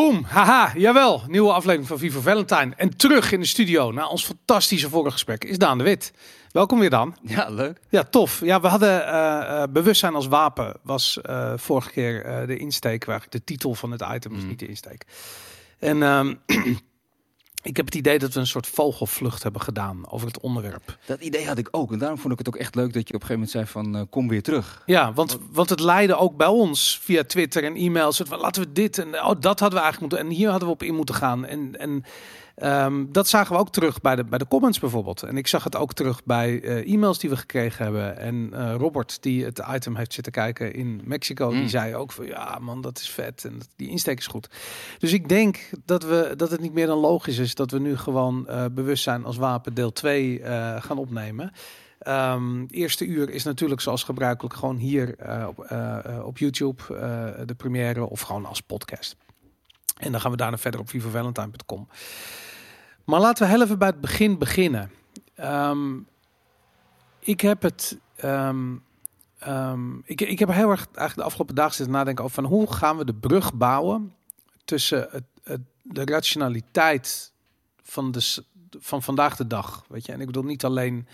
[0.00, 1.22] Boom, haha, jawel.
[1.26, 2.72] Nieuwe aflevering van Vivo Valentine.
[2.76, 6.12] En terug in de studio na ons fantastische vorige gesprek is Daan de Wit.
[6.50, 7.16] Welkom weer Dan.
[7.22, 7.80] Ja, leuk.
[7.88, 8.40] Ja, tof.
[8.40, 13.26] Ja, we hadden uh, bewustzijn als wapen was uh, vorige keer uh, de insteek, waar
[13.28, 14.48] de titel van het item is, mm.
[14.48, 15.04] niet de insteek.
[15.78, 16.40] En um,
[17.62, 20.98] Ik heb het idee dat we een soort vogelvlucht hebben gedaan over het onderwerp.
[21.06, 21.92] Dat idee had ik ook.
[21.92, 23.66] En daarom vond ik het ook echt leuk dat je op een gegeven moment zei
[23.66, 24.82] van uh, kom weer terug.
[24.86, 28.22] Ja, want, want het leidde ook bij ons via Twitter en e-mails.
[28.28, 30.18] Laten we dit en oh, dat hadden we eigenlijk moeten.
[30.18, 31.46] En hier hadden we op in moeten gaan.
[31.46, 32.04] En, en
[32.64, 35.22] Um, dat zagen we ook terug bij de, bij de comments bijvoorbeeld.
[35.22, 38.16] En ik zag het ook terug bij uh, e-mails die we gekregen hebben.
[38.18, 41.68] En uh, Robert, die het item heeft zitten kijken in Mexico, die mm.
[41.68, 44.50] zei ook van ja man, dat is vet en die insteek is goed.
[44.98, 47.96] Dus ik denk dat, we, dat het niet meer dan logisch is dat we nu
[47.96, 50.40] gewoon uh, bewustzijn als wapen deel 2
[50.80, 51.52] gaan opnemen.
[52.08, 55.16] Um, eerste uur is natuurlijk zoals gebruikelijk gewoon hier
[55.48, 55.70] op,
[56.24, 56.82] op YouTube
[57.46, 59.16] de première of gewoon als podcast.
[59.96, 61.88] En dan gaan we daarna verder op vivavalentine.com.
[63.10, 64.90] Maar laten we heel even bij het begin beginnen.
[65.40, 66.06] Um,
[67.18, 67.98] ik heb het.
[68.24, 68.82] Um,
[69.48, 72.72] um, ik, ik heb heel erg eigenlijk de afgelopen dagen zitten nadenken over van hoe
[72.72, 74.14] gaan we de brug bouwen
[74.64, 77.32] tussen het, de rationaliteit
[77.82, 78.44] van, de,
[78.78, 79.84] van vandaag de dag.
[79.88, 81.06] Weet je, en ik bedoel niet alleen.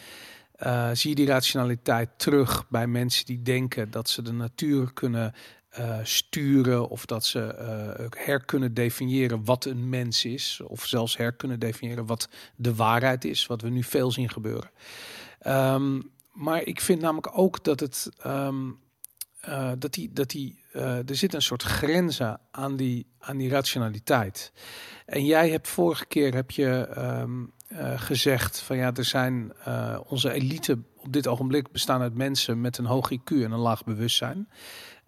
[0.63, 5.35] Uh, zie je die rationaliteit terug bij mensen die denken dat ze de natuur kunnen
[5.79, 7.57] uh, sturen of dat ze
[7.99, 12.75] uh, her kunnen definiëren wat een mens is, of zelfs her kunnen definiëren wat de
[12.75, 14.71] waarheid is, wat we nu veel zien gebeuren.
[15.47, 18.79] Um, maar ik vind namelijk ook dat het um,
[19.49, 24.53] uh, dat die, dat die, er zit een soort grenzen aan die, aan die rationaliteit.
[25.06, 27.53] En jij hebt vorige keer heb je um,
[27.97, 29.53] gezegd van ja, er zijn
[30.06, 33.84] onze elite op dit ogenblik bestaan uit mensen met een hoog IQ en een laag
[33.84, 34.49] bewustzijn.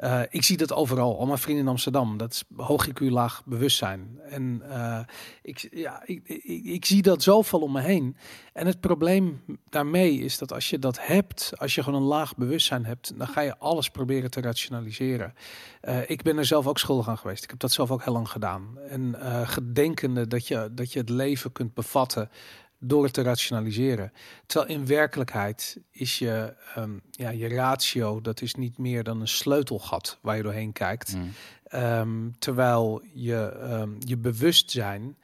[0.04, 2.16] Uh, ik zie dat overal, al mijn vrienden in Amsterdam.
[2.16, 4.20] Dat is hoog laag bewustzijn.
[4.30, 5.00] En uh,
[5.42, 8.16] ik, ja, ik, ik, ik, zie dat zoveel om me heen.
[8.52, 12.36] En het probleem daarmee is dat als je dat hebt, als je gewoon een laag
[12.36, 15.34] bewustzijn hebt, dan ga je alles proberen te rationaliseren.
[15.82, 17.44] Uh, ik ben er zelf ook schuldig aan geweest.
[17.44, 18.78] Ik heb dat zelf ook heel lang gedaan.
[18.88, 19.16] En
[19.46, 22.30] gedenkende dat je, dat je het leven kunt bevatten
[22.78, 24.12] door het te rationaliseren.
[24.46, 29.28] Terwijl in werkelijkheid is je, um, ja, je ratio, dat is niet meer dan een
[29.28, 31.14] sleutelgat waar je doorheen kijkt.
[31.14, 31.32] Mm.
[31.74, 35.16] Um, terwijl je, um, je bewustzijn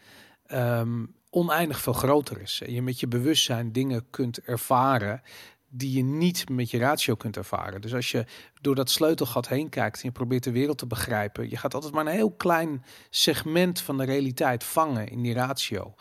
[1.30, 2.62] oneindig veel groter is.
[2.64, 5.22] En je met je bewustzijn dingen kunt ervaren
[5.76, 7.80] die je niet met je ratio kunt ervaren.
[7.80, 8.24] Dus als je
[8.60, 11.92] door dat sleutelgat heen kijkt en je probeert de wereld te begrijpen, je gaat altijd
[11.92, 15.94] maar een heel klein segment van de realiteit vangen in die ratio.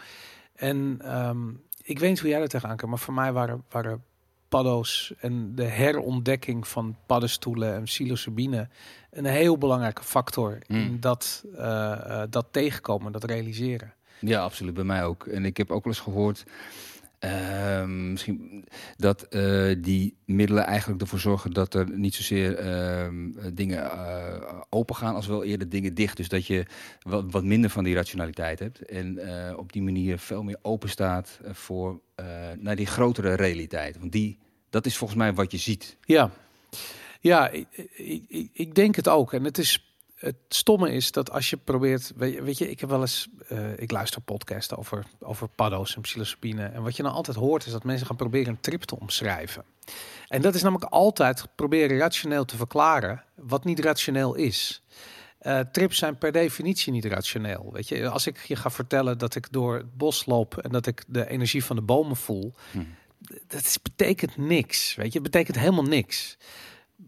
[0.56, 4.03] En um, ik weet niet hoe jij er tegenaan kan, maar voor mij waren, waren
[4.47, 8.69] paddo's en de herontdekking van paddenstoelen en psilocybine
[9.12, 11.00] een heel belangrijke factor in hmm.
[11.00, 13.94] dat, uh, dat tegenkomen, dat realiseren.
[14.19, 14.74] Ja, absoluut.
[14.74, 15.28] Bij mij ook.
[15.28, 16.44] En ik heb ook wel eens gehoord
[17.25, 18.66] uh, misschien
[18.97, 23.07] dat uh, die middelen eigenlijk ervoor zorgen dat er niet zozeer uh,
[23.53, 26.17] dingen uh, open gaan, als wel eerder dingen dicht.
[26.17, 26.66] Dus dat je
[27.01, 28.81] wat, wat minder van die rationaliteit hebt.
[28.85, 29.19] En
[29.57, 32.01] op die manier veel meer open staat voor
[32.59, 34.00] naar die grotere realiteit.
[34.00, 35.97] Want die, dat is volgens mij wat je ziet.
[36.01, 36.31] Ja,
[37.19, 37.67] ja ik,
[38.28, 39.34] ik, ik denk het ook.
[39.34, 39.92] En het is
[40.23, 43.91] het stomme is dat als je probeert, weet je, ik heb wel eens, uh, ik
[43.91, 46.66] luister podcasts over, over paddo's en psilocybine.
[46.66, 49.63] En wat je nou altijd hoort is dat mensen gaan proberen een trip te omschrijven.
[50.28, 54.84] En dat is namelijk altijd proberen rationeel te verklaren wat niet rationeel is.
[55.41, 57.69] Uh, trips zijn per definitie niet rationeel.
[57.73, 60.85] Weet je, als ik je ga vertellen dat ik door het bos loop en dat
[60.85, 62.79] ik de energie van de bomen voel, hm.
[63.47, 64.96] dat betekent niks.
[64.96, 66.37] Weet je, het betekent helemaal niks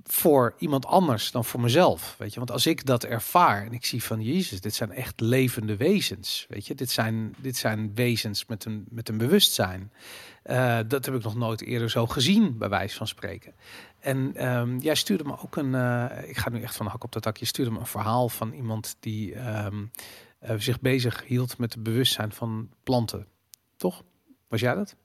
[0.04, 2.16] voor iemand anders dan voor mezelf.
[2.18, 5.20] Weet je, want als ik dat ervaar en ik zie van Jezus, dit zijn echt
[5.20, 6.46] levende wezens.
[6.50, 9.92] Weet je, dit zijn, dit zijn wezens met een, met een bewustzijn.
[10.46, 13.54] Uh, dat heb ik nog nooit eerder zo gezien, bij wijze van spreken.
[14.00, 17.04] En um, jij stuurde me ook een, uh, ik ga nu echt van de hak
[17.04, 19.92] op de tak, je stuurde me een verhaal van iemand die um,
[20.44, 23.28] uh, zich bezig hield met het bewustzijn van planten.
[23.78, 24.04] Toch?
[24.48, 24.96] Was jij dat?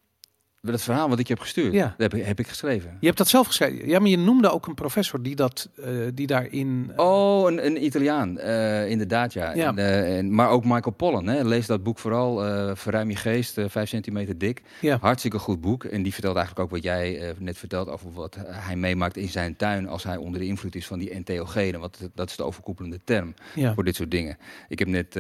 [0.61, 1.95] Het verhaal wat ik je heb gestuurd, ja.
[1.97, 2.97] heb, heb ik geschreven.
[3.01, 3.89] Je hebt dat zelf geschreven.
[3.89, 6.91] Ja, maar je noemde ook een professor die, dat, uh, die daarin...
[6.91, 7.05] Uh...
[7.05, 9.53] Oh, een, een Italiaan, uh, inderdaad, ja.
[9.55, 9.75] ja.
[9.75, 11.45] En, en, maar ook Michael Pollan, hè.
[11.45, 12.39] lees dat boek vooral,
[12.77, 14.63] Verruim je geest, vijf centimeter dik.
[14.81, 14.99] Ja.
[15.01, 15.85] Hartstikke goed boek.
[15.85, 19.57] En die vertelt eigenlijk ook wat jij net vertelt over wat hij meemaakt in zijn
[19.57, 19.89] tuin...
[19.89, 21.81] als hij onder de invloed is van die entheogenen.
[21.81, 23.75] Want dat is de overkoepelende term ja.
[23.75, 24.37] voor dit soort dingen.
[24.69, 25.19] Ik heb net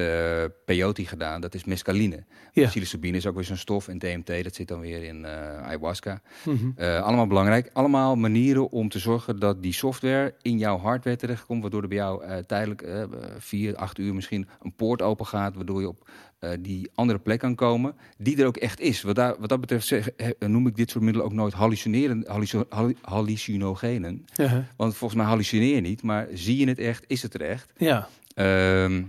[0.64, 2.25] peyote gedaan, dat is mescaline.
[2.52, 2.66] Ja.
[2.66, 5.29] Psilocybine is ook weer zo'n stof en DMT, dat zit dan weer in eh,
[5.62, 6.20] ayahuasca.
[6.44, 6.70] Mhm.
[6.76, 7.70] Eh, allemaal belangrijk.
[7.72, 11.62] Allemaal manieren om te zorgen dat die software in jouw hardware terechtkomt.
[11.62, 13.02] Waardoor er bij jou eh, tijdelijk eh,
[13.38, 15.54] vier, acht uur misschien een poort open gaat.
[15.54, 17.94] Waardoor je op eh, die andere plek kan komen.
[18.18, 19.02] Die er ook echt is.
[19.02, 22.64] Wat, daar, wat dat betreft zeg, noem ik dit soort middelen ook nooit hallucineren, halluci-
[22.68, 24.24] hallu- hallucinogenen.
[24.34, 24.66] Ja.
[24.76, 26.02] Want volgens mij hallucineer je niet.
[26.02, 27.04] Maar zie je het echt?
[27.06, 27.72] Is het er echt?
[27.76, 29.02] ja, Ehm,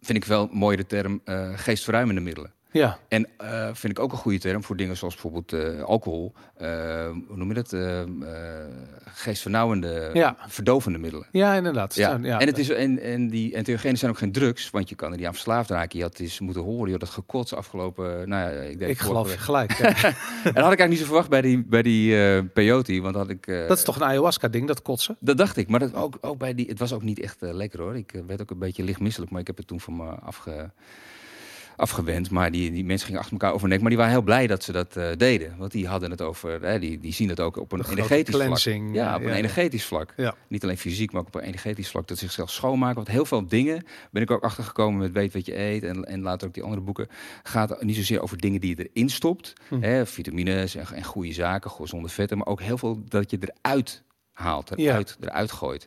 [0.00, 2.52] vind ik wel mooi de term eh, geestverruimende middelen.
[2.80, 6.32] Ja, En eh, vind ik ook een goede term voor dingen zoals bijvoorbeeld eh, alcohol.
[6.56, 6.68] eh,
[7.28, 7.72] hoe noem je dat?
[9.04, 10.36] Geestvernauwende, Ja.
[10.48, 11.26] verdovende middelen.
[11.32, 11.94] ja, inderdaad.
[11.94, 12.18] Ja.
[12.22, 15.10] Ja, En, het is, en, en die entheogenen zijn ook geen drugs, want je kan
[15.10, 15.98] er niet aan verslaafd raken.
[15.98, 18.28] Je had eens moeten horen, je had dat gekots afgelopen...
[18.28, 19.72] Nou ja, ik, denk ik geloof je gelijk.
[19.78, 19.84] En
[20.54, 23.46] dat had ik eigenlijk niet zo verwacht bij die, bij die peyote, want had ik...
[23.46, 25.16] dat is toch een ayahuasca-ding, dat kotsen?
[25.20, 27.80] dat dacht ik, maar dat ook, ook bij die, het was ook niet echt lekker
[27.80, 27.96] hoor.
[27.96, 30.70] Ik werd ook een beetje lichtmisselijk, maar ik heb het toen van me afge,
[31.76, 32.30] afgewend.
[32.30, 33.80] Maar die, die mensen gingen achter elkaar over nek.
[33.80, 35.54] Maar die waren heel blij dat ze dat eh, deden.
[35.58, 38.46] Want die hadden het over, hè, die, die zien het ook op een energetisch vlak.
[38.46, 40.12] cleansing, Ja, ja, op een ja, energetisch vlak.
[40.16, 40.34] Ja.
[40.48, 42.08] Niet alleen fysiek, maar ook op een energetisch vlak.
[42.08, 42.96] Dat zichzelf schoonmaken.
[42.96, 45.82] Want heel veel dingen ben ik ook achtergekomen met Weet wat je eet.
[45.82, 47.08] En, en later ook die andere boeken.
[47.42, 49.52] Gaat niet zozeer over dingen die je erin stopt.
[49.68, 49.82] Hm.
[49.82, 52.38] Hè, vitamines en, en goede zaken, gezonde vetten.
[52.38, 55.86] Maar ook heel veel dat je eruit haalt, eruit, eruit gooit.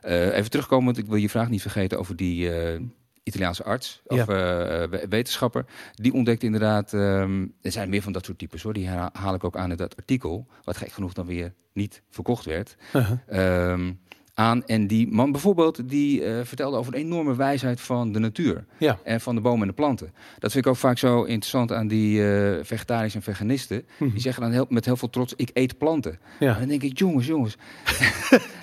[0.00, 2.80] Eh, even terugkomen, want ik wil je vraag niet vergeten over die eh,
[3.22, 5.64] Italiaanse arts of eh, we- wetenschapper.
[5.92, 8.72] Die ontdekte inderdaad, ehm, er zijn meer van dat soort types hoor.
[8.72, 12.02] Die haal, haal ik ook aan in dat artikel, wat gek genoeg dan weer niet
[12.10, 12.76] verkocht werd.
[12.94, 13.18] Uh-huh.
[13.26, 13.92] Ehm,
[14.40, 14.64] aan.
[14.66, 18.64] En die man bijvoorbeeld, die eh, vertelde over de enorme wijsheid van de natuur.
[18.78, 18.98] Ja.
[19.04, 20.12] En van de bomen en de planten.
[20.38, 22.22] Dat vind ik ook vaak zo interessant aan die
[22.62, 23.84] vegetariërs en veganisten.
[23.98, 24.10] Mhm.
[24.10, 26.18] Die zeggen dan heel, met heel veel trots, ik eet planten.
[26.38, 26.52] Ja.
[26.52, 27.56] En dan denk ik, jongens, jongens.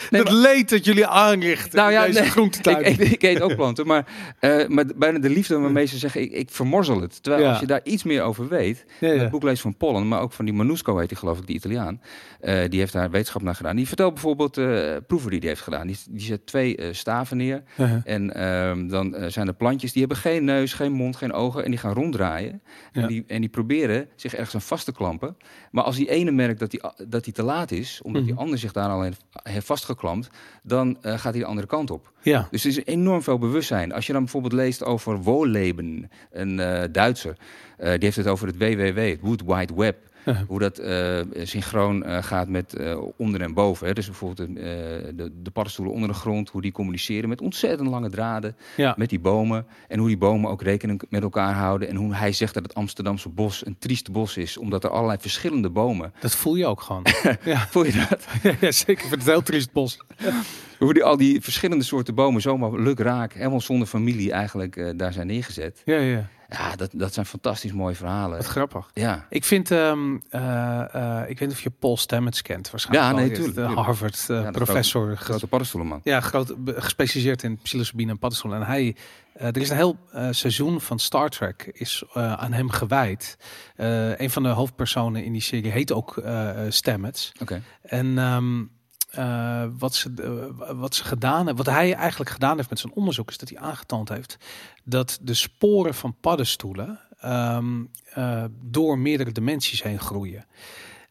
[0.10, 2.86] Nee, het leed dat jullie aanrichten Nou ja, deze nee, groentetuin.
[2.86, 4.06] ik, eet, ik eet ook planten, maar,
[4.40, 7.24] eh, maar bijna de liefde waarmee ze zeggen, ik, ik vermorzel het.
[7.24, 7.50] Terwijl Ja.
[7.50, 10.32] als je daar iets meer over weet, ja, het boek leest van Pollen, maar ook
[10.32, 12.02] van die Manusco heet die geloof ik, die Italiaan.
[12.42, 13.76] die heeft daar wetenschap naar gedaan.
[13.76, 14.54] Die vertelt bijvoorbeeld
[15.08, 15.88] proeven die hij heeft gedaan.
[15.88, 18.02] Die, die zet twee eh, staven neer Uh-huh.
[18.04, 21.64] en ehm, dan eh, zijn er plantjes, die hebben geen neus, geen mond, geen ogen
[21.64, 22.62] en die gaan ronddraaien.
[22.92, 23.02] Ja.
[23.02, 25.38] En, die, en die proberen zich ergens aan vast te klampen.
[25.72, 28.32] Maar als die ene merkt dat die, dat die te laat is, omdat Mhm.
[28.32, 30.30] die ander zich daar al heeft, heeft vastgeklampt,
[30.64, 32.12] dan eh, gaat hij de andere kant op.
[32.22, 32.48] ja.
[32.52, 33.94] Dus er is enorm veel bewustzijn.
[33.94, 36.56] Als je dan bijvoorbeeld leest over Wohleben, een
[36.92, 37.38] Duitser,
[37.78, 39.98] die heeft het over het WWW, het Wood Wide Web.
[40.48, 43.88] Hoe dat eh, synchroon eh, gaat met eh, onder en boven.
[43.88, 43.94] Hè.
[43.94, 48.56] Dus bijvoorbeeld de, de paddenstoelen onder de grond, hoe die communiceren met ontzettend lange draden
[48.76, 48.94] ja.
[48.98, 49.66] met die bomen.
[49.88, 51.88] En hoe die bomen ook rekening met elkaar houden.
[51.88, 55.20] En hoe hij zegt dat het Amsterdamse bos een triest bos is, omdat er allerlei
[55.20, 56.14] verschillende bomen.
[56.20, 57.06] Dat voel je ook gewoon.
[57.44, 57.68] ja.
[57.70, 58.26] Voel je dat?
[58.62, 59.04] ja, zeker.
[59.04, 60.00] Ik vind het heel triest bos.
[60.80, 65.14] Hoe die, al die verschillende soorten bomen zomaar luk raak, helemaal zonder familie eigenlijk daar
[65.14, 65.82] zijn neergezet.
[65.86, 66.30] Ja, ja.
[66.50, 68.38] Ja, dat, dat zijn fantastisch mooie verhalen.
[68.38, 68.90] Wat grappig.
[68.94, 69.92] Ja, Ik vind, eh,
[71.28, 73.12] ik weet niet of je Paul Stamets kent waarschijnlijk.
[73.12, 73.62] Ja, nee, tuurlijk, De.
[73.82, 75.18] Harvard eh, Ja, professor.
[75.18, 76.00] grote paddenstoelenman.
[76.04, 78.62] Ja, groot, gespecialiseerd in psilocybine en paddenstoelen.
[78.62, 78.96] En hij,
[79.34, 79.98] er is een heel
[80.32, 83.38] seizoen van Star Trek is aan hem gewijd.
[84.18, 86.22] Een van de hoofdpersonen in die serie heet ook
[86.70, 87.32] Stamets.
[87.42, 87.62] Oké.
[87.82, 88.64] En ehm,
[89.08, 92.94] eh, wat, ze, eh, wat ze gedaan hebben, wat hij eigenlijk gedaan heeft met zijn
[92.94, 94.38] onderzoek, is dat hij aangetoond heeft
[94.84, 97.84] dat de sporen van paddenstoelen ehm,
[98.14, 100.46] eh, door meerdere dimensies heen groeien.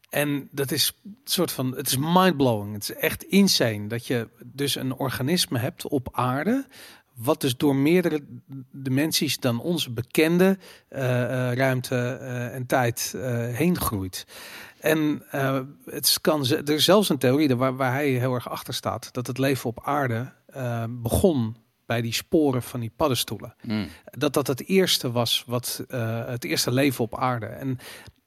[0.09, 2.73] En dat is een soort van, het is mindblowing.
[2.73, 6.67] Het is echt insane dat je dus een organisme hebt op aarde.
[7.17, 8.23] Wat dus door meerdere
[8.71, 10.57] dimensies dan onze bekende
[10.87, 14.25] eh, eh, ruimte eh, en tijd eh, heen groeit.
[14.79, 15.23] En
[15.85, 19.27] het kan, er is zelfs een theorie waar, waar hij heel erg achter staat, dat
[19.27, 20.33] het leven op aarde
[20.89, 21.55] begon
[21.85, 23.87] bij die sporen van die paddenstoelen Mm.
[24.03, 25.83] dat dat het eerste was wat
[26.25, 27.45] het eerste leven op aarde.
[27.45, 27.67] En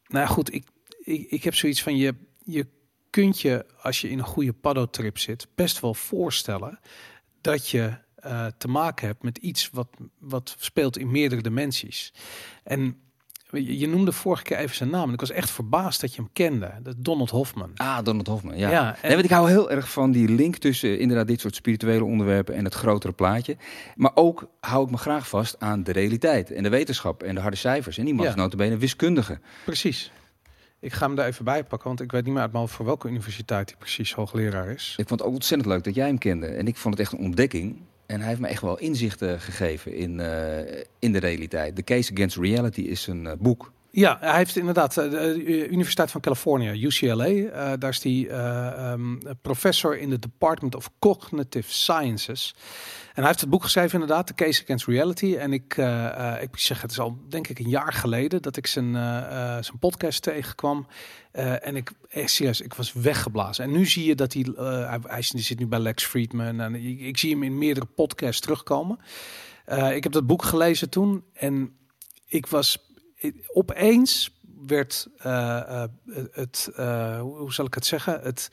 [0.07, 0.67] nou ja, goed, ik,
[1.03, 2.67] ik, ik heb zoiets van je, je
[3.09, 6.79] kunt je als je in een goede paddotrip zit best wel voorstellen
[7.41, 9.87] dat je eh, te maken hebt met iets wat,
[10.19, 12.13] wat speelt in meerdere dimensies.
[12.63, 12.95] En
[13.53, 16.29] je, noemde vorige keer even zijn naam en ik was echt verbaasd dat je hem
[16.33, 16.71] kende.
[16.83, 17.71] Dat Donald Hoffman.
[17.75, 18.69] Ah, Donald Hoffman, ja.
[18.69, 21.55] Ja, en- Nee, want ik hou heel erg van die link tussen inderdaad dit soort
[21.55, 23.57] spirituele onderwerpen en het grotere plaatje.
[23.95, 27.41] Maar ook hou ik me graag vast aan de realiteit en de wetenschap en de
[27.41, 27.97] harde cijfers.
[27.97, 28.29] En die man Ja.
[28.29, 29.39] is notabene wiskundige.
[29.65, 30.11] Precies.
[30.79, 32.75] Ik ga hem daar even bij pakken, want ik weet niet meer uit mijn hoofd
[32.75, 34.93] voor welke universiteit hij precies hoogleraar is.
[34.97, 36.47] Ik vond het ook ontzettend leuk dat jij hem kende.
[36.47, 37.77] En ik vond het echt een ontdekking.
[38.11, 41.75] En hij heeft me echt wel inzichten gegeven in, eh, in de realiteit.
[41.75, 43.71] The Case Against Reality is een eh, boek.
[43.93, 47.27] Ja, hij heeft inderdaad uh, de Universiteit van California, UCLA.
[47.27, 48.29] Uh, daar is hij
[48.91, 52.55] um, professor in de Department of Cognitive Sciences.
[53.07, 55.35] En hij heeft het boek geschreven inderdaad, The Case Against Reality.
[55.35, 55.77] En ik,
[56.41, 58.93] ik zeg, het is al denk ik een jaar geleden dat ik zijn,
[59.63, 60.87] zijn podcast tegenkwam.
[61.31, 63.63] en ik, echt serieus, ik was weggeblazen.
[63.63, 66.59] En nu zie je dat hij, hij, hij, zit nu bij Lex Friedman.
[66.59, 68.99] En ik, ik zie hem in meerdere podcasts terugkomen.
[69.93, 71.75] ik heb dat boek gelezen toen en
[72.27, 72.90] ik was
[73.47, 75.83] opeens werd uh,
[76.31, 78.49] het, uh, hoe zal ik het zeggen, het,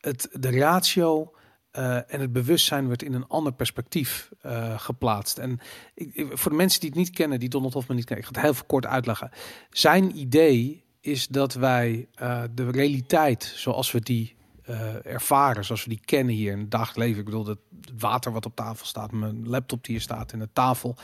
[0.00, 1.32] het, de ratio
[2.06, 4.30] en het bewustzijn werd in een ander perspectief
[4.76, 5.38] geplaatst.
[5.38, 5.60] En
[5.94, 8.40] ik, voor de mensen die het niet kennen, die Donald Hoffman niet kennen, ik ga
[8.40, 9.30] het heel kort uitleggen.
[9.70, 12.08] Zijn idee is dat wij
[12.54, 14.36] de realiteit zoals we die
[15.02, 17.18] ervaren, zoals we die kennen hier in het dagelijks leven.
[17.18, 17.58] Ik bedoel, het
[17.98, 20.96] water wat op tafel staat, mijn laptop die hier staat in de tafel.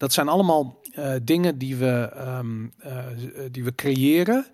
[0.00, 3.06] Dat zijn allemaal uh, dingen die we, um, uh,
[3.50, 4.46] die we creëren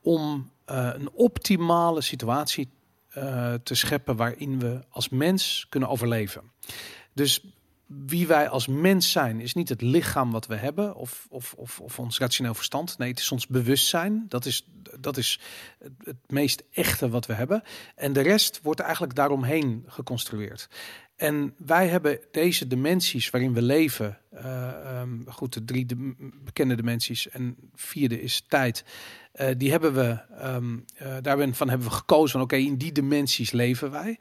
[0.00, 2.76] om uh, een optimale situatie
[3.62, 6.42] te scheppen waarin we als mens kunnen overleven.
[7.12, 7.42] Dus
[7.86, 11.80] wie wij als mens zijn, is niet het lichaam wat we hebben of, of, of,
[11.80, 12.98] of ons rationeel verstand.
[12.98, 14.26] Nee, het is ons bewustzijn.
[14.28, 14.66] Dat is,
[15.00, 15.40] dat is
[16.04, 17.62] het, meest echte wat we hebben.
[17.94, 20.68] En de rest wordt eigenlijk daaromheen geconstrueerd.
[21.18, 26.76] En wij hebben deze dimensies waarin we leven, uh, um, goed, de drie de bekende
[26.76, 28.84] dimensies en vierde is tijd.
[29.34, 33.50] Uh, die hebben we, um, uh, daarvan hebben we gekozen van oké, in die dimensies
[33.50, 34.18] leven wij.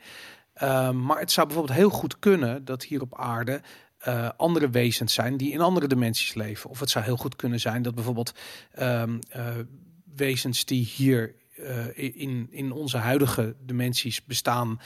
[0.62, 3.62] Um, maar het zou bijvoorbeeld heel goed kunnen dat hier op aarde
[4.38, 6.70] andere wezens zijn die in andere dimensies leven.
[6.70, 8.34] Of het zou heel goed kunnen zijn dat bijvoorbeeld
[10.16, 11.36] wezens die hier
[11.94, 14.80] in, in onze huidige dimensies bestaan,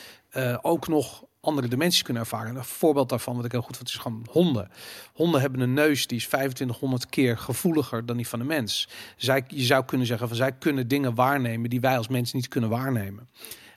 [0.61, 2.55] ook nog andere dimensies kunnen ervaren.
[2.55, 4.69] Een voorbeeld daarvan, wat ik heel goed vind, is gewoon honden.
[5.13, 8.87] Honden hebben een neus die is 2500 keer gevoeliger dan die van de mens.
[9.17, 12.47] Zij, je zou kunnen zeggen van zij kunnen dingen waarnemen die wij als mensen niet
[12.47, 13.29] kunnen waarnemen.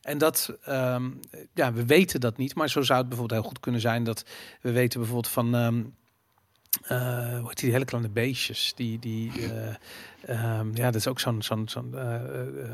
[0.02, 1.20] En dat, um,
[1.54, 4.24] ja, we weten dat niet, maar zo zou het bijvoorbeeld heel goed kunnen zijn dat
[4.60, 5.54] we weten bijvoorbeeld van.
[5.54, 5.94] Um,
[7.40, 9.74] hoe die hele kleine beestjes die die uh,
[10.30, 12.22] Um, ja, dat is ook zo'n zo'n zo'n uh,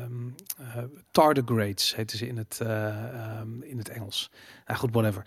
[0.03, 4.31] um, uh, tardigrades heten ze in het, um, in het Engels.
[4.65, 5.23] Nou goed, whatever.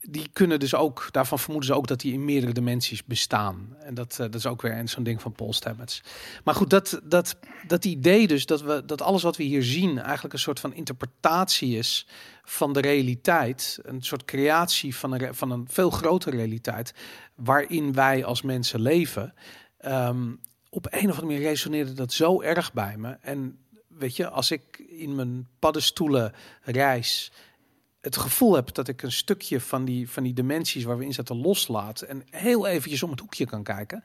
[0.00, 3.76] die kunnen dus ook, daarvan vermoeden ze ook dat die in meerdere dimensies bestaan.
[3.80, 6.02] En dat, dat is ook weer zo'n ding van Paul Stamets.
[6.44, 7.36] Maar goed, dat, dat,
[7.66, 10.74] dat idee dus dat, we, dat alles wat we hier zien eigenlijk een soort van
[10.74, 12.06] interpretatie is
[12.42, 13.78] van de realiteit.
[13.82, 16.94] Een soort creatie van een, van een veel grotere realiteit
[17.34, 19.34] waarin wij als mensen leven.
[20.68, 23.16] Op een of andere manier resoneerde dat zo erg bij me.
[23.20, 23.58] En
[23.88, 26.32] weet je, als ik in mijn paddenstoelen
[26.62, 27.32] reis,
[28.00, 31.14] het gevoel heb dat ik een stukje van die, van die dimensies waar we in
[31.14, 34.04] zitten loslaat en heel eventjes om het hoekje kan kijken,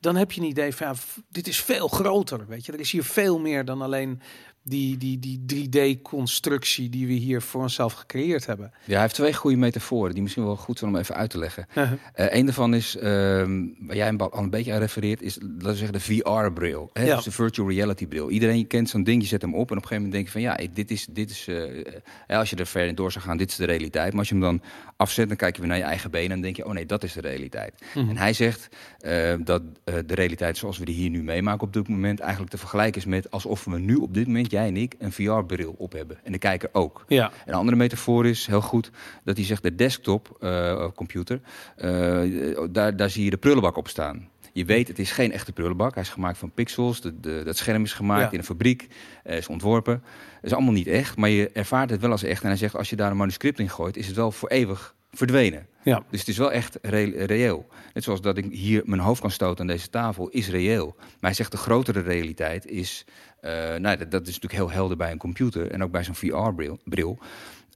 [0.00, 0.96] dan heb je een idee van
[1.28, 2.46] dit is veel groter.
[2.46, 4.20] Weet je, er is hier veel meer dan alleen
[4.64, 8.72] die, die, die 3D-constructie die we hier voor onszelf gecreëerd hebben.
[8.84, 11.38] Ja, hij heeft twee goede metaforen die misschien wel goed zijn om even uit te
[11.38, 11.66] leggen.
[11.68, 11.92] Uh -huh.
[11.92, 15.74] uh, een daarvan is, uh, waar jij al een beetje aan refereert, is laten we
[15.74, 16.90] zeggen de VR-bril.
[16.92, 17.14] Ja.
[17.14, 18.30] Dus de virtual reality-bril.
[18.30, 20.32] Iedereen kent zo'n ding, je zet hem op en op een gegeven moment denk je
[20.32, 23.36] van ja, dit is, dit is uh, als je er ver in door zou gaan,
[23.36, 24.10] dit is de realiteit.
[24.10, 24.62] Maar als je hem dan
[24.96, 27.02] afzet, dan kijk je weer naar je eigen benen en denk je, oh nee, dat
[27.02, 27.74] is de realiteit.
[27.92, 28.02] -huh.
[28.02, 28.10] Mhm.
[28.10, 31.88] En hij zegt eh, dat de realiteit zoals we die hier nu meemaken op dit
[31.88, 34.94] moment eigenlijk te vergelijken is met alsof we nu op dit moment jij en ik,
[34.98, 36.18] een VR-bril op hebben.
[36.24, 37.04] En de kijker ook.
[37.08, 37.32] Ja.
[37.46, 38.90] Een andere metafoor is heel goed
[39.24, 41.40] dat hij zegt de desktop uh, computer,
[41.76, 44.28] uh, daar, daar zie je de prullenbak op staan.
[44.52, 45.94] Je weet, het is geen echte prullenbak.
[45.94, 47.00] Hij is gemaakt van pixels.
[47.00, 48.30] De, de, dat scherm is gemaakt ja.
[48.30, 48.88] in een fabriek.
[49.24, 50.02] Uh, is ontworpen.
[50.34, 52.42] Het is allemaal niet echt, maar je ervaart het wel als echt.
[52.42, 54.94] En hij zegt, als je daar een manuscript in gooit, is het wel voor eeuwig
[55.10, 55.66] verdwenen.
[55.82, 56.02] Ja.
[56.10, 57.66] Dus het is wel echt re reëel.
[57.94, 60.94] Net zoals dat ik hier mijn hoofd kan stoten aan deze tafel, is reëel.
[60.96, 63.04] Maar hij zegt de grotere realiteit is...
[63.44, 66.14] Uh, nou, dat, dat, is natuurlijk heel helder bij een computer en ook bij zo'n
[66.14, 66.78] VR-bril.
[66.84, 67.18] bril.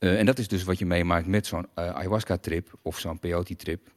[0.00, 3.88] Uh, en dat is dus wat je meemaakt met zo'n uh, ayahuasca-trip of zo'n peyote-trip.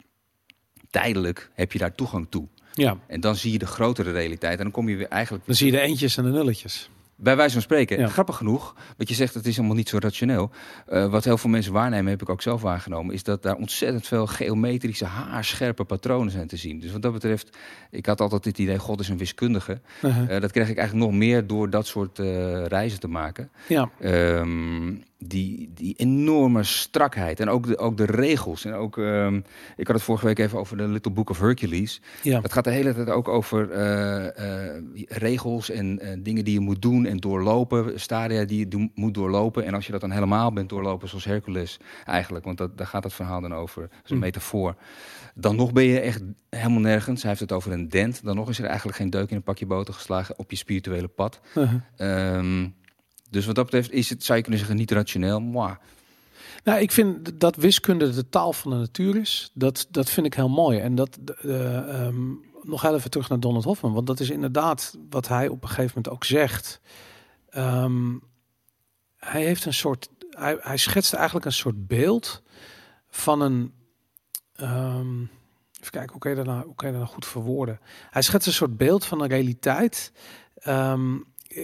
[0.89, 2.47] Tijdelijk heb je daar toegang toe.
[2.73, 2.97] Ja.
[3.07, 5.45] En dan zie je de grotere realiteit en dan kom je weer eigenlijk...
[5.45, 6.89] Dan zie je de eentjes en de nulletjes.
[7.21, 7.99] Bij wijze van spreken.
[7.99, 8.07] Ja.
[8.07, 10.51] Grappig genoeg, wat je zegt, het is allemaal niet zo rationeel.
[10.89, 14.07] Uh, wat heel veel mensen waarnemen, heb ik ook zelf waargenomen, is dat daar ontzettend
[14.07, 16.79] veel geometrische, haarscherpe patronen zijn te zien.
[16.79, 17.57] Dus wat dat betreft,
[17.91, 19.81] ik had altijd dit idee, God is een wiskundige.
[20.01, 20.29] Uh -huh.
[20.29, 23.49] uh, dat kreeg ik eigenlijk nog meer door dat soort uh, reizen te maken.
[23.67, 23.89] Ja.
[24.03, 28.65] Um, die, die enorme strakheid en ook de, ook de regels.
[28.65, 29.35] En ook, ehm,
[29.75, 32.01] ik had het vorige week even over de Little Book of Hercules.
[32.23, 32.41] Ja.
[32.41, 36.59] Het gaat de hele tijd ook over eh, eh, regels en eh, dingen die je
[36.59, 39.65] moet doen en doorlopen, stadia die je moet doorlopen.
[39.65, 43.03] En als je dat dan helemaal bent doorlopen, zoals Hercules eigenlijk, want dat, daar gaat
[43.03, 44.23] het verhaal dan over, dat is een Hm.
[44.23, 44.75] metafoor.
[45.35, 47.21] Dan nog ben je echt helemaal nergens.
[47.21, 48.23] Hij heeft het over een dent.
[48.23, 51.07] Dan nog is er eigenlijk geen deuk in een pakje boter geslagen op je spirituele
[51.07, 51.39] pad.
[51.55, 51.81] Uh-huh.
[51.95, 52.67] Ehm,
[53.29, 55.39] dus wat dat betreft is het, zou je kunnen zeggen, niet rationeel.
[55.39, 55.75] Mwah.
[56.63, 59.51] Nou, ik vind dat wiskunde de taal van de natuur is.
[59.53, 60.79] Dat, dat vind ik heel mooi.
[60.79, 62.31] En dat eh, ehm,
[62.63, 63.93] nog even terug naar Donald Hoffman.
[63.93, 66.81] Want dat is inderdaad wat hij op een gegeven moment ook zegt.
[67.49, 68.17] Ehm,
[69.17, 70.09] hij heeft een soort.
[70.29, 72.43] Hij, schetst eigenlijk een soort beeld
[73.09, 73.73] van een.
[74.55, 75.21] ehm,
[75.79, 77.79] even kijken, hoe kan, je dat nou, kan je dat nou goed verwoorden?
[78.09, 80.11] Hij schetst een soort beeld van een realiteit.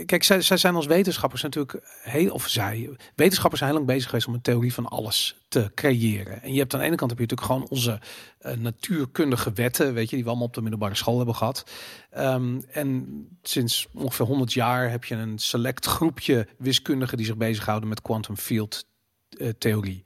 [0.06, 4.10] Kijk, zij, zij zijn als wetenschappers natuurlijk heel, of zij, wetenschappers zijn heel lang bezig
[4.10, 6.42] geweest om een theorie van alles te creëren.
[6.42, 8.00] En je hebt aan de ene kant heb je natuurlijk gewoon onze
[8.40, 11.72] eh, natuurkundige wetten, weet je, die we allemaal op de middelbare school hebben gehad.
[12.10, 17.90] Ehm, en sinds ongeveer 100 jaar heb je een select groepje wiskundigen die zich bezighouden
[17.90, 18.86] met quantum field
[19.30, 20.04] eh, theorie.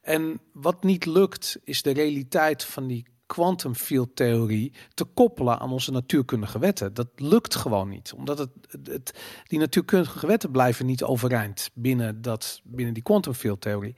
[0.00, 5.70] En wat niet lukt, is de realiteit van die quantum field theorie te koppelen aan
[5.70, 6.94] onze natuurkundige wetten.
[6.94, 8.50] Dat lukt gewoon niet, omdat het,
[8.84, 9.14] het,
[9.46, 13.94] die natuurkundige wetten blijven niet overeind binnen, dat, binnen die quantum field theorie.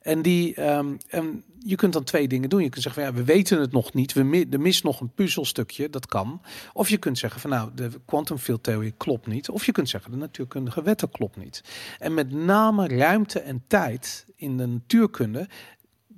[0.00, 2.62] En, die, ehm, en je kunt dan twee dingen doen.
[2.62, 5.14] Je kunt zeggen van ja, we weten het nog niet, we er mist nog een
[5.14, 6.40] puzzelstukje, dat kan.
[6.72, 9.48] Of je kunt zeggen van nou, de quantum field theorie klopt niet.
[9.48, 11.64] Of je kunt zeggen de natuurkundige wetten klopt niet.
[11.98, 15.48] En met name ruimte en tijd in de natuurkunde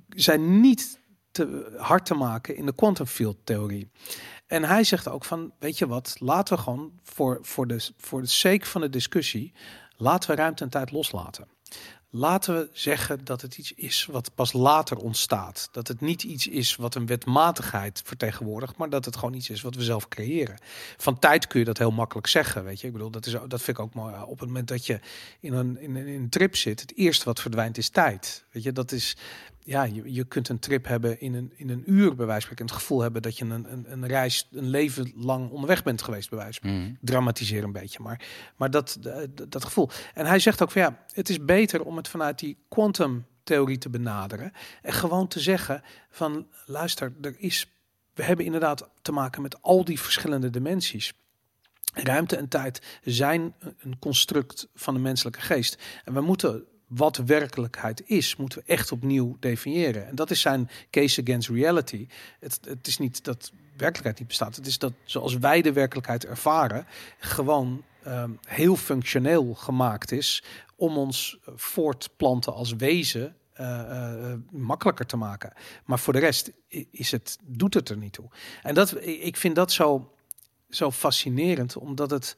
[0.09, 0.99] zijn niet
[1.77, 3.89] hard te maken in de quantum field theorie.
[4.47, 8.21] En hij zegt ook van, weet je wat, laten we gewoon voor, voor, de, voor
[8.21, 9.53] de sake van de discussie,
[9.97, 11.47] laten we ruimte en tijd loslaten.
[12.09, 15.69] Laten we zeggen dat het iets is wat pas later ontstaat.
[15.71, 19.61] Dat het niet iets is wat een wetmatigheid vertegenwoordigt, maar dat het gewoon iets is
[19.61, 20.57] wat we zelf creëren.
[20.97, 22.87] Van tijd kun je dat heel makkelijk zeggen, weet je.
[22.87, 24.15] Ik bedoel, dat, is, dat vind ik ook mooi.
[24.21, 24.99] Op het moment dat je
[25.39, 28.45] in een, in, een- in een trip zit, het eerste wat verdwijnt is tijd.
[28.51, 29.17] Weet je, dat is,
[29.67, 32.41] ja, je, je kunt een trip hebben in een, in een uur, bij wijze van
[32.41, 32.65] spreken.
[32.65, 36.01] En het gevoel hebben dat je een, een, een reis, een leven lang onderweg bent
[36.01, 36.79] geweest, bij wijze van.
[36.79, 36.91] Mhm.
[37.01, 39.89] Dramatiseer een beetje, maar, maar dat, dat, dat gevoel.
[40.13, 43.77] En hij zegt ook van ja, het is beter om het vanuit die quantum theorie
[43.77, 44.51] te benaderen.
[44.81, 47.71] En gewoon te zeggen van luister, er is,
[48.13, 51.13] we hebben inderdaad te maken met al die verschillende dimensies.
[51.93, 55.83] Ruimte en tijd zijn een construct van de menselijke geest.
[56.05, 60.07] En we moeten wat werkelijkheid is, moeten we echt opnieuw definiëren.
[60.07, 62.07] En dat is zijn case against reality.
[62.39, 64.55] Het, het is niet dat werkelijkheid niet bestaat.
[64.55, 66.85] Het is dat zoals wij de werkelijkheid ervaren,
[67.19, 70.43] gewoon ehm, heel functioneel gemaakt is
[70.75, 75.53] om ons voortplanten als wezen eh, eh, makkelijker te maken.
[75.85, 76.51] Maar voor de rest
[76.91, 78.29] is het, doet het er niet toe.
[78.63, 80.13] En dat, ik vind dat zo,
[80.69, 82.37] zo fascinerend, omdat het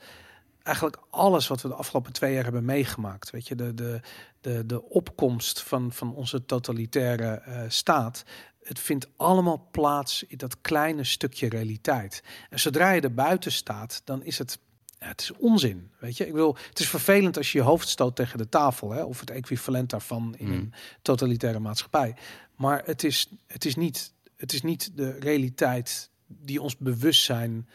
[0.64, 4.02] eigenlijk alles wat we de afgelopen twee jaar hebben meegemaakt, weet je, de, de,
[4.42, 8.24] de, de opkomst van, van onze totalitaire eh, staat,
[8.64, 12.24] het vindt allemaal plaats in dat kleine stukje realiteit.
[12.50, 14.60] En zodra je er buiten staat, dan is het
[15.00, 16.26] ja, het is onzin, weet je.
[16.26, 19.20] Ik bedoel, het is vervelend als je je hoofd stoot tegen de tafel, hè, of
[19.20, 20.56] het equivalent daarvan in Hmm.
[20.56, 22.16] een totalitaire maatschappij.
[22.56, 27.68] Maar het is, het is, niet, het is niet de realiteit die ons bewustzijn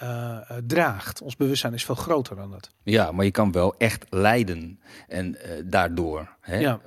[0.00, 1.20] eh, eh, draagt.
[1.22, 2.70] Ons bewustzijn is veel groter dan dat.
[2.82, 4.80] Ja, maar je kan wel echt lijden.
[5.08, 6.80] En eh, daardoor, hè, Ja.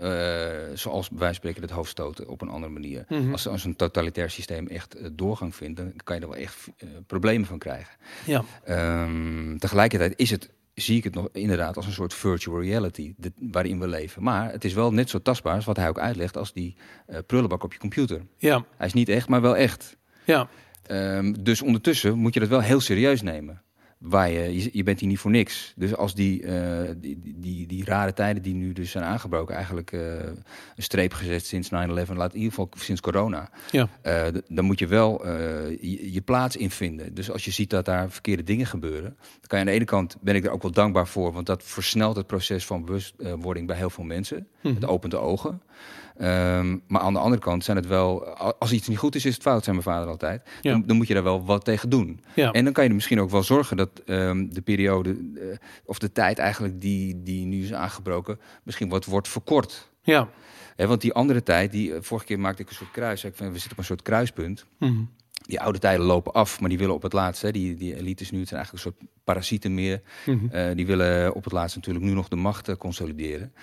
[0.74, 3.06] zoals bij wijze van spreken het hoofdstoten op een andere manier.
[3.10, 3.32] Mhm.
[3.32, 6.68] Als, als een totalitair systeem echt doorgang vindt, dan kan je er wel echt
[7.08, 7.94] problemen van krijgen.
[8.26, 13.14] Ja, Ehm, tegelijkertijd is het, zie ik het nog inderdaad als een soort virtual reality
[13.18, 14.24] de- waarin we leven.
[14.24, 16.76] Maar het is wel net zo tastbaar, als wat hij ook uitlegt, als die
[17.28, 18.22] prullenbak op je computer.
[18.38, 19.98] ja, Hij is niet echt, maar wel echt.
[20.24, 20.48] ja.
[20.84, 23.62] Ehm, dus ondertussen moet je dat wel heel serieus nemen.
[23.98, 25.74] Waar je, je, je bent hier niet voor niks.
[25.76, 29.56] Dus als die, eh, die, die, die, die rare tijden die nu dus zijn aangebroken,
[29.56, 30.02] eigenlijk eh,
[30.76, 33.50] een streep gezet sinds 9-11, laat in ieder geval sinds corona.
[33.72, 33.88] Ja.
[34.02, 37.14] Eh, dan moet je wel je, je plaats invinden.
[37.14, 39.86] Dus als je ziet dat daar verkeerde dingen gebeuren, dan kan je aan de ene
[39.86, 43.68] kant ben ik er ook wel dankbaar voor, want dat versnelt het proces van bewustwording
[43.68, 44.48] bij heel veel mensen.
[44.62, 44.74] Mhm.
[44.74, 45.62] Het opent de ogen.
[46.18, 49.34] Ehm, maar aan de andere kant zijn het wel, als iets niet goed is, is
[49.34, 50.50] het fout, zei mijn vader altijd.
[50.62, 50.72] Ja.
[50.72, 52.24] Dan, dan moet je daar wel wat tegen doen.
[52.36, 52.52] Ja.
[52.52, 56.00] En dan kan je er misschien ook wel zorgen dat ehm, de periode, eh, of
[56.00, 59.92] de tijd eigenlijk die, die nu is aangebroken, misschien wat wordt verkort.
[60.02, 60.30] ja.
[60.78, 63.24] Want die andere tijd, die, eh, vorige keer maakte ik een soort kruis.
[63.24, 64.66] Ik van, we zitten op een soort kruispunt.
[64.80, 65.02] Mhm.
[65.46, 68.32] Die oude tijden lopen af, maar die willen op het laatst, hè, die, die elites
[68.32, 70.02] nu, het zijn eigenlijk een soort parasieten meer.
[70.26, 70.48] Mhm.
[70.50, 73.54] Eh, die willen op het laatst natuurlijk nu nog de macht consolideren.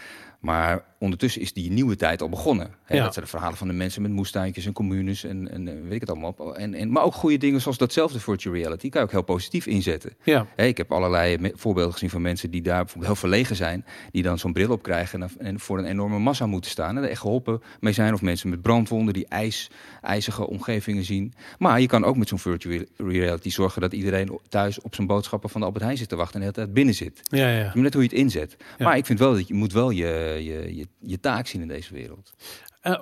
[0.41, 2.71] Maar ondertussen is die nieuwe tijd al begonnen.
[2.85, 3.03] Hè, Ja.
[3.05, 5.93] Dat zijn de verhalen van de mensen met moestuintjes en communes en, en eh, weet
[5.93, 6.57] ik het allemaal.
[6.57, 9.67] En, en, maar ook goede dingen zoals datzelfde virtual reality kan je ook heel positief
[9.67, 10.13] inzetten.
[10.23, 13.85] Ja, Hè, ik heb allerlei voorbeelden gezien van mensen die daar bijvoorbeeld heel verlegen zijn,
[14.11, 17.09] die dan zo'n bril op krijgen en, voor een enorme massa moeten staan en er
[17.11, 18.15] echt geholpen mee zijn.
[18.15, 19.71] Of mensen met brandwonden die ijs,
[20.03, 21.33] ijzige omgevingen zien.
[21.59, 25.51] Maar je kan ook met zo'n virtual reality zorgen dat iedereen thuis op zijn boodschappen
[25.51, 27.21] van de Albert Heijn zit te wachten en de hele tijd binnen zit.
[27.23, 27.73] ja, ja.
[27.75, 28.57] Net hoe je het inzet.
[28.79, 28.85] Ja.
[28.85, 31.69] Maar ik vind wel dat je moet wel je, je, je, je taak zien in
[31.69, 32.35] deze wereld.
[32.81, 33.01] Eh,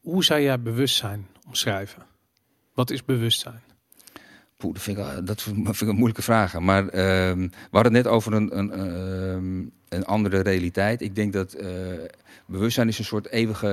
[0.00, 2.02] hoe, zou jij bewustzijn omschrijven?
[2.74, 3.62] Wat is bewustzijn?
[4.56, 6.58] Poeh, dat vind ik, dat vind ik een moeilijke vraag.
[6.58, 11.00] Maar ehm, we hadden het net over een, een, ehm, een andere realiteit.
[11.00, 11.68] Ik denk dat eh,
[12.46, 13.68] bewustzijn is een soort eeuwige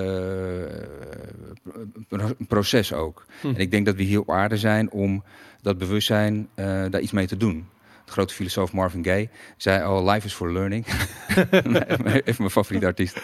[1.73, 3.25] eh, pro- proces ook.
[3.41, 3.47] Hm.
[3.47, 5.23] En ik denk dat we hier op aarde zijn om
[5.61, 7.67] dat bewustzijn daar iets mee te doen.
[8.09, 10.85] Grote filosoof Marvin Gaye zei al, life is for learning.
[12.05, 13.21] Even mijn favoriete artiest.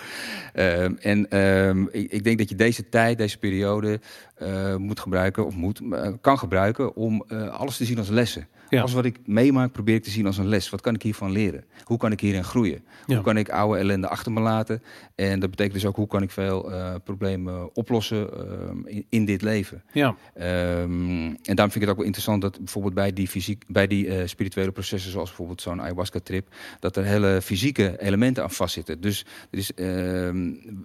[0.54, 4.00] Ehm, en ehm, ik, ik denk dat je deze tijd, deze periode
[4.36, 8.48] eh, moet gebruiken, of moet, eh, kan gebruiken om eh, alles te zien als lessen.
[8.76, 8.82] Ja.
[8.82, 10.70] Alles wat ik meemaak probeer ik te zien als een les.
[10.70, 11.64] Wat kan ik hiervan leren?
[11.84, 12.84] Hoe kan ik hierin groeien?
[13.06, 13.16] Ja.
[13.16, 14.84] Hoe kan ik oude ellende achter me laten?
[15.16, 19.26] En dat betekent dus ook hoe kan ik veel eh, problemen oplossen ehm, in, in
[19.26, 19.84] dit leven.
[19.92, 23.64] Ja, Ehm, en daarom vind ik het ook wel interessant dat bijvoorbeeld bij die, fysiek,
[23.68, 26.48] bij die eh, spirituele processen, zoals bijvoorbeeld zo'n ayahuasca-trip,
[26.80, 29.02] dat er hele fysieke elementen aan vastzitten.
[29.02, 29.86] Dus er is, ehm,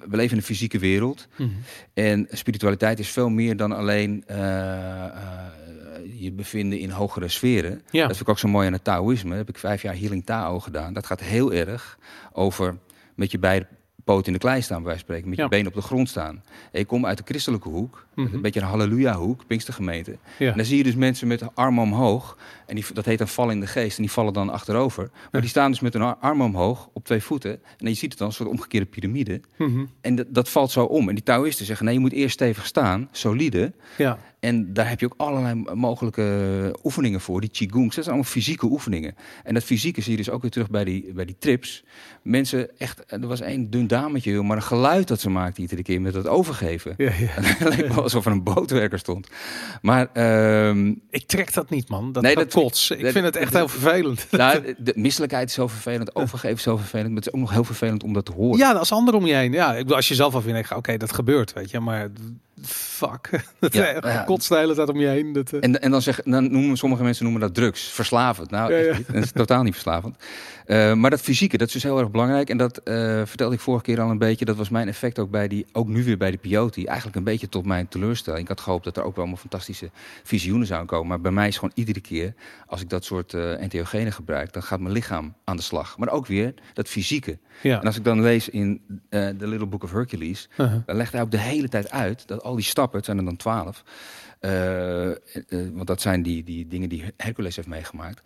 [0.09, 1.29] we leven in een fysieke wereld.
[1.37, 1.48] Mhm.
[1.94, 4.38] En spiritualiteit is veel meer dan alleen eh,
[6.19, 7.83] je bevinden in hogere sferen.
[7.91, 8.01] ja.
[8.07, 9.29] Dat vind ik ook zo mooi aan het Taoïsme.
[9.29, 10.93] Daar heb ik vijf jaar Healing Tao gedaan.
[10.93, 11.99] Dat gaat heel erg
[12.33, 12.79] over
[13.15, 13.67] met je beide
[14.05, 15.29] poten in de klei staan, bij wijze van spreken.
[15.29, 15.45] Met Ja.
[15.45, 16.43] je benen op de grond staan.
[16.73, 18.07] En je komt uit de christelijke hoek.
[18.15, 18.35] Mhm.
[18.35, 20.17] Een beetje een halleluja-hoek, Pinkstergemeente.
[20.39, 20.51] ja.
[20.51, 22.39] En dan zie je dus mensen met de armen omhoog.
[22.67, 23.97] En die, dat heet een val in de geest.
[23.97, 25.09] En die vallen dan achterover.
[25.13, 25.41] Maar Ja.
[25.41, 27.51] die staan dus met hun ar- armen omhoog op twee voeten.
[27.79, 29.41] En je ziet het dan, een soort omgekeerde piramide.
[29.59, 29.85] Mhm.
[30.01, 31.09] En dat, dat valt zo om.
[31.09, 33.73] En die Taoïsten zeggen, nee, je moet eerst stevig staan, solide.
[33.99, 34.19] ja.
[34.40, 37.40] En daar heb je ook allerlei mogelijke oefeningen voor.
[37.40, 39.14] Die Qigongs, dat zijn allemaal fysieke oefeningen.
[39.44, 41.85] En dat fysieke zie je dus ook weer terug bij die, bij die trips.
[42.22, 46.00] Mensen, echt, er was één dun dametje, maar een geluid dat ze maakte iedere keer
[46.00, 46.94] met dat overgeven.
[46.96, 47.26] ja, ja.
[47.40, 49.29] Het leek wel alsof er een bootwerker stond.
[49.83, 52.12] Maar ehm, Ik trek dat niet, man.
[52.12, 52.90] Dat, Nee, dat dat- kots.
[52.90, 54.26] Ik dat- vind het echt heel vervelend.
[54.31, 57.09] nou, de misselijkheid is zo vervelend, overgeven is zo vervelend.
[57.09, 58.59] Maar het is ook nog heel vervelend om dat te horen.
[58.59, 59.53] Ja, als anderen om je heen.
[59.53, 61.81] Ja, ik bedoel, als je zelf al vindt, oké, dat gebeurt, weet je.
[61.81, 62.09] Maar
[62.62, 63.31] fuck.
[63.61, 64.23] Dat Ja, ja, ja.
[64.25, 65.33] kotst de hele tijd om je heen.
[65.33, 68.51] Dat, eh, En, en dan, zeggen, dan noemen sommige mensen noemen dat drugs, verslavend.
[68.51, 68.96] Nou, Ja, echt ja.
[68.96, 69.07] niet.
[69.12, 70.16] Dat is totaal niet verslavend.
[70.71, 72.51] Eh, maar dat fysieke, dat is dus heel erg belangrijk.
[72.51, 74.45] En dat eh, vertelde ik vorige keer al een beetje.
[74.45, 76.85] Dat was mijn effect ook bij die, ook nu weer bij de Pioti.
[76.85, 78.43] Eigenlijk een beetje tot mijn teleurstelling.
[78.43, 79.91] Ik had gehoopt dat er ook wel allemaal fantastische
[80.23, 81.09] visioenen zouden komen.
[81.09, 82.35] Maar bij mij is gewoon iedere keer,
[82.67, 85.99] als ik dat soort eh entheogenen gebruik, dan gaat mijn lichaam aan de slag.
[85.99, 87.39] Maar ook weer dat fysieke.
[87.63, 87.81] ja.
[87.81, 90.81] En als ik dan lees in The Little Book of Hercules, Uh-huh.
[90.87, 93.25] dan legt hij ook de hele tijd uit dat al die stappen, het zijn er
[93.25, 93.85] dan twaalf,
[95.73, 98.23] want dat zijn die, die dingen die Hercules heeft meegemaakt,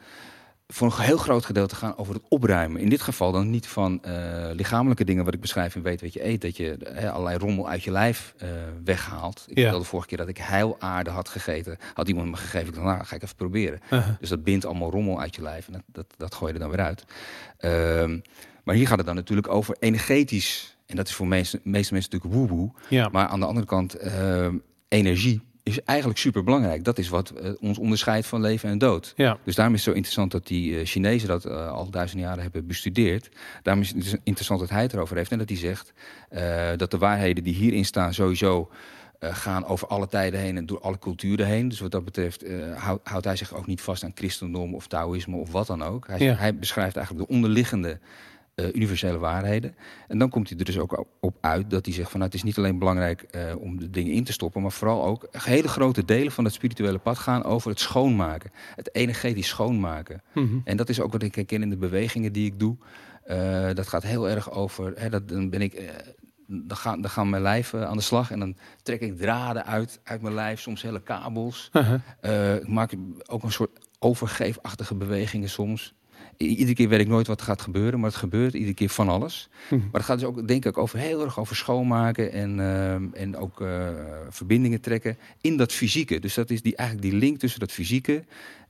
[0.66, 2.80] voor een heel groot gedeelte gaan over het opruimen.
[2.80, 4.12] In dit geval dan niet van eh,
[4.52, 6.78] lichamelijke dingen, wat ik beschrijf in Weet wat je eet, dat je
[7.12, 8.48] allerlei rommel uit je lijf eh,
[8.84, 9.44] weghaalt.
[9.48, 9.62] Ik Ja.
[9.62, 11.78] vertelde vorige keer dat ik heilaarde had gegeten.
[11.94, 13.80] Had iemand me gegeven, ik dacht, nou, ga ik even proberen.
[13.90, 14.08] Uh-huh.
[14.20, 16.64] Dus dat bindt allemaal rommel uit je lijf en dat, dat, dat gooi je er
[16.64, 17.04] dan weer uit.
[17.58, 18.18] Ehm,
[18.64, 20.76] maar hier gaat het dan natuurlijk over energetisch.
[20.86, 23.08] En dat is voor meeste, meeste mensen natuurlijk woe Ja.
[23.12, 24.56] Maar aan de andere kant, ehm,
[24.88, 26.84] energie is eigenlijk super belangrijk.
[26.84, 29.12] Dat is wat eh, ons onderscheidt van leven en dood.
[29.16, 29.38] ja.
[29.44, 32.42] Dus daarom is het zo interessant dat die eh, Chinezen dat eh, al duizend jaren
[32.42, 33.28] hebben bestudeerd.
[33.62, 35.32] Daarom is het dus interessant dat hij het erover heeft.
[35.32, 35.92] En dat hij zegt
[36.76, 38.70] dat de waarheden die hierin staan sowieso
[39.20, 41.68] gaan over alle tijden heen en door alle culturen heen.
[41.68, 45.36] Dus wat dat betreft houdt, houdt hij zich ook niet vast aan christendom of Taoïsme
[45.36, 46.06] of wat dan ook.
[46.06, 46.34] Hij, Ja.
[46.34, 47.98] hij beschrijft eigenlijk de onderliggende
[48.54, 49.76] eh, universele waarheden.
[50.08, 52.38] En dan komt hij er dus ook op uit dat hij zegt van nou, het
[52.38, 55.68] is niet alleen belangrijk eh, om de dingen in te stoppen, maar vooral ook hele
[55.68, 58.50] grote delen van het spirituele pad gaan over het schoonmaken.
[58.74, 60.22] Het energetisch schoonmaken.
[60.34, 60.58] Mhm.
[60.64, 62.76] En dat is ook wat ik herken in de bewegingen die ik doe.
[63.24, 64.92] Eh, dat gaat heel erg over.
[64.96, 65.92] Hè, dat, dan ben ik.
[66.46, 70.00] dan, gaan, dan gaan mijn lijf aan de slag en dan trek ik draden uit,
[70.04, 71.70] uit mijn lijf, soms hele kabels.
[72.20, 72.94] Eh, ik maak
[73.26, 75.94] ook een soort overgeefachtige bewegingen soms.
[76.36, 79.48] Iedere keer weet ik nooit wat gaat gebeuren, maar het gebeurt iedere keer van alles.
[79.68, 79.80] Mhm.
[79.80, 83.36] Maar het gaat dus ook, denk ik, over heel erg over schoonmaken en, ehm, en
[83.36, 83.88] ook eh,
[84.28, 86.18] verbindingen trekken in dat fysieke.
[86.18, 88.24] Dus dat is die, eigenlijk die link tussen dat fysieke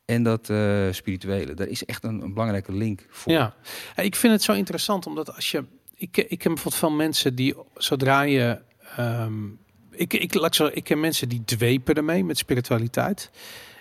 [0.04, 1.54] en dat eh, spirituele.
[1.54, 3.32] Daar is echt een, een belangrijke link voor.
[3.32, 3.54] Ja,
[3.96, 5.64] Ja, ik vind het zo interessant omdat als je,
[5.96, 8.60] ik, ik ken bijvoorbeeld veel mensen die zodra je,
[8.96, 9.44] ehm,
[9.90, 13.30] ik, ik, laat ik zo, ik ken mensen die dwepen ermee met spiritualiteit,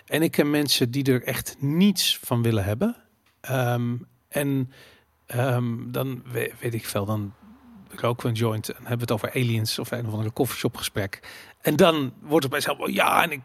[0.06, 2.96] en ik ken mensen die er echt niets van willen hebben,
[3.44, 3.94] Ehm,
[4.28, 4.72] en
[5.26, 7.32] ehm, dan we- weet ik veel, dan
[7.94, 11.20] roken we een joint en hebben het over aliens of een of andere koffieshop gesprek.
[11.60, 13.40] En dan wordt het bij zelf, ja, en ik,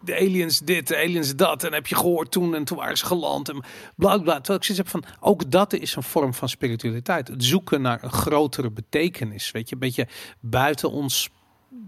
[0.00, 1.64] de aliens dit, de aliens dat.
[1.64, 3.62] En heb je gehoord toen en toen waren ze geland en
[3.96, 4.34] bla bla.
[4.34, 7.28] Terwijl ik zoiets heb van, ook dat is een vorm van spiritualiteit.
[7.28, 9.74] Het zoeken naar een grotere betekenis, weet je.
[9.74, 10.08] Een beetje
[10.40, 11.30] buiten ons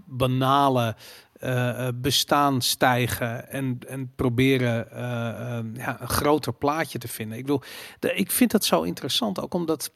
[0.05, 0.95] banale
[1.43, 4.99] uh, bestaan stijgen en, en proberen uh,
[5.83, 7.37] ja, een groter plaatje te vinden.
[7.37, 7.61] Ik bedoel,
[7.99, 9.91] de, ik vind dat zo interessant, ook omdat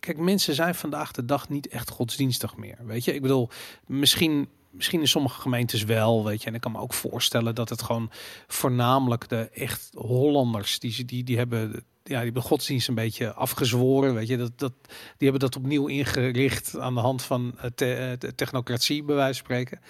[0.00, 2.76] kijk, mensen zijn vandaag de dag niet echt godsdienstig meer.
[2.80, 3.48] Weet je, ik bedoel,
[3.86, 6.48] misschien, misschien in sommige gemeentes wel, weet je.
[6.48, 8.10] En ik kan me ook voorstellen dat het gewoon
[8.46, 14.14] voornamelijk de echt Hollanders, die, die, die hebben ja, die hebben godsdienst een beetje afgezworen.
[14.14, 19.02] Weet je, dat, dat, die hebben dat opnieuw ingericht aan de hand van te, technocratie,
[19.02, 19.80] bij wijze van spreken.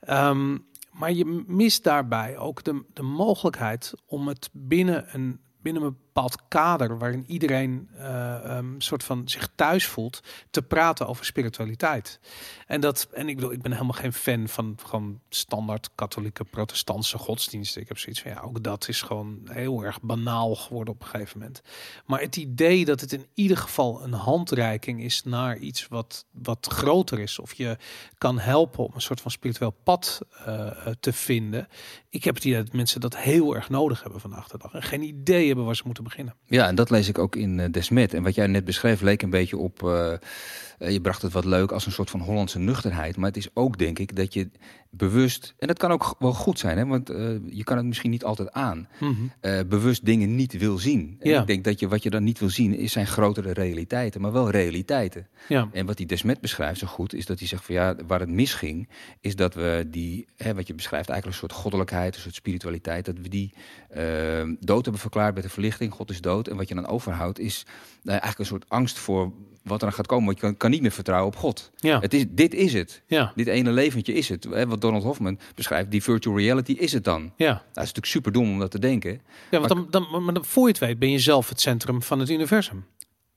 [0.00, 5.96] Um, maar je mist daarbij ook de, de mogelijkheid om het binnen een, binnen een
[6.22, 12.20] bepaald kader waarin iedereen uh, soort van zich thuis voelt, te praten over spiritualiteit.
[12.66, 17.18] En dat, en ik bedoel, ik ben helemaal geen fan van gewoon standaard katholieke protestantse
[17.18, 17.82] godsdiensten.
[17.82, 21.08] Ik heb zoiets van ja, ook dat is gewoon heel erg banaal geworden op een
[21.08, 21.62] gegeven moment.
[22.06, 26.66] Maar het idee dat het in ieder geval een handreiking is naar iets wat, wat
[26.70, 27.76] groter is, of je
[28.18, 31.68] kan helpen om een soort van spiritueel pad uh, te vinden.
[32.08, 34.82] Ik heb het idee dat mensen dat heel erg nodig hebben vandaag de dag en
[34.82, 36.34] geen idee hebben waar ze moeten beginnen.
[36.46, 38.14] Ja, en dat lees ik ook in uh, Desmet.
[38.14, 39.82] En wat jij net beschreef leek een beetje op...
[40.78, 43.16] Uh, je bracht het wat leuk als een soort van Hollandse nuchterheid.
[43.16, 44.50] Maar het is ook, denk ik, dat je
[44.90, 45.54] bewust...
[45.58, 48.24] En dat kan ook wel goed zijn, hè, want uh, je kan het misschien niet
[48.24, 48.88] altijd aan.
[49.00, 49.68] Mm -hmm.
[49.68, 51.16] bewust dingen niet wil zien.
[51.18, 51.40] En ja.
[51.40, 54.20] ik denk dat je wat je dan niet wil zien, is zijn grotere realiteiten.
[54.20, 55.28] Maar wel realiteiten.
[55.48, 55.68] Ja.
[55.72, 58.28] En wat die Desmet beschrijft zo goed, is dat hij zegt van ja, waar het
[58.28, 58.88] misging...
[59.20, 63.04] is dat we die, hè, wat je beschrijft, eigenlijk een soort goddelijkheid, een soort spiritualiteit...
[63.04, 63.52] dat we die
[64.60, 65.92] dood hebben verklaard met de verlichting.
[65.92, 66.48] God is dood.
[66.48, 67.66] En wat je dan overhoudt is
[68.04, 69.32] eigenlijk een soort angst voor
[69.68, 70.24] wat er dan gaat komen.
[70.24, 71.70] Want je kan, kan niet meer vertrouwen op God.
[71.76, 72.00] Ja.
[72.00, 73.02] Het is, dit is het.
[73.06, 73.32] Ja.
[73.34, 74.44] Dit ene leventje is het.
[74.44, 77.32] Hè, wat Donald Hoffman beschrijft, die virtual reality is het dan.
[77.36, 77.52] Ja.
[77.52, 79.20] Dat is natuurlijk super dom om dat te denken.
[79.50, 81.60] Ja, want maar, dan, dan, maar dan, voor je het weet ben je zelf het
[81.60, 82.84] centrum van het universum.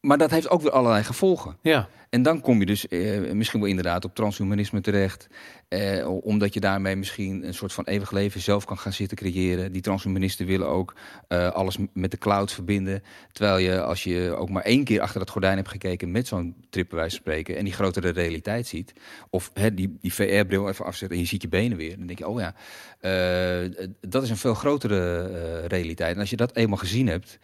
[0.01, 1.57] Maar dat heeft ook weer allerlei gevolgen.
[1.61, 1.89] Ja.
[2.09, 5.27] En dan kom je dus eh, misschien wel inderdaad op transhumanisme terecht.
[5.67, 9.71] Eh, omdat je daarmee misschien een soort van eeuwig leven zelf kan gaan zitten creëren.
[9.71, 10.93] Die transhumanisten willen ook
[11.29, 13.03] uh, alles met de cloud verbinden.
[13.31, 16.55] Terwijl je, als je ook maar één keer achter dat gordijn hebt gekeken met zo'n
[16.69, 17.57] trip bij wijze van spreken.
[17.57, 18.93] En die grotere realiteit ziet.
[19.29, 21.97] Of hè, die, die VR-bril even afzetten en je ziet je benen weer.
[21.97, 22.53] Dan denk je, oh ja,
[23.01, 26.13] uh, dat is een veel grotere realiteit.
[26.13, 27.39] En als je dat eenmaal gezien hebt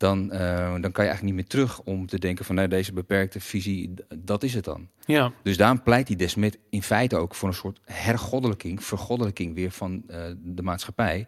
[0.00, 2.92] dan, uh, dan kan je eigenlijk niet meer terug om te denken van nee, deze
[2.92, 4.88] beperkte visie, dat is het dan.
[5.04, 5.32] Ja.
[5.42, 10.02] Dus daarom pleit die Desmet in feite ook voor een soort hergoddelijking, vergoddelijking weer van
[10.10, 11.26] uh, de maatschappij.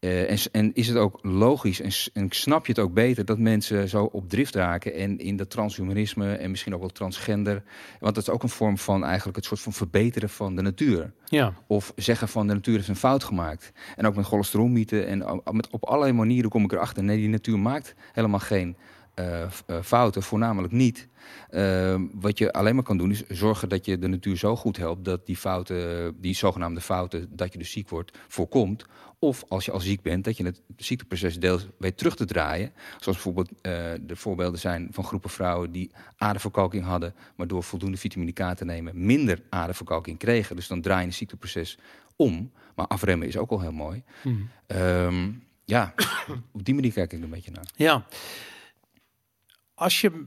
[0.00, 1.90] Uh, en, en, is het ook logisch en,
[2.22, 5.50] en, snap je het ook beter dat mensen zo op drift raken en in dat
[5.50, 7.62] transhumanisme en misschien ook wel transgender.
[8.00, 11.12] Want dat is ook een vorm van eigenlijk het soort van verbeteren van de natuur.
[11.24, 11.54] Ja.
[11.66, 13.72] Of zeggen van de natuur heeft een fout gemaakt.
[13.96, 17.04] En ook met cholesterolmythen en met, op allerlei manieren kom ik erachter.
[17.04, 18.76] Nee, die natuur maakt helemaal geen
[19.20, 19.46] uh,
[19.82, 21.08] fouten, voornamelijk niet.
[21.50, 24.76] Uh, wat je alleen maar kan doen is zorgen dat je de natuur zo goed
[24.76, 28.86] helpt dat die fouten, die zogenaamde fouten, dat je dus ziek wordt, voorkomt.
[29.18, 32.72] Of als je al ziek bent, dat je het ziekteproces deels weet terug te draaien.
[32.90, 33.60] Zoals bijvoorbeeld uh,
[34.00, 38.64] de voorbeelden zijn van groepen vrouwen die aderverkalking hadden, maar door voldoende vitamine K te
[38.64, 40.56] nemen minder aderverkalking kregen.
[40.56, 41.78] Dus dan draai je het ziekteproces
[42.16, 42.52] om.
[42.74, 44.02] Maar afremmen is ook al heel mooi.
[44.22, 44.50] Mm.
[44.66, 45.94] Um, ja,
[46.52, 47.68] op die manier kijk ik er een beetje naar.
[47.74, 48.06] Ja
[49.76, 50.26] als je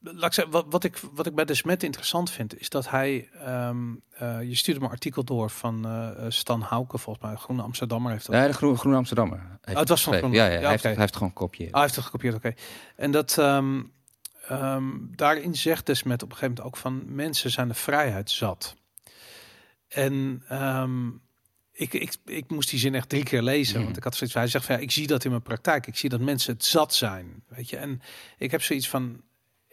[0.00, 2.90] laat ik zeggen, wat, wat, ik, wat ik bij de Smet interessant vind, is dat
[2.90, 7.36] hij, um, uh, je stuurde me een artikel door van uh, Stan Houke, volgens mij,
[7.36, 8.34] Groene Amsterdammer heeft dat.
[8.34, 9.58] Ja, de Groene, Groene Amsterdammer.
[9.64, 10.34] Oh, het was van Groene.
[10.34, 11.68] Ja, ja, hij, heeft, hij heeft gewoon gekopieerd.
[11.68, 12.46] Ah, hij heeft het gekopieerd, oké.
[12.46, 12.58] Okay.
[12.96, 13.92] En dat, um,
[14.50, 18.30] um, daarin zegt de Smet op een gegeven moment ook van, mensen zijn de vrijheid
[18.30, 18.76] zat.
[19.88, 20.42] En
[21.72, 23.78] ik, ik, ik moest die zin echt drie keer lezen.
[23.78, 23.84] Mm.
[23.84, 25.86] Want ik had zoiets van, hij zegt van, ja, ik zie dat in mijn praktijk.
[25.86, 27.42] Ik zie dat mensen het zat zijn.
[27.48, 28.02] Weet je, en
[28.38, 29.20] ik heb zoiets van,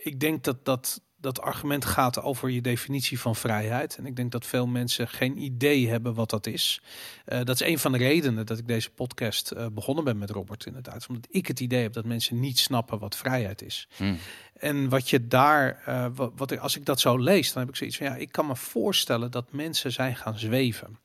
[0.08, 3.96] ik denk dat dat, dat argument gaat over je definitie van vrijheid.
[3.96, 6.82] En ik denk dat veel mensen geen idee hebben wat dat is.
[7.26, 10.30] Uh, dat is een van de redenen dat ik deze podcast uh, begonnen ben met
[10.30, 11.06] Robert inderdaad.
[11.08, 13.88] Omdat ik het idee heb dat mensen niet snappen wat vrijheid is.
[13.98, 14.18] Mm.
[14.54, 17.72] En wat je daar, uh, wat, wat ik, als ik dat zo lees, dan heb
[17.72, 21.00] ik zoiets van, ja, ik kan me voorstellen dat mensen zijn gaan zweven.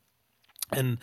[0.68, 0.98] En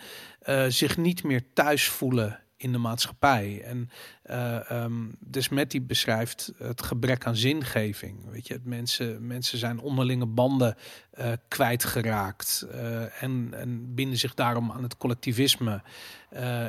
[0.68, 3.62] zich niet meer thuis voelen in de maatschappij.
[3.62, 3.90] En
[4.30, 8.30] uh, um, dus met die beschrijft het gebrek aan zingeving.
[8.30, 10.76] Weet je, mensen, mensen zijn onderlinge banden
[11.18, 15.82] uh, kwijtgeraakt uh, en, en binden zich daarom aan het collectivisme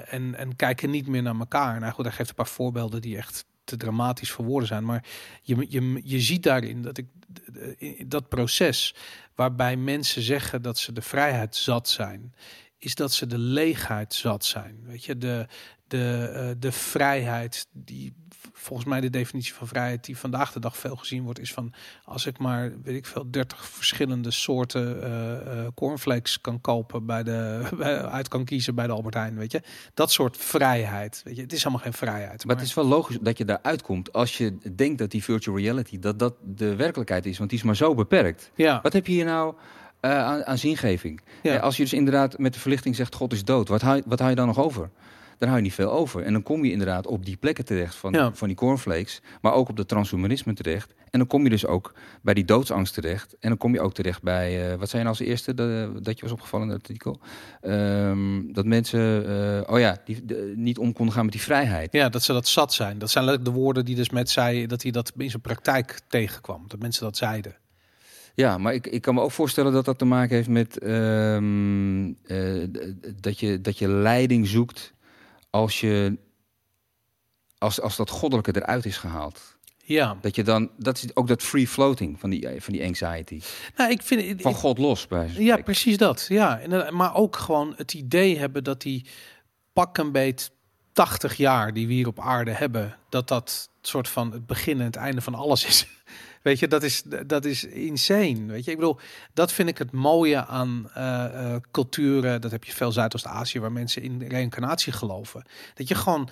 [0.05, 1.79] en, en kijken niet meer naar elkaar.
[1.79, 4.85] Nou goed, daar geeft een paar voorbeelden die echt te dramatisch voor woorden zijn.
[4.85, 5.05] Maar
[5.41, 7.07] je, je, je ziet daarin dat ik
[8.07, 8.95] dat proces
[9.35, 12.33] waarbij mensen zeggen dat ze de vrijheid zat zijn,
[12.77, 14.79] is dat ze de leegheid zat zijn.
[14.83, 15.47] Weet je, de,
[15.91, 18.13] de, uh, de vrijheid die
[18.53, 21.73] volgens mij de definitie van vrijheid die vandaag de dag veel gezien wordt, is van
[22.03, 27.67] als ik maar, weet ik veel, 30 verschillende soorten uh, cornflakes kan kopen bij de,
[28.11, 29.61] uit kan kiezen bij de Albert Heijn, weet je.
[29.93, 31.41] Dat soort vrijheid, weet je.
[31.41, 32.45] Het is allemaal geen vrijheid.
[32.45, 35.57] Maar, het is wel logisch dat je daar uitkomt als je denkt dat die virtual
[35.57, 38.51] reality, dat dat de werkelijkheid is, want die is maar zo beperkt.
[38.55, 38.79] Ja.
[38.81, 39.55] Wat heb je hier nou...
[40.05, 41.21] Uh, aan, aan zingeving.
[41.43, 41.57] Ja.
[41.57, 44.29] als je dus inderdaad met de verlichting zegt: God is dood, wat hou, wat hou
[44.29, 44.89] je dan nog over?
[45.41, 46.23] Dan hou je niet veel over.
[46.23, 49.69] En dan kom je inderdaad op die plekken terecht van, van die cornflakes, maar ook
[49.69, 50.93] op de transhumanisme terecht.
[51.09, 53.35] En dan kom je dus ook bij die doodsangst terecht.
[53.39, 56.15] En dan kom je ook terecht bij, uh, wat zijn nou als eerste de, dat
[56.15, 57.19] je was opgevallen in het artikel?
[57.61, 60.23] Um, dat mensen, uh, oh ja, die,
[60.55, 61.93] niet om konden gaan met die vrijheid.
[61.93, 62.97] Ja, dat ze dat zat zijn.
[62.97, 65.99] Dat zijn letterlijk de woorden die dus met zei dat hij dat in zijn praktijk
[66.07, 66.63] tegenkwam.
[66.67, 67.55] Dat mensen dat zeiden.
[68.33, 72.07] Ja, maar ik, ik kan me ook voorstellen dat dat te maken heeft met um,
[72.07, 72.67] uh,
[73.19, 74.93] dat, je, dat je leiding zoekt
[75.51, 76.17] als je
[77.57, 79.57] als, als dat goddelijke eruit is gehaald.
[79.83, 80.17] Ja.
[80.21, 83.41] Dat je dan, dat is ook dat free floating van die, van die anxiety.
[83.75, 85.29] Nou, ik vind van God los bij.
[85.37, 86.25] Ja, precies dat.
[86.29, 89.05] Ja, en, maar ook gewoon het idee hebben dat die
[89.73, 90.51] pak een beet
[90.91, 94.85] 80 jaar die we hier op aarde hebben, dat dat soort van het begin en
[94.85, 95.87] het einde van alles is.
[96.41, 98.45] Weet je, dat is, dat is insane.
[98.45, 98.99] Weet je, ik bedoel,
[99.33, 102.41] dat vind ik het mooie aan uh, culturen.
[102.41, 105.43] Dat heb je veel Zuidoost-Azië, waar mensen in reïncarnatie geloven.
[105.73, 106.29] Dat je gewoon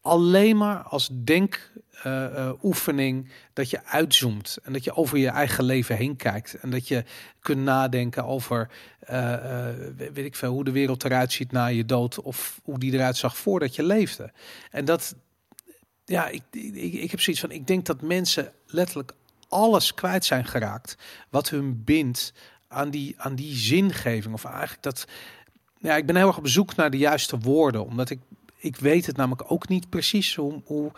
[0.00, 5.96] alleen maar als denkoefening uh, dat je uitzoomt en dat je over je eigen leven
[5.96, 7.04] heen kijkt en dat je
[7.40, 8.70] kunt nadenken over
[9.96, 13.16] weet ik veel hoe de wereld eruit ziet na je dood of hoe die eruit
[13.16, 14.32] zag voordat je leefde.
[14.70, 15.16] En dat
[16.04, 19.12] ja, ik, ik, ik heb zoiets van ik denk dat mensen letterlijk
[19.48, 20.96] alles kwijt zijn geraakt
[21.30, 22.32] wat hun bindt
[22.68, 24.34] aan die, aan die zingeving.
[24.34, 25.04] Of eigenlijk dat.
[25.78, 28.18] Ja, ik ben heel erg op zoek naar de juiste woorden, omdat ik.
[28.60, 30.62] Ik weet het namelijk ook niet precies hoe.
[30.64, 30.92] hoe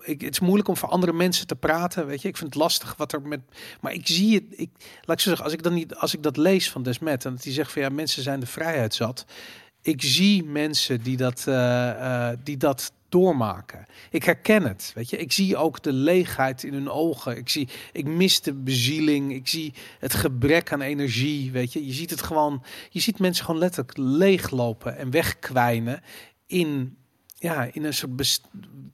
[0.00, 2.06] ik, het is moeilijk om voor andere mensen te praten.
[2.06, 3.40] Weet je, ik vind het lastig wat er met.
[3.80, 4.44] Maar ik zie het.
[4.50, 4.70] Ik,
[5.02, 5.94] laat ik zeggen, als ik dan niet.
[5.94, 7.24] Als ik dat lees van Desmet.
[7.24, 9.24] En dat hij zegt van ja, mensen zijn de vrijheid zat.
[9.82, 13.86] Ik zie mensen die dat, uh, uh, die dat doormaken.
[14.10, 15.16] Ik herken het, weet je.
[15.16, 17.36] Ik zie ook de leegheid in hun ogen.
[17.36, 19.32] Ik zie, ik mis de bezieling.
[19.32, 21.86] Ik zie het gebrek aan energie, weet je.
[21.86, 26.02] Je ziet het gewoon, je ziet mensen gewoon letterlijk leeglopen en wegkwijnen
[26.46, 26.96] in,
[27.34, 28.40] ja, in een soort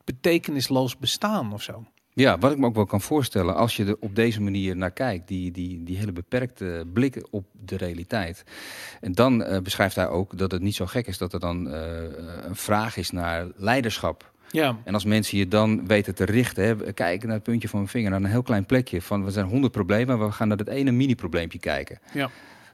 [0.05, 1.87] betekenisloos bestaan of zo.
[2.15, 4.91] Ja, wat ik me ook wel kan voorstellen, als je er op deze manier naar
[4.91, 8.45] kijkt, die, die, die hele beperkte blik op de realiteit.
[9.01, 11.69] En dan uh, beschrijft hij ook dat het niet zo gek is dat er dan
[11.69, 11.75] uh,
[12.43, 14.33] een vraag is naar leiderschap.
[14.51, 14.79] Ja.
[14.85, 17.91] En als mensen je dan weten te richten, hè, kijken naar het puntje van mijn
[17.91, 20.69] vinger, naar een heel klein plekje van we zijn honderd problemen, we gaan naar dat
[20.69, 21.99] ene mini-probleempje kijken.
[22.13, 22.31] Ja.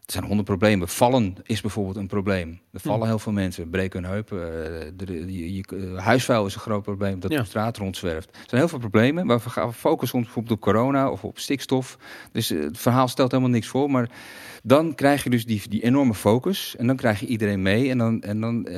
[0.08, 0.88] Er zijn honderd problemen.
[0.88, 2.60] Vallen is bijvoorbeeld een probleem.
[2.72, 4.38] Er vallen heel veel mensen, breken hun heupen.
[4.38, 7.40] Uh, de, huisvuil is een groot probleem dat ja.
[7.40, 8.28] op straat rondzwerft.
[8.28, 11.38] Er zijn heel veel problemen, maar we gaan focussen ons bijvoorbeeld op corona of op
[11.38, 11.98] stikstof.
[12.32, 13.90] Dus uh, het verhaal stelt helemaal niks voor.
[13.90, 14.10] Maar
[14.62, 17.90] dan krijg je dus die, die enorme focus en dan krijg je iedereen mee.
[17.90, 18.68] En, dan, en dan,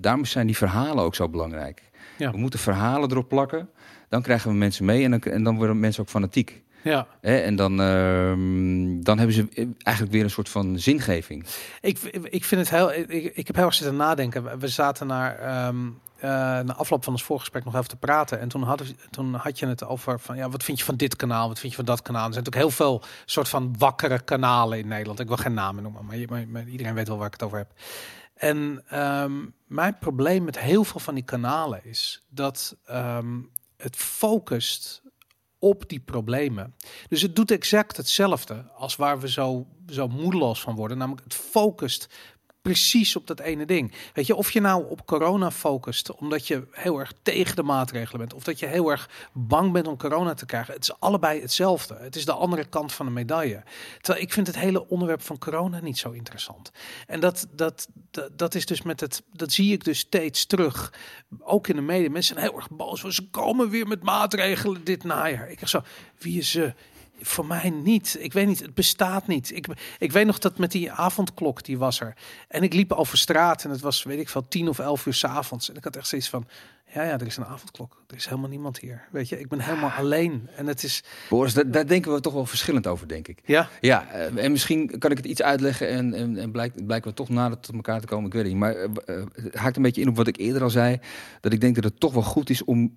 [0.00, 1.82] daarom zijn die verhalen ook zo belangrijk.
[2.18, 2.30] Ja.
[2.30, 3.68] We moeten verhalen erop plakken.
[4.08, 6.63] Dan krijgen we mensen mee en dan, en dan worden mensen ook fanatiek.
[6.84, 7.06] Ja.
[7.20, 11.46] En dan, uh, dan hebben ze eigenlijk weer een soort van zingeving.
[11.80, 12.92] Ik, ik vind het heel.
[12.92, 14.58] Ik, ik heb heel erg zitten nadenken.
[14.58, 15.66] We zaten naar.
[15.66, 18.40] Um, uh, na afloop van ons voorgesprek nog even te praten.
[18.40, 21.16] En toen, hadden, toen had je het over van ja, wat vind je van dit
[21.16, 21.48] kanaal?
[21.48, 22.26] Wat vind je van dat kanaal?
[22.26, 25.20] Er zijn natuurlijk heel veel soort van wakkere kanalen in Nederland.
[25.20, 27.58] Ik wil geen namen noemen, maar, maar, maar iedereen weet wel waar ik het over
[27.58, 27.70] heb.
[28.34, 35.02] En um, mijn probleem met heel veel van die kanalen is dat um, het focust
[35.64, 36.74] op die problemen.
[37.08, 40.98] Dus het doet exact hetzelfde als waar we zo, zo moedeloos van worden.
[40.98, 42.08] Namelijk het focust
[42.64, 43.92] precies op dat ene ding.
[44.12, 48.18] Weet je, of je nou op corona focust omdat je heel erg tegen de maatregelen
[48.18, 50.74] bent, of dat je heel erg bang bent om corona te krijgen.
[50.74, 51.96] Het is allebei hetzelfde.
[52.00, 53.62] Het is de andere kant van de medaille.
[54.00, 56.70] Terwijl ik vind het hele onderwerp van corona niet zo interessant.
[57.06, 57.88] En dat, dat,
[58.32, 60.92] dat, is dus met het, dat zie ik dus steeds terug.
[61.40, 62.10] Ook in de media.
[62.10, 63.00] Mensen zijn heel erg boos.
[63.00, 65.50] Ze komen weer met maatregelen dit najaar.
[65.50, 65.82] Ik zeg zo,
[66.18, 66.74] wie is ze?
[67.26, 68.16] Voor mij niet.
[68.20, 69.56] Ik weet niet, het bestaat niet.
[69.56, 69.66] Ik,
[69.98, 72.16] ik weet nog dat met die avondklok, die was er.
[72.48, 75.14] En ik liep over straat en het was, weet ik veel, tien of elf uur
[75.14, 75.70] s avonds.
[75.70, 76.46] En ik had echt zoiets van,
[76.94, 78.02] ja, ja, er is een avondklok.
[78.06, 79.08] Er is helemaal niemand hier.
[79.10, 80.48] Weet je, ik ben helemaal alleen.
[80.56, 81.02] En het is...
[81.28, 83.38] Boris, daar, daar denken we toch wel verschillend over, denk ik.
[83.44, 83.68] Ja?
[83.80, 87.28] Ja, en misschien kan ik het iets uitleggen en, en, en blijkt, blijken we toch
[87.28, 88.26] nader tot elkaar te komen.
[88.26, 88.60] Ik weet het niet.
[88.60, 88.88] Maar uh,
[89.32, 90.98] het haakt een beetje in op wat ik eerder al zei.
[91.40, 92.96] Dat ik denk dat het toch wel goed is om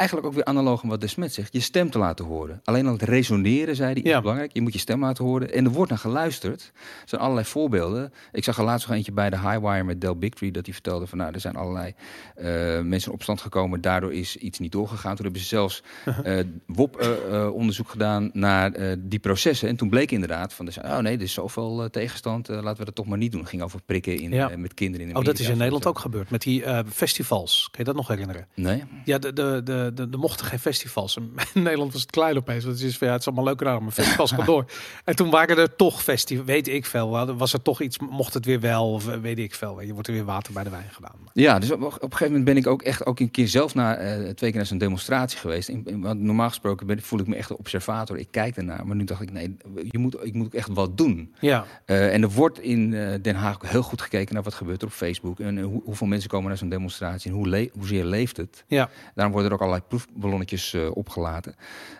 [0.00, 1.52] eigenlijk ook weer analoog aan wat de Smet zegt.
[1.52, 2.60] Je stem te laten horen.
[2.64, 4.20] Alleen al het resoneren, zei hij, is Ja.
[4.20, 4.50] belangrijk.
[4.52, 5.52] Je moet je stem laten horen.
[5.52, 6.62] En er wordt naar geluisterd.
[6.74, 8.12] Er zijn allerlei voorbeelden.
[8.32, 10.50] Ik zag er laatst nog eentje bij de Highwire met Del Bigtree.
[10.52, 11.94] Dat hij vertelde van, nou, er zijn allerlei
[12.34, 12.44] eh,
[12.80, 13.80] mensen in opstand gekomen.
[13.80, 15.14] Daardoor is iets niet doorgegaan.
[15.16, 15.82] Toen hebben ze zelfs
[16.24, 19.68] eh WOP-onderzoek gedaan naar eh, die processen.
[19.68, 22.48] En toen bleek inderdaad van, oh nee, er is zoveel eh, tegenstand.
[22.48, 23.40] eh, laten we dat toch maar niet doen.
[23.40, 24.50] Het ging over prikken in, Ja.
[24.50, 25.56] eh, met kinderen in de Oh, dat is in.
[25.56, 26.30] Nederland ook gebeurd.
[26.30, 27.68] Met die eh, festivals.
[27.70, 28.46] Kan je dat nog herinneren?
[28.54, 28.82] Nee?
[29.04, 31.16] Ja, de, de, er mochten geen festivals.
[31.54, 32.64] In Nederland was het klein opeens.
[32.64, 34.64] Want het is, van, ja, het is allemaal leuk en aardig, maar festivals gaan door.
[35.04, 37.36] En toen waren er toch festivals, weet ik veel.
[37.36, 39.80] Was er toch iets, mocht het weer wel, of eh, weet ik veel.
[39.80, 41.16] Je wordt er weer water bij de wijn gedaan.
[41.32, 43.74] Ja, dus op, op een gegeven moment ben ik ook echt ook een keer zelf
[43.74, 45.68] naar eh, twee keer naar zo'n demonstratie geweest.
[45.68, 48.18] In, in- want normaal gesproken ben, voel ik me echt een observator.
[48.18, 49.56] Ik kijk ernaar, maar nu dacht ik nee,
[49.90, 51.34] je moet, ik moet ook echt wat doen.
[51.40, 54.54] Ja, Eh, en er wordt in eh, Den Haag ook heel goed gekeken naar wat
[54.54, 57.48] gebeurt er op Facebook en eh, hoe, hoeveel mensen komen naar zo'n demonstratie en hoe
[57.48, 58.64] le hoezeer leeft het.
[58.66, 58.88] ja.
[59.14, 61.54] Daarom worden er ook allerlei proefballonnetjes eh, opgelaten.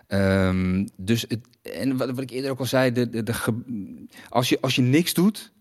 [0.07, 4.07] Ehm, dus het, en wat, wat ik eerder ook al zei, de, de, de ge-
[4.29, 5.53] als, je, als je niks doet,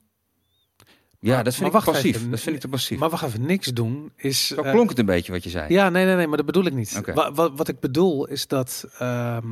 [1.20, 2.16] ja, Maar- dat vind ik passief.
[2.16, 2.30] even.
[2.32, 3.00] Dat vind ik te passief.
[3.00, 4.48] Maar wacht even, niks doen is...
[4.48, 5.74] Zo eh, klonk het een beetje wat je zei.
[5.74, 6.96] Ja, nee, nee, nee, maar dat bedoel ik niet.
[6.98, 7.14] Oké.
[7.14, 9.48] Wa- wa- wat ik bedoel is dat ehm,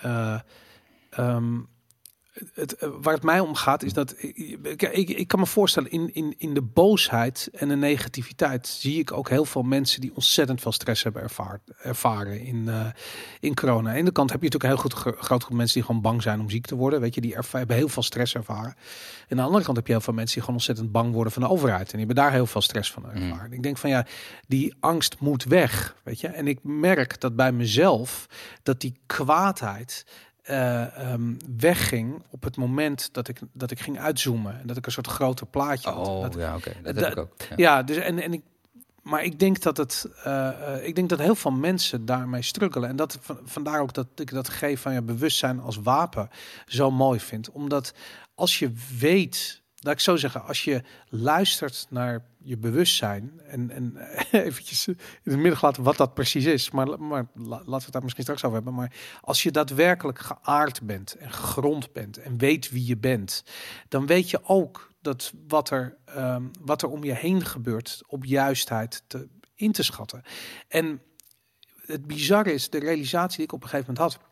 [0.00, 0.40] eh,
[1.10, 1.54] ehm,
[2.54, 5.90] het, eh, waar het mij om gaat, is dat ik, ik, ik, kan me voorstellen,
[5.90, 10.14] in, in, in de boosheid en de negativiteit zie ik ook heel veel mensen die
[10.14, 12.86] ontzettend veel stress hebben ervaar, ervaren in, eh,
[13.40, 13.88] in corona.
[13.88, 15.84] Aan de ene kant heb je natuurlijk een heel goed gro- groot groep mensen die
[15.86, 17.00] gewoon bang zijn om ziek te worden.
[17.00, 18.74] Weet je, die erva- hebben heel veel stress ervaren.
[18.74, 18.76] En
[19.30, 21.42] aan de andere kant heb je heel veel mensen die gewoon ontzettend bang worden van
[21.42, 21.92] de overheid.
[21.92, 23.52] En die hebben daar heel veel stress van ervaren.
[23.52, 24.06] Ik denk van ja,
[24.46, 25.96] die angst moet weg.
[26.02, 28.26] Weet je, en ik merk dat bij mezelf
[28.62, 30.04] dat die kwaadheid
[30.48, 34.60] eh, ehm, wegging op het moment dat ik, dat ik ging uitzoomen.
[34.60, 36.08] En dat ik een soort groter plaatje had.
[36.08, 36.72] Oh, Dat- ja, oké.
[36.82, 37.34] Dat heb ik ook.
[37.38, 37.54] Ja.
[37.56, 38.42] ja, dus en, en ik.
[39.02, 42.88] Maar ik denk dat het, eh, eh, ik denk dat heel veel mensen daarmee struggelen.
[42.88, 46.30] En dat van, vandaar ook dat ik dat geef van je bewustzijn als wapen
[46.66, 47.50] zo mooi vind.
[47.50, 47.92] Omdat
[48.34, 53.96] als je weet, laat ik zo zeggen, als je luistert naar je bewustzijn en, en
[54.46, 57.92] eventjes in het midden gelaten wat dat precies is, maar, maar la- laten we het
[57.92, 58.74] daar misschien straks over hebben.
[58.74, 63.44] Maar als je daadwerkelijk geaard bent en gegrond bent en weet wie je bent,
[63.88, 68.24] dan weet je ook dat wat er, ehm, wat er om je heen gebeurt op
[68.24, 70.22] juistheid te, in te schatten.
[70.68, 71.02] En
[71.86, 74.24] het bizarre is, de realisatie die ik op een gegeven moment had,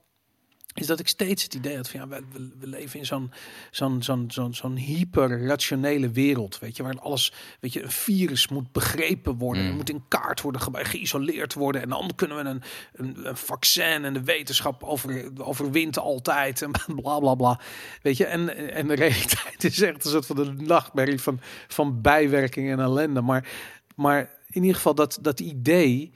[0.77, 3.33] is dat ik steeds het idee had van ja, we, leven in zo'n
[3.71, 8.73] zo'n zo'n zo'n zo'n hyper-rationele wereld, weet je, waar alles, weet je, een virus moet
[8.73, 9.69] begrepen worden, Mm.
[9.69, 12.63] er moet in kaart worden ge- geïsoleerd worden en dan kunnen we een,
[12.93, 16.71] een, een vaccin en de wetenschap over, overwint altijd en
[17.03, 17.61] bla bla bla,
[18.03, 22.01] weet je, en, en de realiteit is echt een soort van de nachtmerrie van, van
[22.01, 23.49] bijwerking en ellende, maar,
[23.95, 24.21] maar
[24.51, 26.13] in ieder geval dat, dat idee,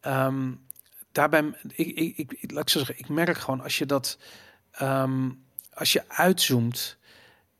[0.00, 0.52] ehm,
[1.14, 4.18] daarbij, ik, ik, ik, laat ik zo zeggen, ik merk gewoon als je dat,
[4.70, 5.30] ehm,
[5.72, 6.96] als je uitzoomt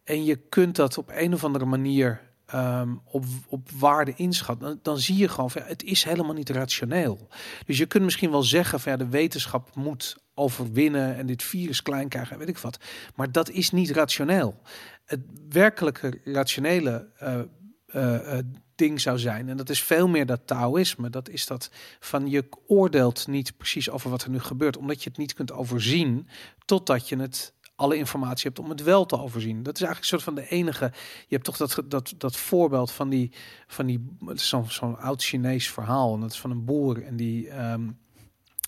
[0.04, 4.78] en je kunt dat op een of andere manier ehm, op, op waarde inschatten, dan,
[4.82, 7.28] dan zie je gewoon, van, het is helemaal niet rationeel.
[7.66, 11.82] Dus je kunt misschien wel zeggen van ja, de wetenschap moet overwinnen en dit virus
[11.82, 12.78] klein krijgen, weet ik wat.
[13.14, 14.60] Maar dat is niet rationeel.
[15.04, 17.40] Het werkelijke rationele eh,
[17.86, 18.44] eh, eh,
[18.74, 19.48] ding zou zijn.
[19.48, 21.10] En dat is veel meer dat Taoïsme.
[21.10, 21.70] Dat is dat
[22.00, 25.52] van je oordeelt niet precies over wat er nu gebeurt, omdat je het niet kunt
[25.52, 26.28] overzien
[26.64, 29.62] totdat je het alle informatie hebt om het wel te overzien.
[29.62, 30.92] Dat is eigenlijk een soort van de enige.
[31.28, 33.32] Je hebt toch dat, dat, dat voorbeeld van die,
[33.66, 36.14] van die zo'n zo'n oud Chinees verhaal.
[36.14, 37.48] En dat is van een boer en die.
[37.48, 37.88] ehm,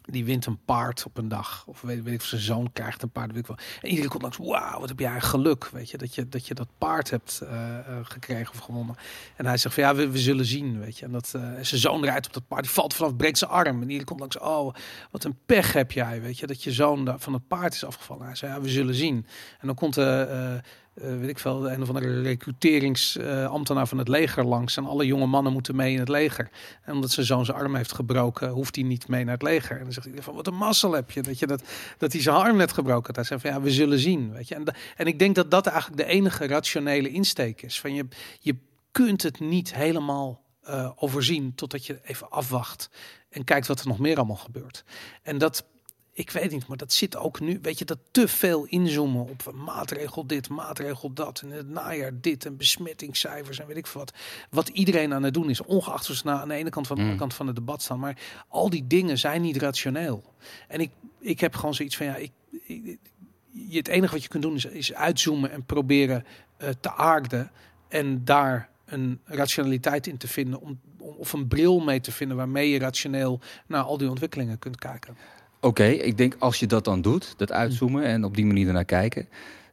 [0.06, 1.64] die wint een paard op een dag.
[1.66, 3.30] Of weet, weet ik of zijn zoon krijgt een paard.
[3.30, 3.58] Weet ik wel.
[3.82, 4.36] En iedereen komt langs.
[4.36, 5.68] Wauw, wat heb jij geluk.
[5.68, 8.96] Weet je, dat je dat, je dat paard hebt eh, eh, gekregen of gewonnen.
[9.36, 10.78] En hij zegt van ja, we, we zullen zien.
[10.78, 11.04] Weet je.
[11.04, 12.62] En dat, eh, zijn zoon rijdt op dat paard.
[12.62, 13.76] Die valt vanaf, breekt zijn arm.
[13.76, 14.38] En iedereen komt langs.
[14.38, 14.74] Oh,
[15.10, 16.20] wat een pech heb jij.
[16.20, 18.26] Weet je, dat je zoon van het paard is afgevallen.
[18.26, 19.26] Hij zei ja, we zullen zien.
[19.60, 20.54] En dan komt eh,
[20.96, 24.76] eh, weet ik veel, een of andere recruteringsambtenaar van het leger langs.
[24.76, 26.50] En alle jonge mannen moeten mee in het leger.
[26.82, 29.76] En omdat zijn zoon zijn arm heeft gebroken, hoeft hij niet mee naar het leger.
[29.76, 31.62] En dan zegt hij van, wat een mazzel heb je, dat, je dat,
[31.98, 33.28] dat hij zijn arm net gebroken had.
[33.28, 34.32] Hij van, ja, we zullen zien.
[34.32, 34.54] Weet je?
[34.54, 34.64] En,
[34.96, 37.80] en ik denk dat dat eigenlijk de enige rationele insteek is.
[37.80, 38.06] Van je,
[38.40, 38.56] je
[38.90, 42.90] kunt het niet helemaal eh, overzien totdat je even afwacht
[43.28, 44.84] en kijkt wat er nog meer allemaal gebeurt.
[45.22, 45.64] En dat,
[46.18, 49.52] ik weet niet, maar dat zit ook nu, weet je, dat te veel inzoomen op
[49.54, 54.12] maatregel dit, maatregel dat, en het najaar dit, en besmettingscijfers en weet ik veel wat.
[54.50, 56.96] Wat iedereen aan het doen is, ongeacht of ze nou aan de ene kant van
[56.96, 57.08] de Mm.
[57.08, 57.98] andere kant van het debat staan.
[57.98, 60.34] Maar al die dingen zijn niet rationeel.
[60.68, 60.90] En ik,
[61.20, 62.32] ik heb gewoon zoiets van, ja, ik,
[63.70, 66.24] het enige wat je kunt doen is, is uitzoomen en proberen
[66.56, 67.50] eh, te aarden
[67.88, 72.36] en daar een rationaliteit in te vinden, om, om- of een bril mee te vinden
[72.36, 75.16] waarmee je rationeel naar al die ontwikkelingen kunt kijken.
[75.66, 78.84] Oké, ik denk als je dat dan doet, dat uitzoomen en op die manier ernaar
[78.84, 79.28] kijken,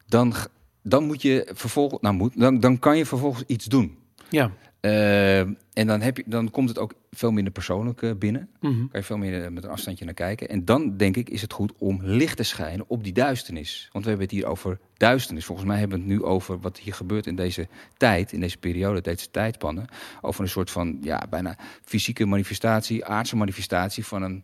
[0.07, 0.33] dan,
[0.81, 3.97] dan moet je vervolgens, nou moet, dan, dan kan je vervolgens iets doen.
[4.29, 4.51] Ja.
[4.79, 8.49] Eh, en dan, heb je, dan komt het ook veel minder persoonlijk eh, binnen.
[8.59, 8.73] Mhm.
[8.73, 10.49] Kan je veel meer eh, met een afstandje naar kijken.
[10.49, 13.89] En dan denk ik is het goed om licht te schijnen op die duisternis.
[13.91, 15.45] Want we hebben het hier over duisternis.
[15.45, 17.67] Volgens mij hebben we het nu over wat hier gebeurt in deze
[17.97, 19.85] tijd, in deze periode, deze tijdspannen.
[20.21, 24.43] Over een soort van ja, bijna fysieke manifestatie, aardse manifestatie van een,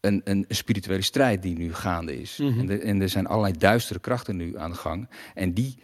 [0.00, 2.36] een, een spirituele strijd die nu gaande is.
[2.36, 2.58] Mhm.
[2.60, 5.08] en, er- en er zijn allerlei duistere krachten nu aan de gang.
[5.34, 5.78] En die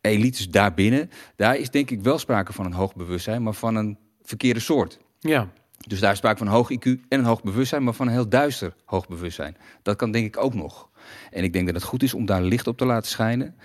[0.00, 3.98] elites daarbinnen, daar is denk ik wel sprake van een hoog bewustzijn, maar van een
[4.22, 4.98] verkeerde soort.
[5.18, 5.48] Ja.
[5.86, 8.12] Dus daar is sprake van een hoog IQ en een hoog bewustzijn, maar van een
[8.12, 9.56] heel duister hoog bewustzijn.
[9.82, 10.90] Dat kan denk ik ook nog.
[11.30, 13.56] En ik denk dat het goed is om daar licht op te laten schijnen.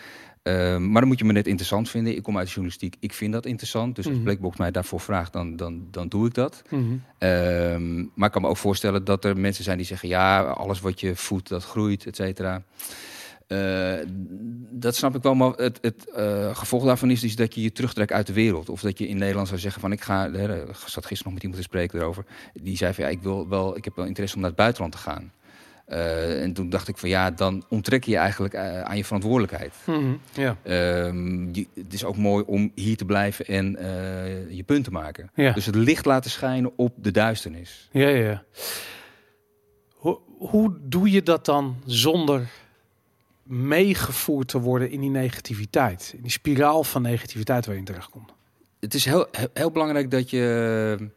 [0.46, 2.16] Ehm, maar dan moet je me net interessant vinden.
[2.16, 3.96] Ik kom uit de journalistiek, ik vind dat interessant.
[3.96, 4.24] Dus als Mhm.
[4.24, 6.62] Blackbox mij daarvoor vraagt, dan, dan, dan doe ik dat.
[6.70, 6.84] Mhm.
[7.18, 10.10] Ehm, maar ik kan me ook voorstellen dat er mensen zijn die zeggen...
[10.10, 12.64] ja, alles wat je voedt, dat groeit, et cetera.
[13.48, 13.94] Eh,
[14.72, 17.72] dat snap ik wel, maar het, het eh, gevolg daarvan is dus dat je je
[17.72, 18.70] terugtrekt uit de wereld.
[18.70, 20.26] Of dat je in Nederland zou zeggen van ik ga...
[20.26, 22.26] Ik zat gisteren nog met iemand te spreken erover.
[22.54, 24.94] Die zei van ja, ik, wil wel, ik heb wel interesse om naar het buitenland
[24.94, 25.32] te gaan.
[25.86, 29.06] Eh, en toen dacht ik van ja, dan onttrek je je eigenlijk eh, aan je
[29.06, 29.74] verantwoordelijkheid.
[29.86, 30.14] Mhm.
[30.34, 30.58] Ja.
[30.64, 34.92] Ehm, je- het is ook mooi om hier te blijven en eh, je punt te
[34.92, 35.30] maken.
[35.36, 35.52] Ja.
[35.52, 37.90] Dus het licht laten schijnen op de duisternis.
[37.92, 38.44] Ja, ja.
[39.96, 42.48] Hoe, hoe doe je dat dan zonder
[43.44, 46.14] meegevoerd te worden in die negativiteit?
[46.16, 48.32] In die spiraal van negativiteit waar je in terechtkomt?
[48.80, 51.10] Het is heel, heel, heel belangrijk dat je,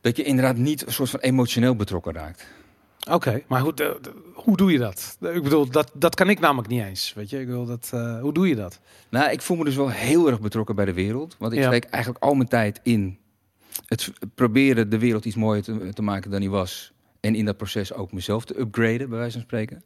[0.00, 2.46] dat je inderdaad niet een soort van emotioneel betrokken raakt.
[3.10, 5.16] Oké, maar hoe, de- de- hoe doe je dat?
[5.20, 7.12] Ik bedoel, dat, dat kan ik namelijk niet eens.
[7.14, 8.80] Weet je, ik bedoel, dat, eh, hoe doe je dat?
[9.10, 11.36] Nou, ik voel me dus wel heel erg betrokken bij de wereld.
[11.38, 11.66] Want ik Ja.
[11.68, 13.18] steek eigenlijk al mijn tijd in
[13.86, 16.92] het proberen de wereld iets mooier te, te maken dan die was.
[17.20, 19.82] En in dat proces ook mezelf te upgraden, bij wijze van spreken.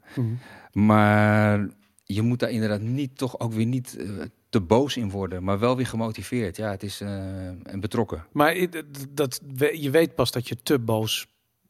[0.73, 1.69] Maar
[2.05, 4.07] je moet daar inderdaad niet, toch ook weer niet eh,
[4.49, 5.45] te boos in worden.
[5.45, 6.57] Maar wel weer gemotiveerd.
[6.57, 8.25] Ja, het is eh, en betrokken.
[8.33, 8.67] Maar
[9.11, 9.41] dat,
[9.73, 11.27] je weet pas dat je te boos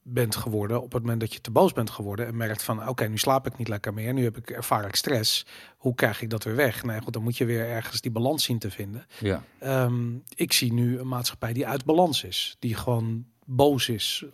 [0.07, 3.09] bent geworden op het moment dat je te boos bent geworden en merkt van oké,
[3.09, 5.47] nu slaap ik niet lekker meer, nu heb ik ervaar ik stress.
[5.77, 6.85] Hoe krijg ik dat weer weg?
[6.85, 9.07] Nee, goed, dan moet je weer ergens die balans zien te vinden.
[9.21, 9.43] Ja.
[9.59, 14.25] Ehm, ik zie nu een maatschappij die uit balans is, die gewoon boos is.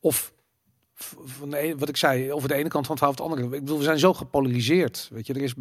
[0.00, 0.32] Of
[1.24, 3.42] van de wat ik zei, over de ene kant van het of de andere.
[3.42, 5.08] Ik bedoel, we zijn zo gepolariseerd.
[5.12, 5.54] Weet je, er is.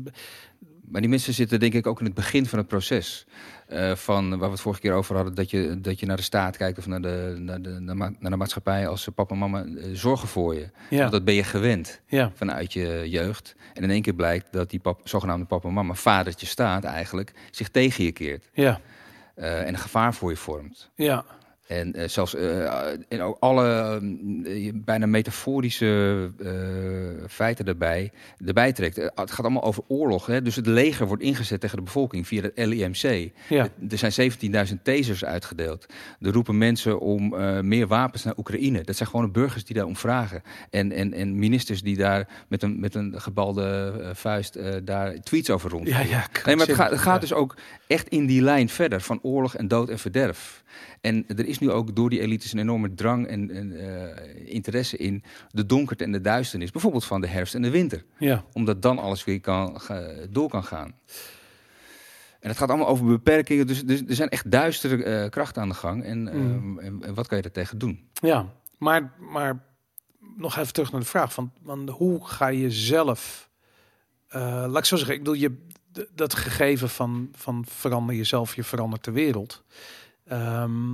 [0.81, 3.25] Maar die mensen zitten denk ik ook in het begin van het proces.
[3.67, 6.23] Eh, van waar we het vorige keer over hadden, dat je, dat je naar de
[6.23, 7.79] staat kijkt of naar de, naar de,
[8.19, 10.69] naar de maatschappij als papa en mama eh, zorgen voor je.
[10.89, 13.55] Ja, Want dat ben je gewend ja, vanuit je jeugd.
[13.73, 17.33] En in één keer blijkt dat die pap, zogenaamde papa en mama, vadertje staat eigenlijk,
[17.51, 18.49] zich tegen je keert.
[18.53, 18.79] ja,
[19.35, 20.89] eh, en een gevaar voor je vormt.
[20.95, 21.25] ja,
[21.67, 22.35] En eh, zelfs
[23.07, 23.99] en ook alle
[24.45, 26.49] eh, bijna metaforische eh,
[27.29, 28.11] feiten erbij,
[28.45, 28.95] erbij trekt.
[28.95, 30.25] Het gaat allemaal over oorlog.
[30.25, 30.41] Hè?
[30.41, 33.31] Dus het leger wordt ingezet tegen de bevolking via het LIMC.
[33.49, 33.67] ja.
[33.89, 34.31] Er zijn
[34.67, 35.85] 17.000 tasers uitgedeeld.
[36.21, 37.29] Er roepen mensen om
[37.67, 38.83] meer wapens naar Oekraïne.
[38.83, 40.41] Dat zijn gewoon burgers die daar om vragen.
[40.69, 45.69] En, en, en ministers die daar met een, met een gebalde vuist daar tweets over
[45.69, 45.87] rond.
[45.87, 46.27] Ja, ja.
[46.45, 47.55] Nee, maar het gaat, het gaat dus ook
[47.87, 50.63] echt in die lijn verder van oorlog en dood en verderf.
[51.01, 54.97] En er is nu ook door die elites een enorme drang en, en eh, interesse
[54.97, 56.71] in de donkerte en de duisternis.
[56.71, 58.05] Bijvoorbeeld van de herfst en de winter.
[58.17, 59.81] Ja, Omdat dan alles weer kan,
[60.29, 60.95] door kan gaan.
[62.39, 63.67] En het gaat allemaal over beperkingen.
[63.67, 66.03] Dus, dus er zijn echt duistere eh, krachten aan de gang.
[66.03, 66.27] En, Mm.
[66.27, 68.09] ehm, en, en wat kan je er tegen doen?
[68.21, 68.53] ja.
[68.77, 69.63] Maar, maar
[70.37, 73.49] nog even terug naar de vraag van, van hoe ga je zelf,
[74.27, 75.57] eh, laat ik zo zeggen, ik bedoel, je,
[76.15, 79.63] dat gegeven van, van verander jezelf, je verandert de wereld.
[80.25, 80.93] Ehm,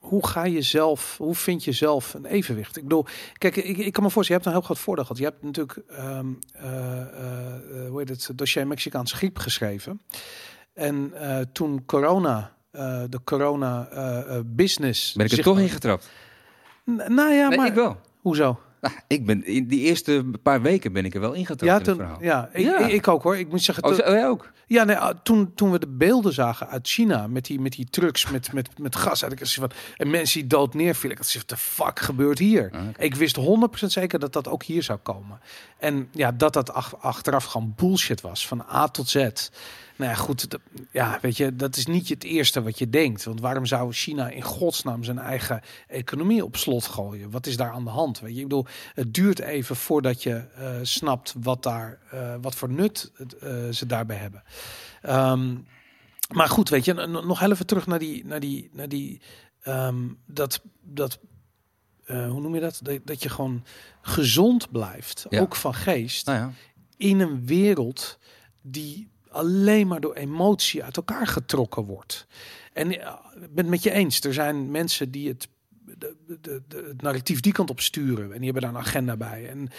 [0.00, 2.76] hoe ga je zelf, hoe vind je zelf een evenwicht?
[2.76, 3.06] Ik bedoel,
[3.38, 5.18] kijk, ik, ik kan me voorstellen, je hebt een heel groot voordeel gehad.
[5.18, 10.00] Je hebt natuurlijk, ehm, eh, eh, eh, hoe heet het, dossier Mexicaanse griep geschreven.
[10.74, 11.12] En
[11.52, 12.52] toen corona,
[13.08, 13.88] de corona
[14.46, 15.12] business...
[15.12, 16.10] Ben ik er toch in getrapt?
[16.84, 18.00] Nou ja, nee, maar ik wel.
[18.20, 18.58] hoezo?
[18.80, 21.96] Nou, ik ben, in die eerste paar weken ben ik er wel ingetrapt Ja, in
[21.98, 22.22] verhaal.
[22.22, 22.78] ja, ik, Ja.
[22.78, 23.36] Ik, ik ook hoor.
[23.38, 24.50] Ik moet zeggen, Oh, toen- oh, jij ook?
[24.66, 27.86] ja, nee, ah, toen, toen we de beelden zagen uit China met die, met die
[27.90, 31.10] trucks met, met, met gas, had ik van, en mensen die dood neervielen.
[31.16, 32.70] Ik dacht, wat de fuck gebeurt hier?
[32.72, 32.80] Ah.
[32.98, 33.42] Ik wist 100%
[33.86, 35.40] zeker dat dat ook hier zou komen.
[35.78, 39.28] En ja, dat dat ach- achteraf gewoon bullshit was, van A tot Z.
[40.00, 43.24] Nou ja, goed, dat- ja, weet je, dat is niet het eerste wat je denkt.
[43.24, 47.30] Want waarom zou China in godsnaam zijn eigen economie op slot gooien?
[47.30, 48.20] Wat is daar aan de hand?
[48.20, 52.54] Weet je, ik bedoel, het duurt even voordat je eh, snapt wat daar, eh, wat
[52.54, 54.42] voor nut eh, ze daarbij hebben.
[55.02, 55.56] Ehm,
[56.34, 59.20] Maar goed, weet je, nog even terug naar die, naar die, naar die,
[59.62, 61.18] ehm, dat, dat,
[62.06, 62.80] hoe noem je dat?
[62.82, 62.98] dat?
[63.04, 63.64] Dat je gewoon
[64.02, 65.40] gezond blijft, Ja.
[65.40, 66.52] ook van geest, Nou ja.
[66.96, 68.18] in een wereld
[68.62, 72.26] die alleen maar door emotie uit elkaar getrokken wordt.
[72.72, 75.48] En eh, ik ben het met je eens, er zijn mensen die het,
[75.98, 79.16] de, de, de, het narratief die kant op sturen en die hebben daar een agenda
[79.16, 79.48] bij.
[79.48, 79.70] En,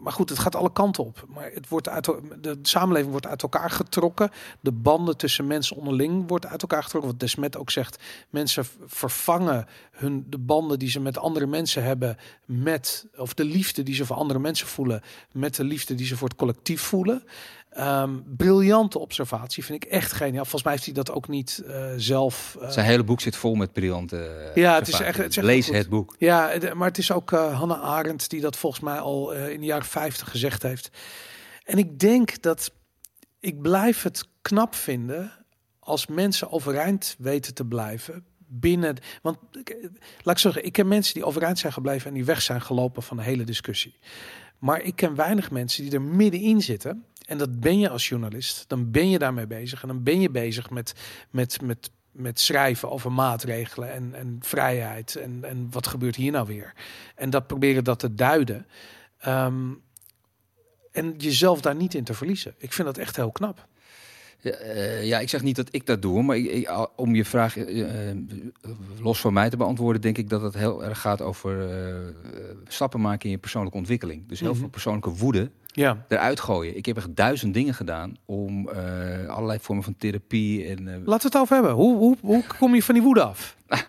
[0.00, 1.24] maar goed, het gaat alle kanten op.
[1.28, 2.04] Maar het wordt uit,
[2.40, 4.30] de samenleving wordt uit elkaar getrokken.
[4.60, 7.10] De banden tussen mensen onderling wordt uit elkaar getrokken.
[7.10, 12.16] Wat Desmet ook zegt, mensen vervangen hun, de banden die ze met andere mensen hebben
[12.44, 15.02] met, of de liefde die ze voor andere mensen voelen,
[15.32, 17.22] met de liefde die ze voor het collectief voelen.
[17.70, 20.42] Ehm, briljante observatie, vind ik echt geniaal.
[20.42, 22.56] Volgens mij heeft hij dat ook niet eh, zelf.
[22.60, 25.36] eh, Zijn hele boek zit vol met briljante eh, Ja, het is echt- het is
[25.36, 26.14] echt Lees het boek.
[26.18, 29.66] Ja, maar het is ook eh Hannah Arendt die dat volgens mij al in de
[29.66, 30.90] jaren 50 gezegd heeft.
[31.64, 32.72] En ik denk dat
[33.40, 35.32] ik blijf het knap vinden
[35.78, 38.96] als mensen overeind weten te blijven binnen.
[39.22, 39.38] Want
[40.22, 43.02] laat ik zeggen, ik ken mensen die overeind zijn gebleven en die weg zijn gelopen
[43.02, 43.98] van de hele discussie.
[44.58, 47.04] Maar ik ken weinig mensen die er middenin zitten.
[47.30, 48.64] En dat ben je als journalist.
[48.68, 49.82] Dan ben je daarmee bezig.
[49.82, 50.94] En dan ben je bezig met,
[51.30, 55.16] met, met, met schrijven over maatregelen en, en vrijheid.
[55.16, 56.74] En, en wat gebeurt hier nou weer?
[57.14, 58.66] En dat proberen dat te duiden.
[59.18, 59.72] Ehm,
[60.92, 62.54] en jezelf daar niet in te verliezen.
[62.58, 63.66] Ik vind dat echt heel knap.
[64.42, 67.56] Ja, eh, ja, ik zeg niet dat ik dat doe, maar ik, om je vraag
[67.56, 68.16] eh, eh,
[69.00, 71.68] los van mij te beantwoorden, denk ik dat het heel erg gaat over
[72.68, 74.28] stappen maken in je persoonlijke ontwikkeling.
[74.28, 74.58] Dus heel Mhm.
[74.60, 76.76] veel persoonlijke woede Ja, eruit gooien.
[76.76, 78.68] Ik heb echt duizend dingen gedaan om
[79.28, 81.72] allerlei vormen van therapie en laten we het over hebben.
[81.72, 83.56] Hoe, hoe, hoe kom je van die woede af?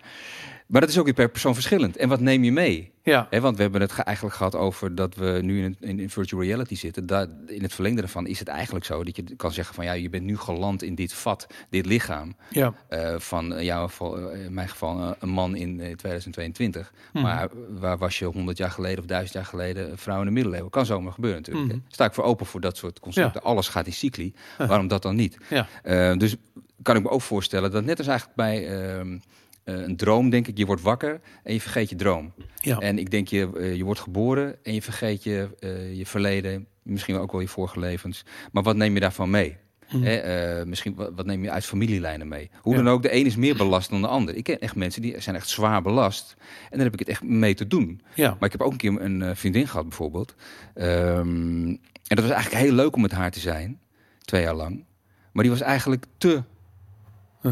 [0.72, 1.96] Maar dat is ook weer per persoon verschillend.
[1.96, 2.90] En wat neem je mee?
[3.04, 6.10] Ja, want we hebben het ge- eigenlijk gehad over dat we nu in, in, in
[6.10, 7.06] virtual reality zitten.
[7.46, 10.08] In het verlengde ervan is het eigenlijk zo dat je kan zeggen van ja, je
[10.10, 12.36] bent nu geland in dit vat, dit lichaam.
[12.50, 12.74] ja.
[12.88, 16.92] eh, van in, jouw eh, in mijn geval eh, een man in eh, 2022.
[17.12, 17.22] Mhm.
[17.24, 20.70] Maar waar was je 100 jaar geleden of 1000 jaar geleden vrouw in de middeleeuwen?
[20.70, 21.72] Kan zomaar gebeuren natuurlijk.
[21.72, 21.78] Hè.
[21.88, 23.42] Sta ik voor open voor dat soort concepten.
[23.42, 24.32] Alles gaat in cycli.
[24.58, 25.36] Waarom dat dan niet?
[25.50, 25.66] Ja.
[25.82, 26.36] Eh, dus
[26.82, 29.18] kan ik me ook voorstellen dat net als eigenlijk bij ehm, eh,
[29.64, 32.32] een droom, denk ik, je wordt wakker en je vergeet je droom.
[32.60, 32.78] Ja.
[32.78, 36.66] En ik denk, je, eh, je wordt geboren en je vergeet je, eh, je verleden,
[36.82, 38.24] misschien ook wel je vorige levens.
[38.52, 39.56] Maar wat neem je daarvan mee?
[39.92, 40.02] Mhm.
[40.02, 42.50] Hè, eh, misschien wat, neem je uit familielijnen mee?
[42.60, 42.82] Hoe Ja.
[42.82, 44.34] dan ook, de een is meer belast dan de ander.
[44.36, 46.34] Ik ken echt mensen die zijn echt zwaar belast.
[46.38, 48.00] En dan heb ik het echt mee te doen.
[48.14, 48.28] ja.
[48.30, 50.34] Maar ik heb ook een keer een eh, vriendin gehad bijvoorbeeld.
[50.74, 51.66] Ehm,
[52.06, 53.80] en dat was eigenlijk heel leuk om met haar te zijn.
[54.18, 54.84] Twee jaar lang.
[55.32, 56.42] Maar die was eigenlijk te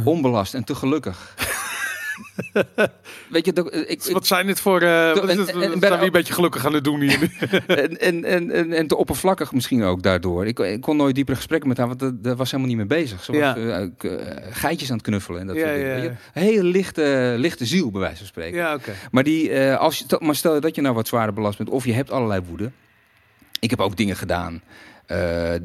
[0.05, 1.35] onbelast en te gelukkig.
[3.31, 4.81] Weet je, dat- ik, ik, Wat zijn dit voor...
[4.81, 7.31] eh en- en- zijn we ook- een beetje gelukkig aan het doen hier.
[7.67, 10.47] en, en, en, en, en te oppervlakkig misschien ook daardoor.
[10.47, 12.99] Ik, ik kon nooit diepere gesprekken met haar, want daar- daar was helemaal niet mee
[13.03, 13.25] bezig.
[13.25, 13.57] Ze was Ja.
[13.57, 18.01] eh, eh, geitjes aan het knuffelen en dat Ja, ja, hele lichte, lichte ziel, bij
[18.01, 18.59] wijze van spreken.
[18.59, 18.79] ja.
[19.11, 21.85] Maar, die, eh, als je, maar stel dat je nou wat zwaarder belast bent, of
[21.85, 22.71] je hebt allerlei woede.
[23.61, 24.63] Ik heb ook dingen gedaan
[25.07, 25.19] eh,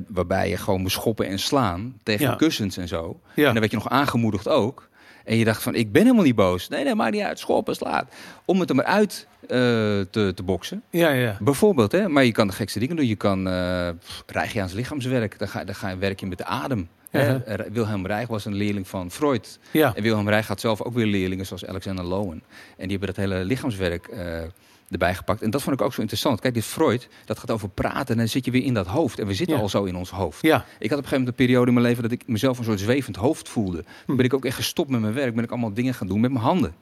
[0.07, 3.19] waarbij je gewoon moest schoppen en slaan tegen kussens en zo.
[3.35, 4.89] En dan werd je nog aangemoedigd ook.
[5.25, 6.67] En je dacht van, ik ben helemaal niet boos.
[6.67, 7.39] Nee, nee, maakt niet uit.
[7.39, 8.13] Schoppen, slaat.
[8.45, 10.83] Om het er maar uit eh, te, te boksen.
[10.89, 11.37] Ja, ja.
[11.41, 12.07] Bijvoorbeeld, hè.
[12.09, 13.07] Maar je kan de gekste dingen doen.
[13.07, 13.89] Je kan uh,
[14.25, 15.39] Rijgiaans lichaamswerk.
[15.39, 16.87] Dan ga, dan ga je werken met de adem.
[17.11, 17.41] Ja.
[17.45, 19.59] Er- Wilhelm Reich was een leerling van Freud.
[19.71, 22.43] Ja, En Wilhelm Reich had zelf ook weer leerlingen zoals Alexander Lowen.
[22.77, 24.41] En die hebben dat hele lichaamswerk eh,
[24.89, 25.41] erbij gepakt.
[25.41, 26.39] En dat vond ik ook zo interessant.
[26.39, 28.07] Kijk, dit Freud, dat gaat over praten.
[28.07, 29.19] En dan zit je weer in dat hoofd.
[29.19, 29.61] En we zitten Ja.
[29.61, 30.41] al zo in ons hoofd.
[30.41, 30.55] ja.
[30.55, 32.63] Ik had op een gegeven moment een periode in mijn leven dat ik mezelf een
[32.63, 33.83] soort zwevend hoofd voelde.
[34.05, 34.15] Hm.
[34.15, 35.35] Ben ik ook echt gestopt met mijn werk.
[35.35, 36.73] Ben ik allemaal dingen gaan doen met mijn handen.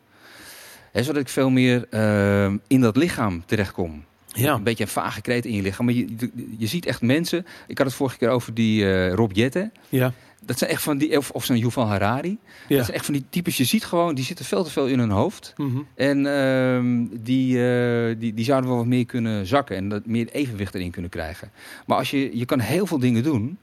[0.91, 4.03] Hè, zodat ik veel meer eh, in dat lichaam terechtkom.
[4.27, 4.53] Ja.
[4.53, 5.85] Een beetje een vage kreet in je lichaam.
[5.85, 7.45] Maar je, je, je ziet echt mensen.
[7.67, 9.71] Ik had het vorige keer over die eh, Rob Jetten.
[9.89, 10.13] Ja.
[10.45, 12.37] Dat zijn echt van die, of, of zo'n Yuval Harari.
[12.67, 12.75] Ja.
[12.75, 13.57] Dat zijn echt van die types.
[13.57, 15.53] Je ziet gewoon, die zitten veel te veel in hun hoofd.
[15.57, 15.77] Mhm.
[15.95, 19.75] En ehm, die, eh, die, die zouden wel wat meer kunnen zakken.
[19.75, 21.51] En dat meer evenwicht erin kunnen krijgen.
[21.85, 23.57] Maar als je, je kan heel veel dingen doen.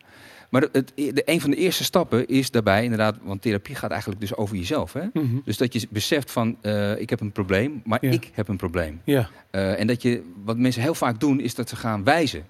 [0.50, 4.20] Maar het, de, een van de eerste stappen is daarbij inderdaad, want therapie gaat eigenlijk
[4.20, 4.92] dus over jezelf.
[4.92, 5.02] Hè?
[5.12, 5.36] Mhm.
[5.44, 8.10] Dus dat je beseft van, eh, ik heb een probleem, maar Ja.
[8.10, 9.00] ik heb een probleem.
[9.04, 9.28] Ja.
[9.50, 12.46] Eh, en dat je, wat mensen heel vaak doen, is dat ze gaan wijzen.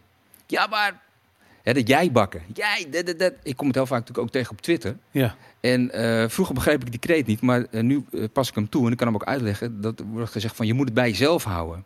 [0.46, 1.02] Ja, maar,
[1.62, 2.42] hè, dat jij bakken.
[2.54, 3.32] Jij, dat, dat, dat.
[3.42, 4.96] Ik kom het heel vaak natuurlijk ook tegen op Twitter.
[5.10, 5.34] Ja.
[5.60, 8.68] En eh, vroeger begreep ik die kreet niet, maar eh, nu eh, pas ik hem
[8.68, 9.80] toe en ik kan hem ook uitleggen.
[9.80, 11.84] Dat wordt gezegd van, je moet het bij jezelf houden.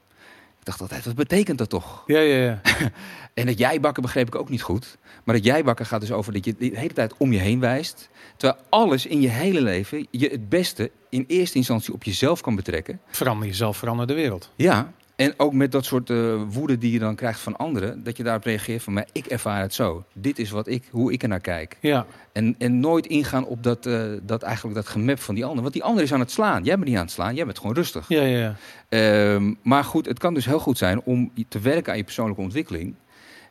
[0.59, 2.03] Ik dacht altijd, wat betekent dat toch?
[2.07, 2.61] Ja, ja, ja.
[3.35, 4.99] En dat jij bakken begreep ik ook niet goed.
[5.25, 7.61] Maar dat jij bakken gaat dus over dat je de hele tijd om je heen
[7.61, 8.09] wijst.
[8.37, 12.55] Terwijl alles in je hele leven je het beste in eerste instantie op jezelf kan
[12.57, 13.01] betrekken.
[13.07, 14.51] Verander jezelf, verander de wereld.
[14.57, 18.17] Ja, En ook met dat soort eh, woede die je dan krijgt van anderen, dat
[18.17, 20.05] je daarop reageert van, maar ik ervaar het zo.
[20.13, 21.77] Dit is wat ik, hoe ik er naar kijk.
[21.81, 25.63] Ja, En, en nooit ingaan op dat, eh, dat eigenlijk dat gemep van die ander.
[25.63, 26.65] Want die ander is aan het slaan.
[26.65, 28.09] Jij bent niet aan het slaan, jij bent gewoon rustig.
[28.09, 28.39] ja, ja.
[28.39, 28.57] ja.
[28.89, 32.43] Ehm, maar goed, het kan dus heel goed zijn om te werken aan je persoonlijke
[32.43, 32.95] ontwikkeling.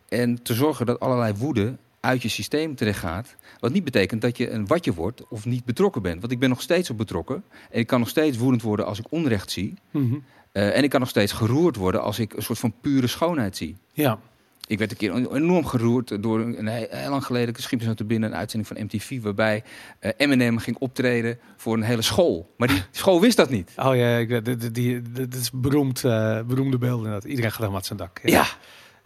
[0.08, 3.36] En te zorgen dat allerlei woede uit je systeem terecht gaat.
[3.58, 6.20] Wat niet betekent dat je een watje wordt of niet betrokken bent.
[6.20, 7.44] Want ik ben nog steeds op betrokken.
[7.70, 9.74] En ik kan nog steeds woedend worden als ik onrecht zie.
[9.90, 10.14] Mhm.
[10.54, 13.56] Eh, en ik kan nog steeds geroerd worden als ik een soort van pure schoonheid
[13.56, 13.76] zie.
[13.92, 14.18] ja.
[14.66, 18.04] Ik werd een keer enorm geroerd door een, heel, lang geleden, schiep me zo te
[18.04, 19.62] binnen, een uitzending van MTV, waarbij
[19.98, 22.54] eh, Eminem ging optreden voor een hele school.
[22.56, 23.72] Maar die school wist dat niet.
[23.76, 27.28] Oh ja, ik, weet- dit, die, dit is beroemd, eh, beroemde beelden.
[27.28, 28.20] Iedereen gaat helemaal zijn dak.
[28.22, 28.30] Ja.
[28.30, 28.46] Ja.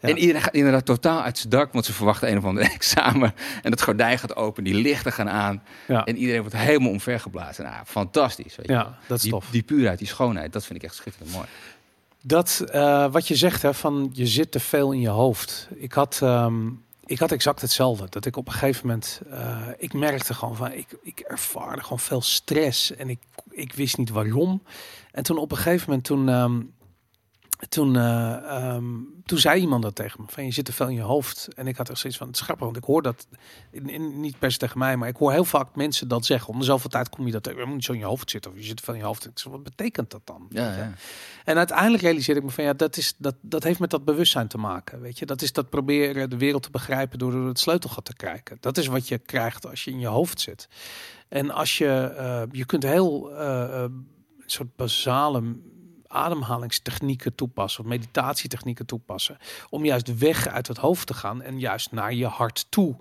[0.01, 3.35] En iedereen gaat inderdaad totaal uit zijn dak, want ze verwachten een of ander examen.
[3.63, 5.63] En het gordijn gaat open, die lichten gaan aan.
[5.87, 7.65] En iedereen wordt helemaal omvergeblazen.
[7.65, 8.57] Nou, fantastisch.
[8.57, 8.73] Weet je.
[8.73, 9.47] ja dat is die, tof.
[9.51, 11.47] die puurheid, die schoonheid, dat vind ik echt schitterend mooi.
[12.23, 15.69] Dat, eh, wat je zegt, hè, van je zit te veel in je hoofd.
[15.75, 16.69] Ik had, ehm,
[17.07, 18.07] ik had exact hetzelfde.
[18.09, 21.99] Dat ik op een gegeven moment, eh, ik merkte gewoon van, ik, ik ervaarde gewoon
[21.99, 22.95] veel stress.
[22.97, 23.19] En ik,
[23.51, 24.63] ik wist niet waarom.
[25.13, 26.61] En toen op een gegeven moment, toen, ehm,
[27.69, 28.85] toen, eh, ehm,
[29.25, 30.27] toen zei iemand dat tegen me.
[30.31, 31.49] Van je zit te veel in je hoofd.
[31.55, 33.27] En ik had echt zoiets van, het is grappig, want ik hoor dat,
[33.71, 36.53] in, in- niet per se tegen mij, maar ik hoor heel vaak mensen dat zeggen.
[36.53, 37.59] Om de zoveel tijd kom je dat tegen.
[37.59, 39.07] Je moet niet zo in je hoofd zitten of je zit te veel in je
[39.07, 39.27] hoofd.
[39.27, 40.47] Ik wat betekent dat dan?
[40.51, 40.93] Ja, ja.
[41.45, 44.49] En uiteindelijk realiseerde ik me van ja, dat, is, dat, dat heeft met dat bewustzijn
[44.49, 45.01] te maken.
[45.01, 48.17] Weet je, dat is dat proberen de wereld te begrijpen door door het sleutelgat te
[48.17, 48.57] kijken.
[48.61, 50.69] Dat is wat je krijgt als je in je hoofd zit.
[51.29, 54.07] En als je, eh, je kunt heel eh, een
[54.47, 55.43] soort basale
[56.09, 59.39] ademhalingstechnieken toepassen of meditatietechnieken toepassen
[59.71, 62.97] om juist weg uit het hoofd te gaan en juist naar je hart toe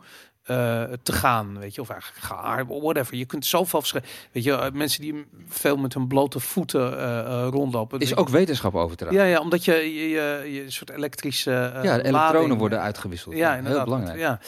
[0.47, 3.15] eh, te gaan, weet je, of eigenlijk gaar, whatever.
[3.15, 4.07] Je kunt zoveel verschillen.
[4.31, 7.99] Weet je, eh, mensen die veel met hun blote voeten eh, rondlopen.
[7.99, 9.23] Is ook wetenschap over te dragen.
[9.23, 13.35] ja, ja, omdat je je, je, soort elektrische ja, elektronen worden uitgewisseld.
[13.35, 13.61] Ja.
[13.63, 14.19] Heel belangrijk.
[14.19, 14.39] Ja.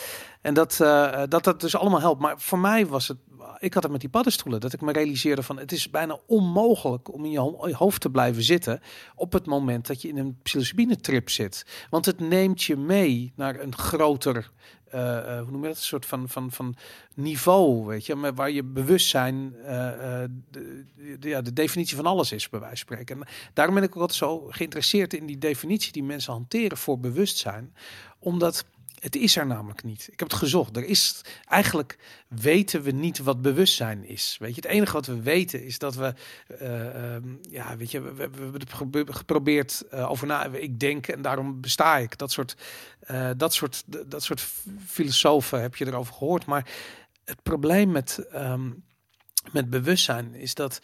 [0.42, 2.22] En dat, eh, dat dat dus allemaal helpt.
[2.22, 3.18] Maar voor mij was het,
[3.60, 7.14] ik had het met die paddenstoelen, dat ik me realiseerde van het is bijna onmogelijk
[7.14, 8.82] om in je ho- je hoofd te blijven zitten
[9.16, 11.66] op het moment dat je in een psilocybine trip zit.
[11.90, 14.52] Want het neemt je mee naar een groter,
[14.90, 16.76] eh, eh, hoe noem je dat, een soort van, van, van
[17.16, 19.54] niveau, weet je, waar je bewustzijn
[20.52, 23.22] de, ja, de definitie van alles is, bij wijze van spreken.
[23.22, 27.00] En daarom ben ik ook altijd zo geïnteresseerd in die definitie die mensen hanteren voor
[27.00, 27.74] bewustzijn,
[28.20, 28.66] omdat
[29.00, 30.08] het is er namelijk niet.
[30.12, 30.76] Ik heb het gezocht.
[30.76, 31.98] Er is eigenlijk
[32.28, 34.36] weten we niet wat bewustzijn is.
[34.40, 36.14] Weet je, het enige wat we weten is dat we,
[36.48, 40.46] eh, ehm, ja, weet je, we, hebben geprobeerd eh, over na.
[40.46, 42.18] Ik denk en daarom besta ik.
[42.18, 42.56] Dat soort,
[43.00, 44.48] eh, dat soort, dat soort
[44.86, 46.46] filosofen heb je erover gehoord.
[46.46, 46.70] Maar
[47.26, 48.72] het probleem met, ehm,
[49.52, 50.82] met bewustzijn is dat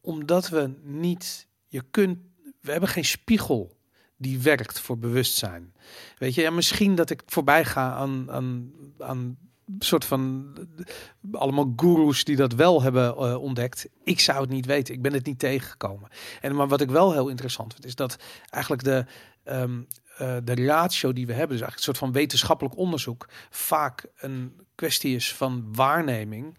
[0.00, 2.18] omdat we niet, je kunt,
[2.60, 3.80] we hebben geen spiegel
[4.22, 5.74] die werkt voor bewustzijn.
[6.18, 9.38] Weet je, ja, misschien dat ik voorbij ga aan, aan, aan
[9.78, 13.88] soort van eh, allemaal gurus die dat wel hebben eh, ontdekt.
[14.04, 14.94] Ik zou het niet weten.
[14.94, 16.10] Ik ben het niet tegengekomen.
[16.40, 18.16] En maar wat ik wel heel interessant vind, is dat
[18.50, 19.04] eigenlijk de,
[19.44, 19.82] ehm,
[20.16, 24.60] eh, de ratio die we hebben, dus eigenlijk een soort van wetenschappelijk onderzoek, vaak een
[24.74, 26.58] kwestie is van waarneming.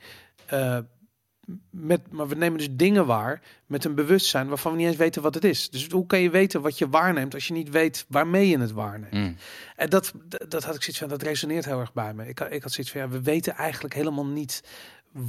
[1.69, 5.21] Met, maar we nemen dus dingen waar met een bewustzijn waarvan we niet eens weten
[5.21, 5.69] wat het is.
[5.69, 8.71] Dus hoe kan je weten wat je waarneemt als je niet weet waarmee je het
[8.71, 9.13] waarneemt?
[9.13, 9.35] Mm.
[9.75, 10.13] En dat,
[10.47, 12.27] dat, had ik zoiets van, dat resoneert heel erg bij me.
[12.27, 14.63] Ik, had- ik had zoiets van, ja, we weten eigenlijk helemaal niet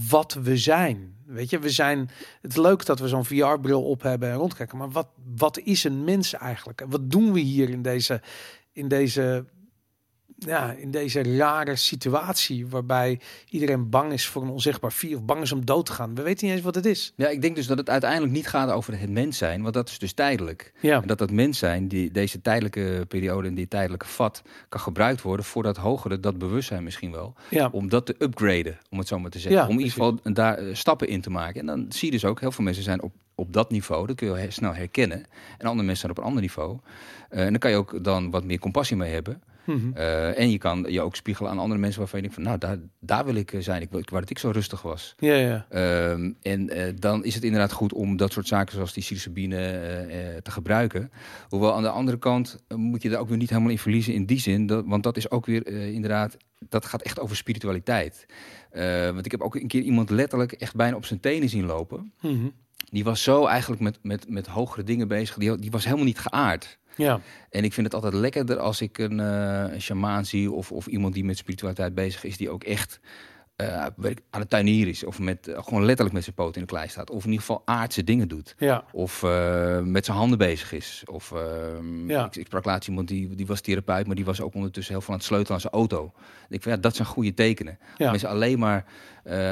[0.08, 1.14] wat we zijn.
[1.26, 1.98] Weet je, we zijn.
[2.40, 5.84] Het is leuk dat we zo'n VR-bril op hebben en rondkijken, maar wat, wat is
[5.84, 6.80] een mens eigenlijk?
[6.80, 8.20] En wat doen we hier in deze,
[8.72, 9.44] in deze,
[10.38, 15.42] ja, in deze rare situatie waarbij iedereen bang is voor een onzichtbaar vier of bang
[15.42, 16.14] is om dood te gaan?
[16.14, 17.12] We weten niet eens wat het is.
[17.16, 19.88] Ja, ik denk dus dat het uiteindelijk niet gaat over het mens zijn, want dat
[19.88, 20.72] is dus tijdelijk.
[20.80, 24.80] Ja, En dat dat mens zijn, die, deze tijdelijke periode en die tijdelijke vat, kan
[24.80, 27.34] gebruikt worden voor dat hogere, dat bewustzijn misschien wel.
[27.50, 29.60] ja, Om dat te upgraden, om het zo maar te zeggen.
[29.60, 31.60] Ja, om in ieder geval daar eh, stappen in te maken.
[31.60, 34.16] En dan zie je dus ook, heel veel mensen zijn op, op dat niveau, dat
[34.16, 35.18] kun je heel snel herkennen.
[35.58, 36.78] En andere mensen zijn op een ander niveau.
[37.28, 39.42] Eh, en dan kan je ook dan wat meer compassie mee hebben.
[39.64, 39.92] Mhm.
[39.94, 42.58] Eh, en je kan je ook spiegelen aan andere mensen waarvan je denkt van, nou,
[42.58, 43.82] daar, daar wil ik eh, zijn.
[43.82, 45.14] Ik wil, waar dat ik zo rustig was.
[45.18, 45.66] ja, ja.
[45.70, 49.56] Ehm, en eh, dan is het inderdaad goed om dat soort zaken zoals die psilocybine
[49.56, 51.10] eh, te gebruiken.
[51.48, 54.26] Hoewel aan de andere kant moet je daar ook weer niet helemaal in verliezen in
[54.26, 54.66] die zin.
[54.66, 56.36] Dat, want dat is ook weer inderdaad,
[56.68, 58.26] dat gaat echt over spiritualiteit.
[59.12, 62.12] Want ik heb ook een keer iemand letterlijk echt bijna op zijn tenen zien lopen.
[62.20, 62.48] Mhm.
[62.90, 65.36] Die was zo eigenlijk met, met, met hogere dingen bezig.
[65.36, 66.78] Die, die was helemaal niet geaard.
[66.96, 67.20] Ja.
[67.50, 71.14] En ik vind het altijd lekkerder als ik een, een shamaan zie of, of iemand
[71.14, 73.00] die met spiritualiteit bezig is, die ook echt
[73.56, 73.86] eh,
[74.30, 75.04] aan het tuinieren is.
[75.04, 77.10] Of met, eh, gewoon letterlijk met zijn poot in de klei staat.
[77.10, 78.54] Of in ieder geval aardse dingen doet.
[78.58, 78.84] Ja.
[78.92, 79.22] Of
[79.82, 81.02] met zijn handen bezig is.
[81.06, 82.24] Of ehm, Ja.
[82.24, 85.02] ik, ik sprak laatst iemand die, die was therapeut, maar die was ook ondertussen heel
[85.02, 86.12] veel aan het sleutelen aan zijn auto.
[86.48, 87.78] En ik van ja, dat zijn goede tekenen.
[87.96, 88.10] Ja.
[88.10, 88.84] Mensen alleen maar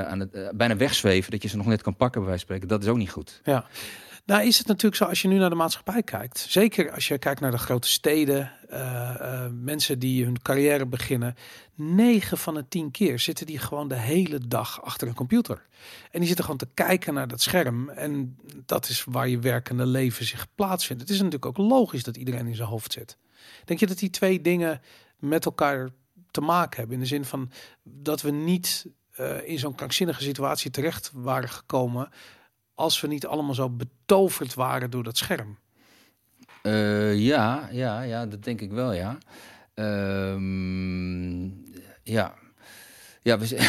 [0.07, 2.77] aan het, bijna wegzweven, dat je ze nog net kan pakken bij wijze van spreken.
[2.77, 3.41] Dat is ook niet goed.
[3.45, 3.65] Ja.
[4.25, 7.19] Nou is het natuurlijk zo, als je nu naar de maatschappij kijkt, zeker als je
[7.19, 11.35] kijkt naar de grote steden, eh, eh, mensen die hun carrière beginnen,
[11.75, 15.67] 9 van de 10 keer zitten die gewoon de hele dag achter een computer.
[16.11, 19.87] En die zitten gewoon te kijken naar dat scherm en dat is waar je werkende
[19.87, 21.03] leven zich plaatsvindt.
[21.03, 23.17] Het is natuurlijk ook logisch dat iedereen in zijn hoofd zit.
[23.65, 24.81] Denk je dat die twee dingen
[25.19, 25.89] met elkaar
[26.31, 26.97] te maken hebben?
[26.97, 27.51] In de zin van
[27.83, 32.09] dat we niet eh, in zo'n krankzinnige situatie terecht waren gekomen
[32.75, 35.59] als we niet allemaal zo betoverd waren door dat scherm.
[36.63, 39.19] Eh, ja, ja, ja, dat denk ik wel, ja.
[39.75, 41.43] Ehm,
[42.03, 42.35] ja.
[43.23, 43.47] Ja, we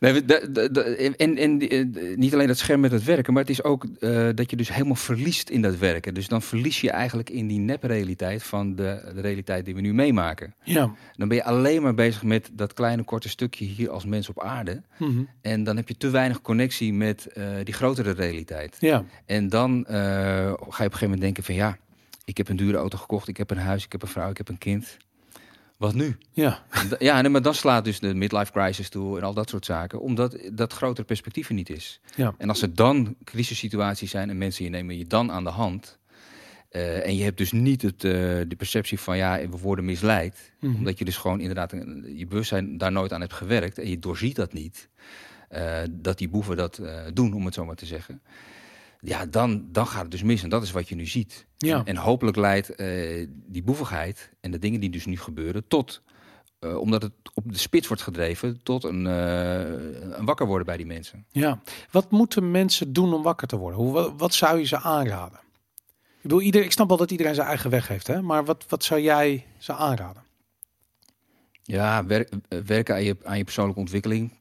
[0.00, 3.42] nee, we- de- de- de- en, eh, niet alleen dat scherm met het werken, maar
[3.42, 6.14] het is ook eh, dat je dus helemaal verliest in dat werken.
[6.14, 9.94] Dus dan verlies je eigenlijk in die neprealiteit van de, de realiteit die we nu
[9.94, 10.54] meemaken.
[10.62, 10.94] Ja.
[11.16, 14.42] Dan ben je alleen maar bezig met dat kleine korte stukje hier als mens op
[14.42, 14.82] aarde.
[14.98, 15.22] Mhm.
[15.40, 18.76] En dan heb je te weinig connectie met eh, die grotere realiteit.
[18.80, 19.04] Ja.
[19.26, 19.94] En dan ga
[20.46, 21.78] je op een gegeven moment denken van ja,
[22.24, 24.36] ik heb een dure auto gekocht, ik heb een huis, ik heb een vrouw, ik
[24.36, 24.96] heb een kind.
[25.78, 26.16] Wat nu?
[26.32, 26.64] Ja.
[26.98, 30.00] Ja, nee, maar dan slaat dus de midlife crisis toe en al dat soort zaken,
[30.00, 32.00] omdat dat grotere perspectief er niet is.
[32.16, 32.34] Ja.
[32.38, 35.98] En als er dan crisissituaties zijn en mensen je nemen je dan aan de hand,
[36.68, 38.10] eh, en je hebt dus niet het, eh,
[38.48, 40.74] de perceptie van ja, we worden misleid, Mhm.
[40.74, 43.98] omdat je dus gewoon inderdaad een- je bewustzijn daar nooit aan hebt gewerkt en je
[43.98, 44.88] doorziet dat niet.
[45.48, 46.80] eh, dat die boeven dat
[47.14, 48.22] doen, om het zo maar te zeggen.
[49.00, 50.42] Ja, dan, dan gaat het dus mis.
[50.42, 51.46] En dat is wat je nu ziet.
[51.56, 51.78] Ja.
[51.78, 56.02] En, en hopelijk leidt eh, die boevigheid en de dingen die dus nu gebeuren tot,
[56.58, 59.60] eh, omdat het op de spits wordt gedreven, tot een, eh,
[60.18, 61.26] een wakker worden bij die mensen.
[61.30, 61.60] ja.
[61.90, 63.78] Wat moeten mensen doen om wakker te worden?
[63.80, 65.38] Hoe, wa- wat zou je ze aanraden?
[66.16, 68.22] Ik bedoel, ieder, ik snap wel dat iedereen zijn eigen weg heeft, hè?
[68.22, 70.22] maar wat, wat zou jij ze aanraden?
[71.62, 72.30] Ja, werk,
[72.66, 74.32] werken aan je, aan je persoonlijke ontwikkeling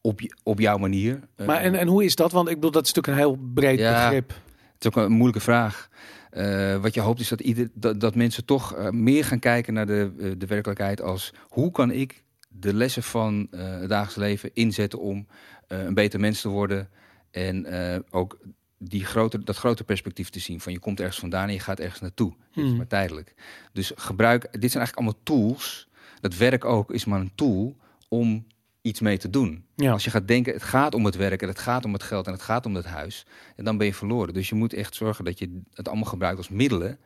[0.00, 1.20] op, op jouw manier.
[1.36, 2.32] Eh, Maar en, en hoe is dat?
[2.32, 4.04] Want ik bedoel, dat is natuurlijk een heel breed Ja.
[4.04, 4.28] begrip.
[4.28, 5.88] Het is ook een moeilijke vraag.
[6.30, 9.74] Eh, wat je hoopt is dat, ieder, dat, dat mensen toch eh, meer gaan kijken
[9.74, 14.16] naar de, eh, de werkelijkheid als hoe kan ik de lessen van eh, het dagelijks
[14.16, 15.26] leven inzetten om
[15.68, 16.88] eh, een beter mens te worden
[17.30, 18.38] en eh, ook
[18.78, 21.80] die grote, dat grote perspectief te zien van je komt ergens vandaan en je gaat
[21.80, 22.32] ergens naartoe.
[22.54, 22.76] Is Hmm.
[22.76, 23.34] maar tijdelijk.
[23.72, 25.88] Dus gebruik, dit zijn eigenlijk allemaal tools.
[26.20, 27.76] Dat werk ook is maar een tool
[28.08, 28.46] om
[28.82, 29.64] iets mee te doen.
[29.74, 29.92] Ja.
[29.92, 32.26] Als je gaat denken, het gaat om het werk en het gaat om het geld
[32.26, 33.26] en het gaat om het huis,
[33.56, 34.34] en dan ben je verloren.
[34.34, 36.98] Dus je moet echt zorgen dat je het allemaal gebruikt als middelen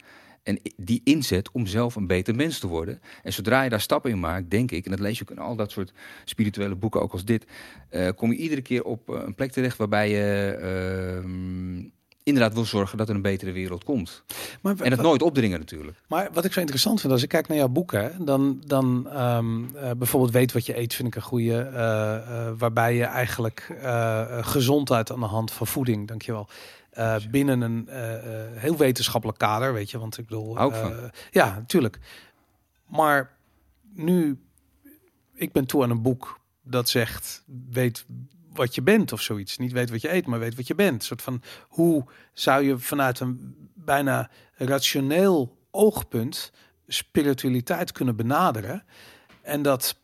[0.44, 3.00] en die inzet om zelf een beter mens te worden.
[3.22, 5.42] En zodra je daar stappen in maakt, denk ik, en dat lees je ook in
[5.42, 5.92] al dat soort
[6.24, 7.46] spirituele boeken, ook als dit,
[7.88, 11.88] eh, kom je iedere keer op eh, een plek terecht waarbij je ehm,
[12.24, 14.22] inderdaad wil zorgen dat er een betere wereld komt.
[14.60, 16.00] Maar, En het nooit opdringen natuurlijk.
[16.08, 19.76] Maar wat ik zo interessant vind, als ik kijk naar jouw boeken, dan, dan ehm,
[19.76, 21.58] eh, bijvoorbeeld Weet wat je eet, vind ik een goede.
[21.62, 23.76] eh, eh, waarbij je eigenlijk
[24.40, 26.48] gezondheid aan de hand van voeding, dankjewel.
[26.90, 27.88] eh binnen een
[28.54, 29.98] heel wetenschappelijk kader, weet je.
[29.98, 30.56] Want ik bedoel.
[30.56, 31.10] Hou ik van.
[31.30, 31.98] ja, natuurlijk.
[32.86, 33.36] Maar
[33.94, 34.38] nu,
[35.34, 38.06] ik ben toe aan een boek dat zegt: weet
[38.56, 39.58] wat je bent of zoiets.
[39.58, 40.94] Niet weet wat je eet, maar weet wat je bent.
[41.00, 46.52] Een soort van hoe zou je vanuit een bijna rationeel oogpunt
[46.86, 48.84] spiritualiteit kunnen benaderen.
[49.42, 49.96] En dat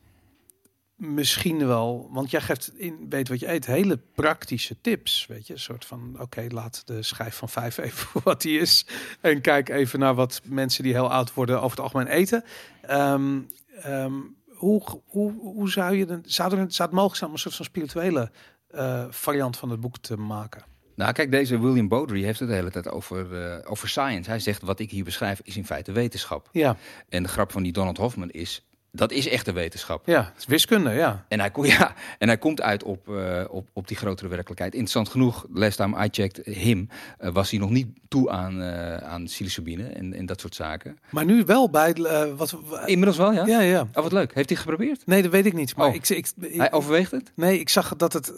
[1.00, 5.52] misschien wel, want jij geeft in weet wat je eet hele praktische tips, weet je,
[5.52, 8.86] een soort van oké, laat de schijf van vijf even wat die is
[9.20, 12.44] en kijk even naar wat mensen die heel oud worden over het algemeen eten.
[12.82, 13.40] Ehm,
[13.82, 14.14] ehm,
[14.60, 17.54] hoe, hoe, hoe zou je dan, zou, er, zou het mogelijk zijn om een soort
[17.54, 18.30] van spirituele
[18.70, 20.62] eh, variant van het boek te maken?
[20.94, 24.30] Nou, kijk, deze William Bowdry heeft het de hele tijd over, eh, over science.
[24.30, 26.48] Hij zegt, wat ik hier beschrijf is in feite wetenschap.
[26.52, 26.76] Ja,
[27.08, 30.06] En de grap van die Donald Hoffman is, dat is echte wetenschap.
[30.06, 31.24] ja, het is wiskunde, ja.
[31.28, 34.72] En hij, ja, en hij komt uit op, eh, op, op die grotere werkelijkheid.
[34.72, 36.88] Interessant genoeg, last time I checked him,
[37.18, 40.98] eh, was hij nog niet toe aan, eh aan psilocybine en, en dat soort zaken.
[41.10, 41.94] Maar nu wel bij
[42.36, 42.56] wat?
[42.86, 43.46] Inmiddels wel, ja?
[43.46, 43.80] Ja, ja.
[43.80, 44.34] Oh, wat leuk.
[44.34, 45.06] Heeft hij geprobeerd?
[45.06, 45.76] Nee, dat weet ik niet.
[45.76, 45.94] Maar Oh.
[45.94, 47.32] ik, ik, ik, Hij overweegt het?
[47.34, 48.32] nee, ik zag dat het.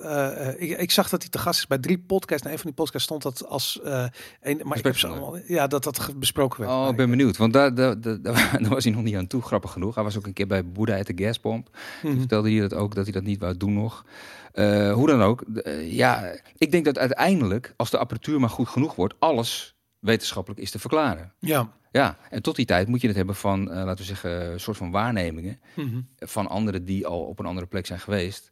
[0.59, 2.47] ik, ik zag dat hij te gast is bij drie podcasts.
[2.47, 4.61] En een van die podcasts stond dat als een.
[4.65, 5.11] Maar ik heb ze Besproken.
[5.23, 5.41] allemaal.
[5.47, 6.73] Ja, dat dat besproken werd.
[6.73, 7.37] Oh, ik ben benieuwd.
[7.37, 8.21] Want daar, daar, daar,
[8.61, 9.95] daar was hij nog niet aan toe, grappig genoeg.
[9.95, 11.76] Hij was ook een keer bij Boeddha at de Gaspomp.
[12.03, 12.18] Mhm.
[12.18, 14.05] vertelde hij dat ook, dat hij dat niet wou doen nog.
[14.53, 15.40] Eh, hoe dan ook.
[15.43, 20.61] eh, ja, ik denk dat uiteindelijk, als de apparatuur maar goed genoeg wordt, alles wetenschappelijk
[20.61, 21.32] is te verklaren.
[21.38, 21.72] Ja.
[21.90, 24.61] Ja, en tot die tijd moet je het hebben van, eh, laten we zeggen, een
[24.61, 26.01] soort van waarnemingen Mhm.
[26.18, 28.51] van anderen die al op een andere plek zijn geweest.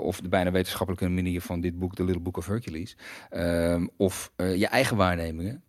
[0.00, 2.96] Of de bijna wetenschappelijke manier van dit boek, The Little Book of Hercules.
[3.30, 5.62] Ehm, of je eigen waarnemingen.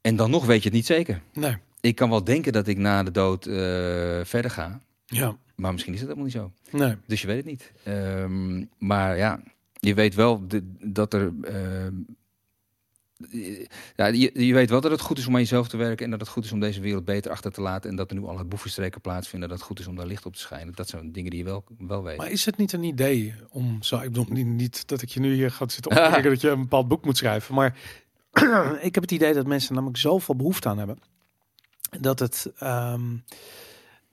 [0.00, 1.22] En dan nog weet je het niet zeker.
[1.32, 1.56] Nee.
[1.80, 3.54] Ik kan wel denken dat ik na de dood eh,
[4.24, 4.80] verder ga.
[5.06, 5.36] Ja.
[5.54, 6.52] Maar misschien is het helemaal niet zo.
[6.78, 6.96] Nee.
[7.06, 7.72] Dus je weet het niet.
[7.84, 9.40] Ehm, maar ja,
[9.72, 11.32] je weet wel de- dat er.
[11.42, 11.94] ehm,
[13.96, 16.10] ja, je, je weet wel dat het goed is om aan jezelf te werken en
[16.10, 18.22] dat het goed is om deze wereld beter achter te laten en dat er nu
[18.22, 20.74] allerlei boevenstreken plaatsvinden, dat het goed is om daar licht op te schijnen.
[20.74, 22.16] Dat zijn dingen die je wel, wel weet.
[22.16, 23.96] Maar is het niet een idee om zo...
[23.96, 26.60] Ik bedoel niet, niet dat ik je nu hier ga zitten opmerken dat je een
[26.60, 27.54] bepaald boek moet schrijven.
[27.54, 27.78] Maar
[28.80, 30.98] ik heb het idee dat mensen namelijk zoveel behoefte aan hebben.
[32.00, 32.52] Dat het...
[32.58, 33.16] ehm,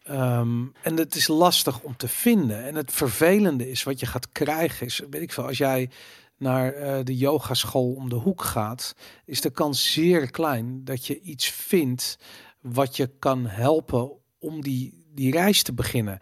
[0.04, 2.64] ehm, en het is lastig om te vinden.
[2.64, 5.02] En het vervelende is wat je gaat krijgen is...
[5.10, 5.90] Weet ik veel, als jij
[6.38, 8.96] naar eh, de yogaschool om de hoek gaat...
[9.26, 12.18] is de kans zeer klein dat je iets vindt...
[12.62, 16.20] wat je kan helpen om die, die reis te beginnen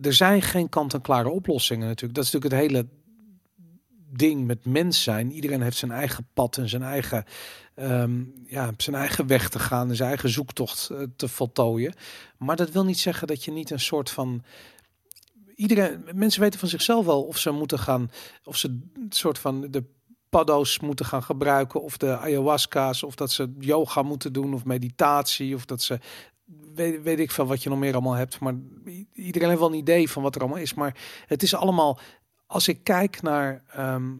[0.00, 2.14] er zijn geen kant-en-klare oplossingen natuurlijk.
[2.14, 2.88] Dat is natuurlijk het hele
[4.18, 5.32] ding met mens zijn.
[5.32, 7.24] Iedereen heeft zijn eigen pad en zijn eigen,
[7.74, 11.94] ehm, ja, zijn eigen weg te gaan zijn eigen zoektocht eh, te voltooien.
[12.38, 14.44] Maar dat wil niet zeggen dat je niet een soort van
[15.54, 18.10] iedereen, mensen weten van zichzelf wel of ze moeten gaan,
[18.44, 19.84] of ze een soort van de
[20.28, 25.54] paddo's moeten gaan gebruiken, of de ayahuasca's, of dat ze yoga moeten doen, of meditatie,
[25.54, 25.98] of dat ze
[26.74, 28.40] weet, weet ik veel wat je nog meer allemaal hebt.
[28.40, 28.54] Maar
[29.12, 30.74] iedereen heeft wel een idee van wat er allemaal is.
[30.74, 30.96] Maar
[31.26, 31.98] het is allemaal,
[32.52, 34.10] als ik kijk naar, ehm,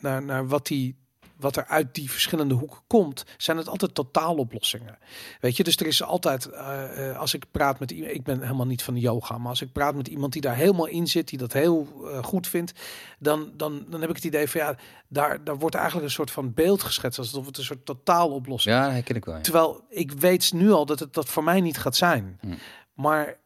[0.00, 0.98] naar, naar wat die
[1.36, 4.98] wat er uit die verschillende hoeken komt, zijn het altijd totaaloplossingen.
[5.40, 8.42] Weet je, dus er is altijd, eh, eh, als ik praat met iemand, ik ben
[8.42, 11.28] helemaal niet van yoga, maar als ik praat met iemand die daar helemaal in zit,
[11.28, 12.72] die dat heel eh, goed vindt,
[13.18, 14.76] dan, dan, dan heb ik het idee van ja,
[15.08, 18.84] daar, daar wordt eigenlijk een soort van beeld geschetst, alsof het een soort totaaloplossing Ja,
[18.84, 19.34] dat herken ik wel.
[19.34, 19.40] ja.
[19.40, 22.38] Terwijl ik weet nu al dat het dat voor mij niet gaat zijn.
[22.40, 22.54] Hm.
[22.94, 23.38] Maar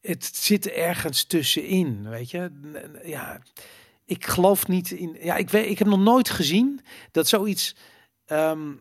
[0.00, 2.50] het zit ergens tussenin, weet je?
[3.04, 3.40] Ja,
[4.08, 5.16] ik geloof niet in.
[5.20, 6.80] Ja, ik weet, ik heb nog nooit gezien
[7.10, 7.76] dat zoiets.
[8.26, 8.72] ehm,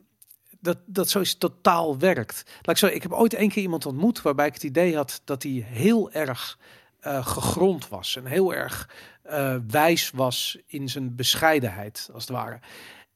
[0.60, 2.44] dat, dat zoiets totaal werkt.
[2.62, 5.44] Laat ik, ik heb ooit één keer iemand ontmoet waarbij ik het idee had dat
[5.44, 6.60] hij heel erg
[7.00, 8.90] eh, gegrond was en heel erg
[9.24, 12.60] eh, wijs was in zijn bescheidenheid, als het ware.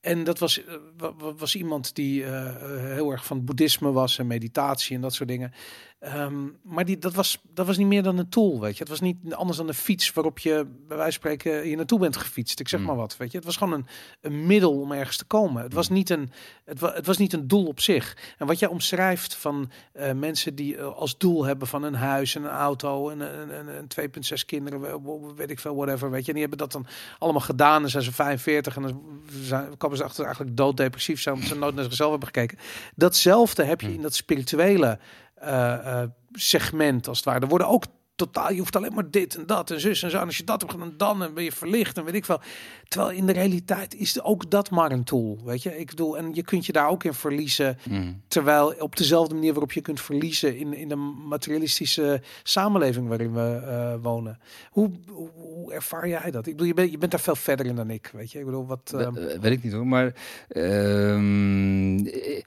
[0.01, 4.27] En dat was, eh, wa- wa- was iemand die heel erg van boeddhisme was en
[4.27, 5.53] meditatie en dat soort dingen.
[6.01, 6.33] Ehm,
[6.63, 8.79] maar die, dat, was, dat was niet meer dan een tool, weet je.
[8.79, 11.99] Het was niet anders dan een fiets waarop je bij wijze van spreken hier naartoe
[11.99, 12.59] bent gefietst.
[12.59, 12.85] Ik zeg Mm.
[12.85, 13.37] maar wat, weet je.
[13.37, 13.85] Het was gewoon een,
[14.21, 15.63] een middel om ergens te komen.
[15.63, 16.31] Het was, niet een,
[16.65, 18.17] het, wa, het was niet een doel op zich.
[18.37, 22.35] En wat jij omschrijft van eh, mensen die eh, als doel hebben van een huis
[22.35, 23.87] en een auto en een, een
[24.33, 26.27] 2,6 kinderen, we- we- weet ik veel, whatever, weet je.
[26.27, 26.85] En die hebben dat dan
[27.19, 29.01] allemaal gedaan en zijn ze 45 en dan
[29.43, 32.57] zijn, komen ze achter eigenlijk dooddepressief zijn omdat ze nooit naar zichzelf hebben gekeken.
[32.95, 33.95] Datzelfde heb je Hmm.
[33.95, 34.99] in dat spirituele
[35.41, 37.39] eh, eh, segment als het ware.
[37.39, 37.83] Er worden ook
[38.15, 40.17] totaal, je hoeft alleen maar dit en dat en zus en zo.
[40.19, 42.41] En als je dat hebt gedaan, dan dan ben je verlicht en weet ik veel.
[42.87, 45.77] Terwijl in de realiteit is ook dat maar een tool, weet je.
[45.79, 47.77] Ik bedoel, en je kunt je daar ook in verliezen.
[47.89, 48.13] Mhm.
[48.27, 50.95] Terwijl op dezelfde manier waarop je kunt verliezen in, in de
[51.27, 54.39] materialistische samenleving waarin we eh, wonen.
[54.69, 56.45] Hoe, hoe, hoe ervaar jij dat?
[56.45, 58.39] Ik bedoel, je bent, je bent daar veel verder in dan ik, weet je.
[58.39, 58.89] Ik bedoel, wat...
[58.91, 60.13] We- ehm, eh, weet ik niet hoor, maar
[60.47, 62.41] ehm, eh,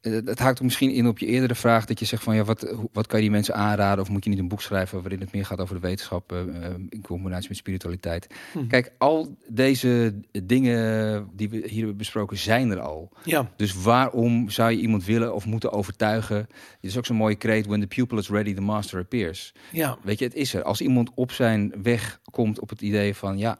[0.00, 2.60] het het haakt misschien in op je eerdere vraag dat je zegt van ja, wat,
[2.60, 5.20] hoe- wat kan je die mensen aanraden of moet je niet een boek schrijven waarin
[5.20, 8.26] het meer gaat over de wetenschap eh, eh, in combinatie met spiritualiteit.
[8.52, 8.66] hm.
[8.66, 13.12] Kijk, al deze dingen die we hier hebben besproken zijn er al.
[13.24, 16.36] ja, Dus waarom zou je iemand willen of moeten overtuigen?
[16.36, 16.48] Het
[16.80, 19.54] is ook zo'n mooie kreet, when the pupil is ready, the master appears.
[19.72, 20.62] ja, Weet je, het is er.
[20.62, 23.58] Als iemand op zijn weg komt op het idee van ja,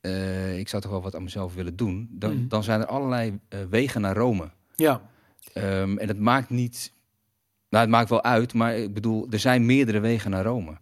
[0.00, 2.48] eh, ik zou toch wel wat aan mezelf willen doen, dan, Mhm.
[2.48, 4.50] dan zijn er allerlei eh, wegen naar Rome.
[4.76, 5.00] ja,
[5.52, 6.92] Ehm, en het maakt niet,
[7.68, 10.76] nou het maakt wel uit, maar ik bedoel, er zijn meerdere wegen naar Rome.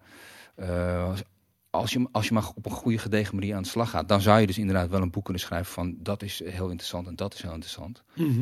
[0.54, 1.12] Eh,
[1.70, 4.20] als- je, als je maar op een goede gedegen manier aan de slag gaat, dan
[4.20, 7.16] zou je dus inderdaad wel een boek kunnen schrijven van dat is heel interessant en
[7.16, 8.02] dat is heel interessant.
[8.14, 8.40] Mhm.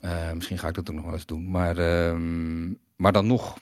[0.00, 3.58] Eh, misschien ga ik dat ook nog wel eens doen, maar, ehm, maar dan nog.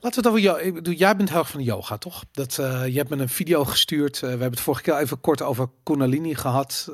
[0.00, 0.60] Laten we het over jou.
[0.60, 2.24] Ik bedoel, jij bent heel erg van de yoga, toch?
[2.32, 4.20] Dat uh, je hebt me een video gestuurd.
[4.20, 6.88] We hebben het vorige keer even kort over Kundalini gehad.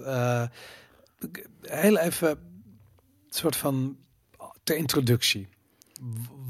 [1.63, 2.39] Heel even een
[3.29, 3.97] soort van
[4.69, 5.49] ter introductie.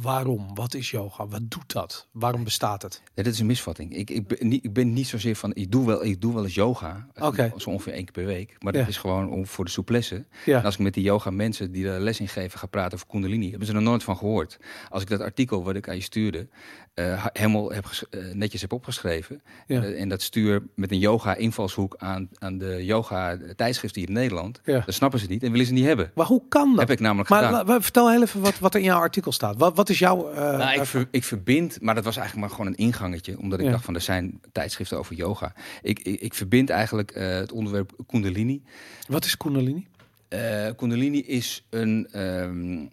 [0.02, 0.46] Waarom?
[0.54, 1.26] Wat is yoga?
[1.26, 2.06] Wat doet dat?
[2.12, 3.02] Waarom bestaat het?
[3.14, 3.96] Ja, dit is een misvatting.
[3.96, 6.44] Ik, ik, ben niet, ik ben niet zozeer van, ik doe wel, ik doe wel
[6.44, 7.06] eens yoga.
[7.20, 7.52] Oké.
[7.56, 8.56] Zo ongeveer één keer per week.
[8.58, 10.24] Maar dat is gewoon om, voor de souplesse.
[10.44, 10.58] Ja.
[10.58, 13.06] En als ik met die yoga mensen die daar les in geven ga praten over
[13.06, 14.58] kundalini, hebben ze er nooit van gehoord.
[14.88, 16.48] Als ik dat artikel wat ik aan je stuurde,
[16.94, 19.42] ha- helemaal heb eh, netjes heb opgeschreven.
[19.66, 19.82] Ja.
[19.82, 24.14] eh, en dat stuur met een yoga invalshoek aan, aan de yoga tijdschriften hier in
[24.16, 24.60] Nederland.
[24.64, 26.10] Dan snappen ze niet en willen ze niet hebben.
[26.14, 26.78] Maar hoe kan dat?
[26.78, 27.66] Heb ik namelijk maar gedaan.
[27.66, 29.56] wa- vertel heel even wat, wat er in jouw artikel staat.
[29.56, 30.30] Wat, wat is jouw...
[30.30, 33.58] eh, Nou, ik, ver- ik verbind, maar dat was eigenlijk maar gewoon een ingangetje, omdat
[33.58, 33.70] ik Ja.
[33.70, 35.52] dacht van er zijn tijdschriften over yoga.
[35.82, 38.62] Ik, ik, ik verbind eigenlijk eh, het onderwerp Kundalini.
[39.08, 39.86] wat is Kundalini?
[40.28, 42.86] Eh Kundalini is een ehm,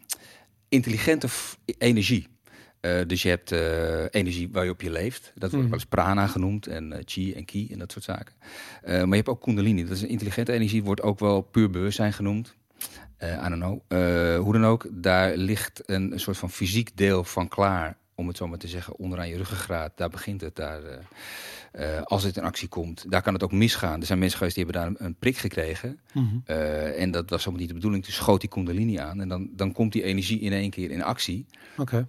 [0.70, 1.28] intelligente
[1.78, 2.28] energie.
[3.08, 3.52] Dus je hebt
[4.16, 5.22] energie waar je op je leeft.
[5.24, 5.64] Dat wordt Mhm.
[5.64, 8.34] wel eens prana genoemd en chi en ki en dat soort zaken.
[8.86, 9.84] Maar je hebt ook kundalini.
[9.84, 12.56] Dat is een intelligente energie, wordt ook wel puur bewustzijn genoemd.
[13.18, 13.80] Eh I don't know.
[13.88, 17.98] Eh, hoe dan ook, daar ligt een, een soort van fysiek deel van klaar.
[18.18, 19.92] Om het zo maar te zeggen, onderaan je ruggengraat.
[19.96, 20.56] Daar begint het.
[20.56, 20.82] Daar,
[21.72, 24.00] eh, als het in actie komt, daar kan het ook misgaan.
[24.00, 26.00] Er zijn mensen geweest die hebben daar een, een prik gekregen.
[26.46, 28.04] Eh, en dat was helemaal niet de bedoeling.
[28.04, 29.22] Toen schoot die kundalini aan.
[29.22, 31.46] En dan, dan komt die energie in één keer in actie.
[31.78, 32.08] Oké.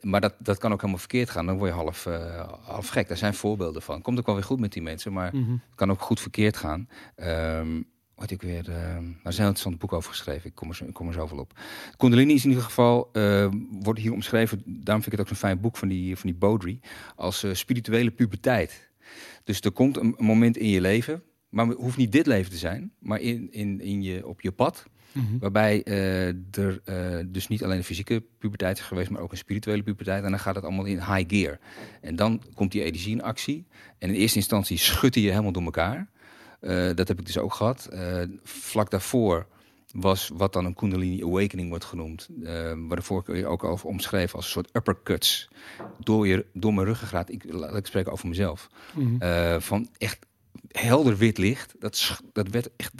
[0.00, 1.46] Maar dat, dat kan ook helemaal verkeerd gaan.
[1.46, 2.04] Dan word je half,
[2.62, 3.08] half gek.
[3.08, 4.02] Daar zijn voorbeelden van.
[4.02, 5.12] Komt ook wel weer goed met die mensen.
[5.12, 5.50] Maar Mhm.
[5.52, 6.88] het kan ook goed verkeerd gaan.
[7.16, 7.80] Ehm
[8.22, 8.68] wat ik weer.
[8.70, 10.48] ehm daar is een interessant boek over geschreven.
[10.48, 11.58] Ik kom er, zo- ik kom er zoveel op.
[11.96, 13.08] Kundalini is in ieder geval.
[13.12, 14.62] eh, wordt hier omschreven.
[14.64, 16.80] Daarom vind ik het ook zo'n fijn boek van die, van die Baudry.
[17.16, 18.90] Als eh, spirituele puberteit.
[19.44, 21.22] Dus er komt een, een moment in je leven.
[21.48, 22.92] Maar het hoeft niet dit leven te zijn.
[22.98, 24.84] Maar in, in, in je, op je pad.
[25.12, 25.38] Mhm.
[25.38, 26.26] Waarbij eh,
[26.58, 30.24] er eh, dus niet alleen een fysieke puberteit is geweest, maar ook een spirituele puberteit.
[30.24, 31.58] En dan gaat het allemaal in high gear.
[32.00, 33.66] En dan komt die energie in actie.
[33.98, 36.10] En in eerste instantie schudt hij je helemaal door elkaar.
[36.62, 37.86] Eh, dat heb ik dus ook gehad.
[37.86, 39.46] Eh, vlak daarvoor
[39.92, 42.28] was wat dan een Kundalini Awakening wordt genoemd.
[42.44, 45.48] eh waar de vorige keer ook over omschreven als een soort uppercuts.
[45.98, 47.30] Door, je, door mijn ruggengraat.
[47.30, 48.68] Ik, laat ik spreken over mezelf.
[48.94, 49.60] Mhm.
[49.60, 50.26] Van echt
[50.68, 51.74] helder wit licht.
[51.78, 52.92] Dat, dat werd echt...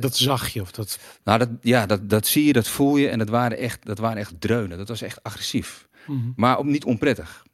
[0.00, 0.60] Dat zag je.
[0.60, 0.98] Of dat...
[1.24, 3.08] nou, dat, ja, dat, dat zie je, dat voel je.
[3.08, 4.78] En dat waren echt, dat waren echt dreunen.
[4.78, 5.88] Dat was echt agressief.
[6.06, 6.18] Mhm.
[6.36, 7.44] Maar op, niet onprettig.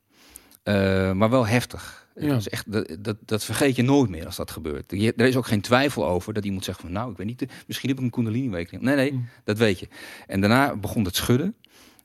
[1.15, 2.08] Maar wel heftig.
[2.21, 2.29] Ja.
[2.29, 4.85] Dat, is echt, dat, dat, dat vergeet je nooit meer als dat gebeurt.
[4.91, 6.93] Je, er is ook geen twijfel over dat iemand zegt van...
[6.93, 8.81] nou, ik weet niet, misschien heb ik een kundalini-week.
[8.81, 9.23] Nee, nee, Mhm.
[9.45, 9.89] dat weet je.
[10.27, 11.55] En daarna begon het schudden.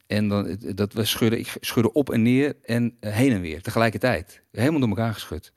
[0.08, 3.62] En dan, dat we schudden, ik schudde op en neer en eh, heen en weer
[3.62, 4.42] tegelijkertijd.
[4.52, 5.54] Helemaal door elkaar geschud.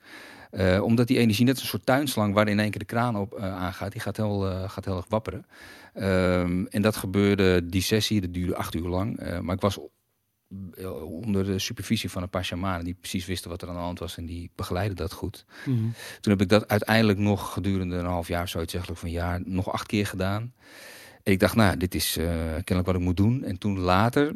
[0.50, 3.16] Eh, omdat die energie net als een soort tuinslang waar in één keer de kraan
[3.16, 5.46] op eh, aangaat, die gaat heel, gaat heel erg wapperen.
[5.94, 9.40] Ehm, en dat gebeurde, die sessie, dat duurde acht uur lang.
[9.40, 9.78] Maar ik was
[11.04, 13.98] onder de supervisie van een paar shamanen die precies wisten wat er aan de hand
[13.98, 15.44] was en die begeleidden dat goed.
[15.64, 15.76] Mhm.
[16.20, 19.40] Toen heb ik dat uiteindelijk nog gedurende een half jaar, zoiets eigenlijk van een jaar,
[19.44, 20.54] nog acht keer gedaan.
[21.22, 23.44] En ik dacht, nou, dit is eh, kennelijk wat ik moet doen.
[23.44, 24.34] En toen later,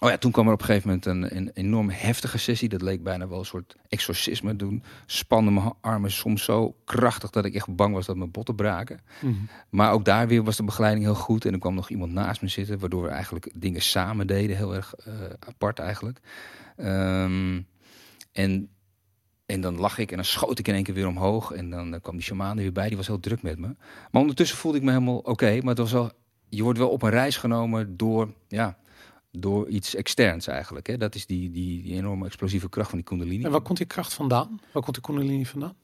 [0.00, 2.68] oh ja, toen kwam er op een gegeven moment een, een enorm heftige sessie.
[2.68, 4.56] Dat leek bijna wel een soort exorcisme.
[4.56, 8.54] Toen spanden mijn armen soms zo krachtig dat ik echt bang was dat mijn botten
[8.54, 9.00] braken.
[9.20, 9.34] Mhm.
[9.70, 11.44] Maar ook daar weer was de begeleiding heel goed.
[11.44, 14.56] En er kwam nog iemand naast me zitten, waardoor we eigenlijk dingen samen deden.
[14.56, 15.12] Heel erg eh,
[15.48, 16.20] apart eigenlijk.
[16.76, 17.60] Ehm,
[18.32, 18.68] en,
[19.46, 21.52] en dan lag ik en dan schoot ik in één keer weer omhoog.
[21.52, 23.76] En dan kwam die shaman er weer bij, die was heel druk met me.
[24.10, 25.58] Maar ondertussen voelde ik me helemaal oké.
[25.58, 26.10] maar het was wel,
[26.48, 28.76] je wordt wel op een reis genomen door, ja,
[29.38, 30.86] door iets externs eigenlijk.
[30.86, 30.96] Hè?
[30.96, 33.44] Dat is die, die, die enorme explosieve kracht van die kundalini.
[33.44, 34.60] En waar komt die kracht vandaan?
[34.72, 35.74] Waar komt die Kundalini vandaan?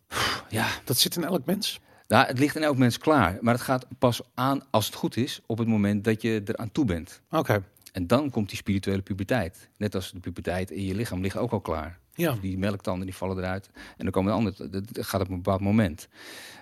[0.49, 1.81] Ja, Dat zit in elk mens.
[2.09, 3.39] Nou, het ligt in elk mens klaar.
[3.41, 6.57] Maar het gaat pas aan, als het goed is, op het moment dat je er
[6.57, 7.21] aan toe bent.
[7.31, 7.63] Oké.
[7.93, 9.71] En dan komt die spirituele puberteit.
[9.77, 11.99] Net als de puberteit in je lichaam ligt ook al klaar.
[12.15, 12.37] Ja.
[12.41, 13.71] Die melktanden die vallen eruit.
[13.75, 14.69] En dan komen de andere.
[14.69, 16.09] Dat gaat op een bepaald moment.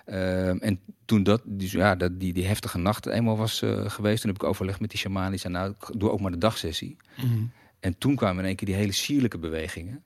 [0.05, 4.21] Ehm, en toen dat, dus ja, dat die, die heftige nacht eenmaal was eh, geweest,
[4.21, 5.29] toen heb ik overlegd met die shaman.
[5.29, 6.97] Die zei, nou, doe ook maar de dagsessie.
[7.17, 7.43] Mhm.
[7.79, 10.03] En toen kwamen in één keer die hele sierlijke bewegingen.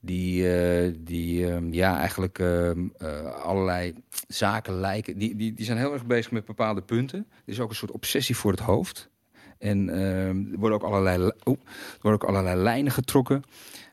[0.00, 3.94] Die, eh, die ehm, ja, eigenlijk ehm, eh, allerlei
[4.28, 5.18] zaken lijken.
[5.18, 7.18] Die, die, die zijn heel erg bezig met bepaalde punten.
[7.18, 9.10] Er is ook een soort obsessie voor het hoofd.
[9.62, 11.34] En ehm, er, worden ook allerlei, er
[12.00, 13.42] worden ook allerlei lijnen getrokken.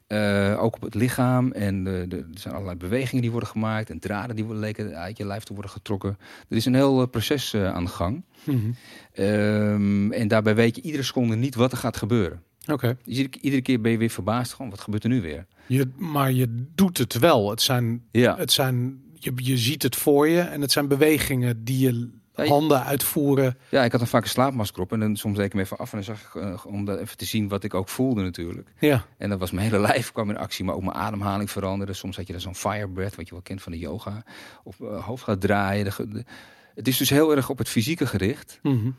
[0.07, 1.51] Eh, ook op het lichaam.
[1.51, 3.89] En de, de, er zijn allerlei bewegingen die worden gemaakt.
[3.89, 6.17] En draden die worden, leken uit je lijf te worden getrokken.
[6.47, 8.23] Er is een heel eh, proces eh, aan de gang.
[8.43, 8.57] Mhm.
[9.13, 12.41] Ehm, en daarbij weet je iedere seconde niet wat er gaat gebeuren.
[12.67, 12.97] Oké.
[13.03, 14.53] Dus iedere, iedere keer ben je weer verbaasd.
[14.53, 15.45] Gewoon, wat gebeurt er nu weer?
[15.67, 17.49] Je, maar je doet het wel.
[17.49, 21.63] Het zijn, Ja, het zijn je, je ziet het voor je en het zijn bewegingen
[21.63, 22.09] die je
[22.39, 23.57] Ja, je- handen uitvoeren.
[23.69, 24.91] ja ik had een vaak een slaapmasker op.
[24.91, 25.91] En dan soms deed ik hem even af.
[25.93, 28.69] En dan zag ik, eh, om dat even te zien wat ik ook voelde natuurlijk.
[28.79, 29.05] Ja.
[29.17, 30.65] En dat was mijn hele lijf kwam in actie.
[30.65, 31.93] Maar ook mijn ademhaling veranderde.
[31.93, 34.23] Soms had je dan zo'n fire breath, wat je wel kent van de yoga.
[34.63, 35.85] Of eh, hoofd gaat draaien.
[35.85, 36.23] De-
[36.75, 38.59] het is dus heel erg op het fysieke gericht.
[38.63, 38.89] Mhm.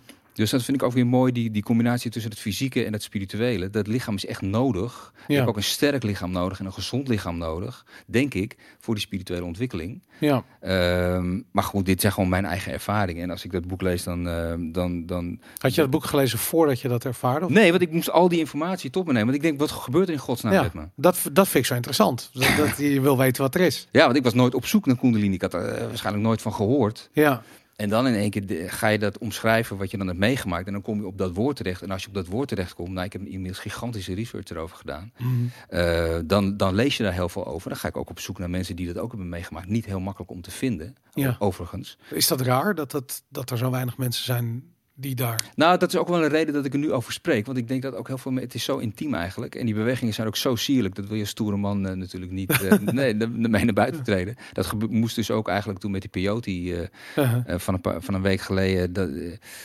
[0.41, 3.03] Dus dat vind ik ook weer mooi, die, die combinatie tussen het fysieke en het
[3.03, 3.71] spirituele.
[3.71, 5.13] Dat lichaam is echt nodig.
[5.27, 5.39] Je Ja.
[5.39, 9.03] hebt ook een sterk lichaam nodig en een gezond lichaam nodig, denk ik, voor die
[9.03, 10.03] spirituele ontwikkeling.
[10.21, 13.23] Ja, Ehm, maar goed, dit zijn gewoon mijn eigen ervaringen.
[13.23, 14.29] En als ik dat boek lees, dan...
[14.29, 17.45] ehm, dan, dan had je dat boek gelezen voordat je dat ervaarde?
[17.47, 19.27] of- Nee, want ik moest al die informatie tot me nemen.
[19.27, 20.83] Want ik denk, wat gebeurt er in godsnaam ja, met me?
[20.95, 22.31] dat, dat vind ik zo interessant.
[22.33, 23.89] Dat, dat je wil weten wat er is.
[23.93, 25.35] Ja, want ik was nooit op zoek naar Kundalini.
[25.35, 27.11] Ik had er eh, waarschijnlijk nooit van gehoord.
[27.13, 27.43] Ja,
[27.81, 30.67] En dan in één keer ga je dat omschrijven wat je dan hebt meegemaakt.
[30.67, 31.83] En dan kom je op dat woord terecht.
[31.83, 34.77] En als je op dat woord terecht komt, nou, ik heb inmiddels gigantische research erover
[34.77, 35.13] gedaan.
[35.19, 35.31] Mhm.
[35.69, 37.69] Eh, dan, dan lees je daar heel veel over.
[37.69, 39.69] Dan ga ik ook op zoek naar mensen die dat ook hebben meegemaakt.
[39.69, 41.37] Niet heel makkelijk om te vinden, Ja.
[41.39, 41.99] overigens.
[42.11, 44.63] Is dat raar dat, dat, dat er zo weinig mensen zijn
[45.01, 45.45] die daar...
[45.55, 47.47] Nou, dat is ook wel een reden dat ik er nu over spreek.
[47.47, 48.35] Want ik denk dat ook heel veel...
[48.35, 49.55] Het is zo intiem eigenlijk.
[49.55, 50.95] En die bewegingen zijn ook zo sierlijk.
[50.95, 54.37] Dat wil je stoere man eh, natuurlijk niet eh, nee, ermee naar buiten treden.
[54.53, 57.59] Dat moest dus ook eigenlijk toen met die peyote eh, Uh-huh.
[57.59, 58.93] van, een paar, van een week geleden.
[58.93, 59.11] Dat,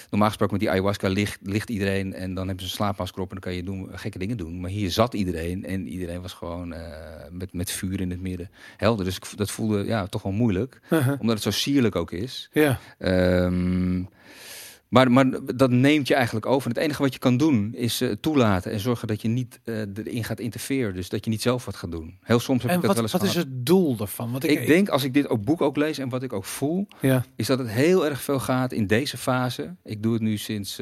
[0.09, 2.13] normaal gesproken met die ayahuasca ligt, ligt iedereen.
[2.13, 4.59] En dan hebben ze een slaapmasker op en dan kan je doen, gekke dingen doen.
[4.59, 5.65] Maar hier zat iedereen.
[5.65, 6.73] En iedereen was gewoon
[7.31, 9.05] met, met vuur in het midden helder.
[9.05, 10.79] Dus ik, dat voelde ja, toch wel moeilijk.
[10.89, 11.19] Uh-huh.
[11.19, 12.49] Omdat het zo sierlijk ook is.
[12.51, 14.03] Ja, Ehm,
[14.89, 15.25] maar, maar
[15.55, 16.69] dat neemt je eigenlijk over.
[16.69, 19.59] En het enige wat je kan doen is eh, toelaten en zorgen dat je niet
[19.63, 20.95] eh, erin gaat interfereren.
[20.95, 22.17] Dus dat je niet zelf wat gaat doen.
[22.21, 24.31] Heel soms heb en ik dat wat, wel eens wat is het doel daarvan?
[24.31, 26.45] Want ik, Ik denk als ik dit ook boek ook lees en wat ik ook
[26.45, 29.75] voel, Ja, is dat het heel erg veel gaat in deze fase.
[29.83, 30.79] Ik doe het nu sinds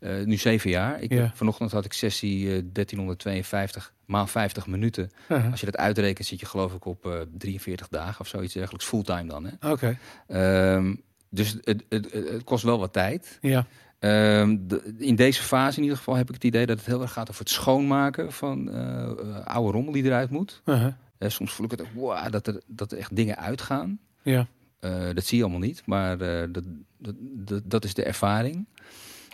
[0.00, 1.00] eh, nu zeven jaar.
[1.02, 1.30] Ik, Ja.
[1.34, 5.10] Vanochtend had ik sessie eh, 1352 maal 50 minuten.
[5.28, 5.50] uh-huh.
[5.50, 8.86] Als je dat uitrekent zit je geloof ik op eh 43 dagen of zoiets dergelijks.
[8.86, 9.50] Fulltime dan.
[9.60, 9.98] Oké.
[10.26, 10.94] Ehm,
[11.30, 13.38] dus het, het, het, kost wel wat tijd.
[13.40, 13.66] Ja,
[13.98, 17.02] Ehm, de- in deze fase in ieder geval heb ik het idee dat het heel
[17.02, 20.62] erg gaat over het schoonmaken van eh, oude rommel die eruit moet.
[20.64, 20.92] uh-huh.
[21.18, 23.98] Soms voel ik het ook, wow, dat, er, dat er echt dingen uitgaan.
[24.22, 24.46] ja,
[24.80, 26.64] Eh, dat zie je allemaal niet, maar eh, dat,
[26.98, 28.66] dat, dat, dat is de ervaring.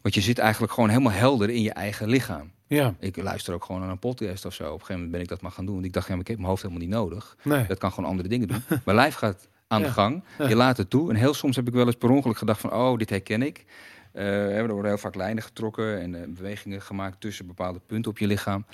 [0.03, 2.51] Want je zit eigenlijk gewoon helemaal helder in je eigen lichaam.
[2.67, 2.95] ja.
[2.99, 4.65] Ik luister ook gewoon naar een podcast of zo.
[4.65, 5.75] Op een gegeven moment ben ik dat maar gaan doen.
[5.75, 7.37] Want ik dacht, ja, maar ik heb mijn hoofd helemaal niet nodig.
[7.43, 7.67] Nee.
[7.67, 8.63] Dat kan gewoon andere dingen doen.
[8.85, 10.23] Mijn lijf gaat aan de gang.
[10.49, 11.11] Je laat het toe.
[11.11, 12.73] En heel soms heb ik wel eens per ongeluk gedacht van...
[12.73, 13.65] oh, dit herken ik.
[14.13, 16.01] Eh, er worden heel vaak lijnen getrokken...
[16.01, 18.67] en eh, bewegingen gemaakt tussen bepaalde punten op je lichaam.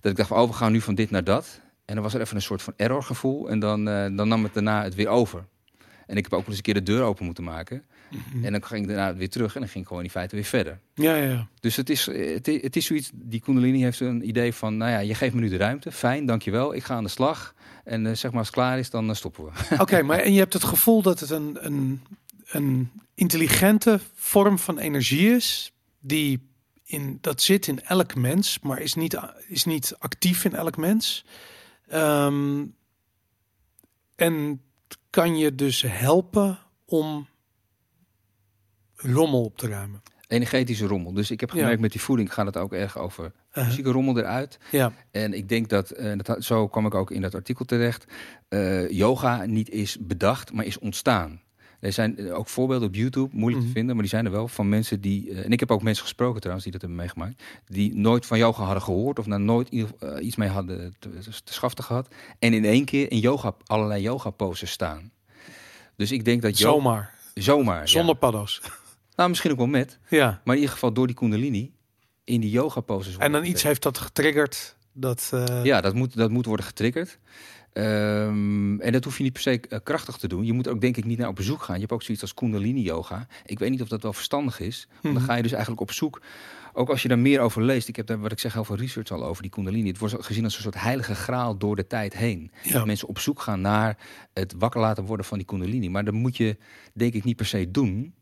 [0.00, 1.60] Dat ik dacht van, oh, we gaan nu van dit naar dat.
[1.84, 3.48] En dan was er even een soort van errorgevoel.
[3.48, 5.44] En dan, eh, dan nam het daarna het weer over.
[6.06, 7.84] En ik heb ook wel eens een keer de deur open moeten maken.
[8.10, 8.44] Mhm.
[8.44, 9.54] En dan ging ik daarna weer terug...
[9.54, 10.78] en dan ging ik gewoon in feite weer verder.
[10.94, 11.48] Ja, ja, ja.
[11.60, 14.90] Dus het is, het is, het is zoiets, die Kundalini heeft een idee van, nou
[14.90, 17.54] ja, je geeft me nu de ruimte, fijn, dankjewel, ik ga aan de slag.
[17.84, 19.76] En eh, zeg maar als het klaar is, dan eh, stoppen we.
[19.78, 22.02] Oké, maar en je hebt het gevoel dat het een, een,
[22.50, 26.48] een intelligente vorm van energie is, die
[26.84, 29.18] in, dat zit in elk mens, maar is niet,
[29.48, 31.24] is niet actief in elk mens.
[31.88, 32.64] Ehm,
[34.16, 34.62] en
[35.10, 37.28] kan je dus helpen om
[39.02, 40.02] rommel op te ruimen.
[40.28, 41.12] Energetische rommel.
[41.12, 41.58] Dus ik heb Ja.
[41.58, 44.58] gemerkt met die voeding gaat het ook erg over Uh, fysieke rommel eruit.
[44.70, 47.64] ja, En ik denk dat, eh, dat had- zo kwam ik ook in dat artikel
[47.64, 48.04] terecht,
[48.48, 51.40] eh, yoga niet is bedacht, maar is ontstaan.
[51.80, 53.66] Er zijn eh, ook voorbeelden op YouTube, moeilijk Mhm.
[53.72, 55.42] te vinden, maar die zijn er wel van mensen die.
[55.42, 57.42] en ik heb ook mensen gesproken trouwens die dat hebben meegemaakt.
[57.66, 59.68] Die nooit van yoga hadden gehoord of daar nooit
[60.20, 61.10] iets mee hadden te,
[61.44, 62.08] te schaften gehad.
[62.38, 65.10] En in één keer in yoga, allerlei yoga poses staan.
[65.96, 66.72] Dus ik denk dat yoga.
[66.74, 67.80] zomaar, Zomaar.
[67.80, 67.86] ja.
[67.86, 68.60] zonder paddo's.
[69.18, 69.98] Nou, misschien ook wel met.
[70.08, 71.72] Ja, Maar in ieder geval door die Kundalini
[72.24, 73.16] in die yoga poses.
[73.16, 74.76] en dan iets heeft dat getriggerd.
[74.92, 77.18] Dat, eh, Ja, dat moet, dat moet worden getriggerd.
[77.72, 80.44] Ehm, en dat hoef je niet per se eh, krachtig te doen.
[80.44, 81.74] Je moet ook denk ik niet naar op bezoek gaan.
[81.74, 83.26] Je hebt ook zoiets als Kundalini yoga.
[83.44, 84.86] Ik weet niet of dat wel verstandig is.
[84.90, 85.24] Want dan Mhm.
[85.24, 86.20] ga je dus eigenlijk op zoek.
[86.72, 87.88] Ook als je daar meer over leest.
[87.88, 89.88] Ik heb daar, wat ik zeg, heel veel research al over die Kundalini.
[89.88, 92.50] Het wordt gezien als een soort heilige graal door de tijd heen.
[92.62, 92.72] ja.
[92.72, 93.96] Dat mensen op zoek gaan naar
[94.32, 95.88] het wakker laten worden van die Kundalini.
[95.88, 96.56] Maar dat moet je
[96.94, 98.14] denk ik niet per se doen.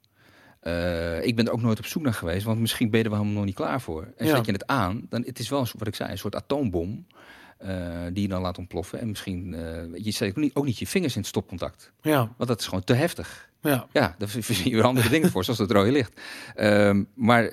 [0.66, 3.10] Eh, ik ben er ook nooit op zoek naar geweest, want misschien ben je er
[3.10, 4.08] wel helemaal nog niet klaar voor.
[4.16, 4.36] En Ja.
[4.36, 7.06] zet je het aan, dan het is wel een wat ik zei, een soort atoombom
[7.58, 7.70] eh,
[8.12, 9.00] die je dan laat ontploffen.
[9.00, 12.18] En misschien, eh, je zet ook niet, ook niet je vingers in het stopcontact, ja,
[12.36, 13.50] want dat is gewoon te heftig.
[13.62, 13.86] ja.
[13.92, 16.20] Ja, daar verzin je weer andere dingen voor, zoals het rode licht.
[16.54, 17.52] Ehm, maar,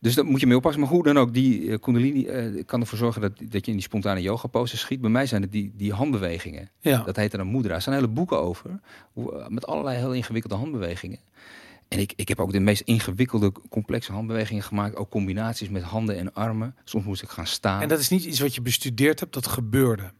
[0.00, 0.80] dus daar moet je mee oppassen.
[0.80, 2.24] Maar hoe dan ook, die eh, kundalini
[2.64, 5.00] kan ervoor zorgen dat, dat je in die spontane yoga poses schiet.
[5.00, 6.70] Bij mij zijn het die, die handbewegingen.
[6.80, 7.02] ja.
[7.02, 7.74] Dat heet dan mudra.
[7.74, 8.80] Er zijn hele boeken over,
[9.48, 11.18] met allerlei heel ingewikkelde handbewegingen.
[11.92, 14.96] En ik, ik heb ook de meest ingewikkelde, complexe handbewegingen gemaakt.
[14.96, 16.76] Ook combinaties met handen en armen.
[16.84, 17.80] Soms moest ik gaan staan.
[17.82, 20.12] En dat is niet iets wat je bestudeerd hebt, dat gebeurde.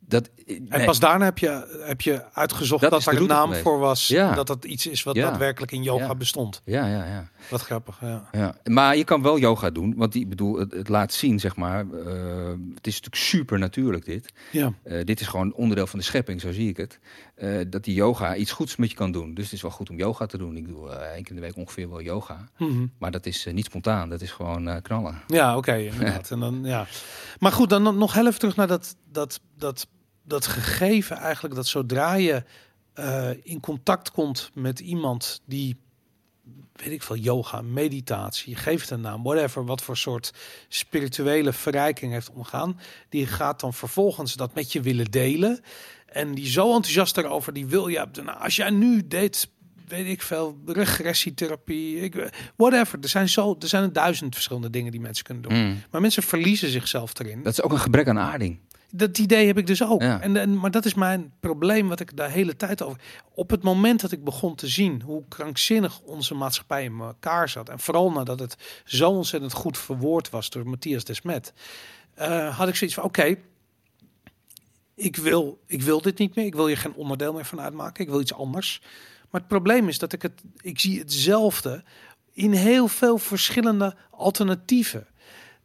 [0.00, 0.30] dat,
[0.68, 3.62] En pas daarna heb je, heb je uitgezocht Dat dat, de een naam geweest.
[3.62, 4.06] voor was.
[4.08, 4.34] Ja.
[4.34, 5.28] Dat dat iets is wat Ja.
[5.30, 6.14] daadwerkelijk in yoga Ja.
[6.14, 6.62] bestond.
[6.64, 7.30] Ja, ja, ja.
[7.50, 8.28] Wat grappig, ja.
[8.32, 11.40] Ja, maar je kan wel yoga doen, want die, ik bedoel, het, het laat zien,
[11.40, 11.80] zeg maar.
[11.90, 14.32] eh, het is natuurlijk super natuurlijk dit.
[14.52, 16.98] Ja, Eh, dit is gewoon onderdeel van de schepping, zo zie ik het.
[17.34, 19.34] eh, dat die yoga iets goeds met je kan doen.
[19.34, 20.56] Dus het is wel goed om yoga te doen.
[20.56, 22.48] Ik doe één keer in de week ongeveer wel yoga.
[22.58, 22.86] Mhm.
[22.98, 25.22] Maar dat is niet spontaan, dat is gewoon knallen.
[25.26, 25.72] Ja, oké.
[26.30, 26.86] En dan, ja.
[27.38, 29.86] Maar goed, dan nog heel even terug naar dat, dat, dat,
[30.24, 31.54] dat gegeven eigenlijk.
[31.54, 32.42] Dat zodra je
[33.42, 35.76] in contact komt met iemand die,
[36.72, 40.32] weet ik veel, yoga, meditatie, geef het een naam, whatever, wat voor soort
[40.68, 42.80] spirituele verrijking heeft omgaan.
[43.08, 45.60] Die gaat dan vervolgens dat met je willen delen.
[46.06, 49.48] En die zo enthousiast erover, die wil je, nou, als jij nu deed,
[49.88, 52.98] weet ik veel, regressietherapie, ik, whatever.
[53.02, 55.58] Er zijn zo, er zijn duizend verschillende dingen die mensen kunnen doen.
[55.58, 55.82] Mm.
[55.90, 57.42] Maar mensen verliezen zichzelf erin.
[57.42, 58.58] Dat is ook een gebrek aan aarding.
[58.90, 60.02] Dat idee heb ik dus ook.
[60.02, 60.20] Ja.
[60.20, 63.00] En, en, maar dat is mijn probleem wat ik de hele tijd over.
[63.34, 67.68] Op het moment dat ik begon te zien hoe krankzinnig onze maatschappij in elkaar zat.
[67.68, 71.52] En vooral nadat het zo ontzettend goed verwoord was door Matthias Desmet.
[72.14, 73.36] eh, had ik zoiets van: oké,
[74.94, 76.46] ik, wil, ik wil dit niet meer.
[76.46, 78.04] Ik wil hier geen onderdeel meer van uitmaken.
[78.04, 78.80] Ik wil iets anders.
[79.30, 80.42] Maar het probleem is dat ik het.
[80.60, 81.84] Ik zie hetzelfde
[82.32, 85.06] in heel veel verschillende alternatieven.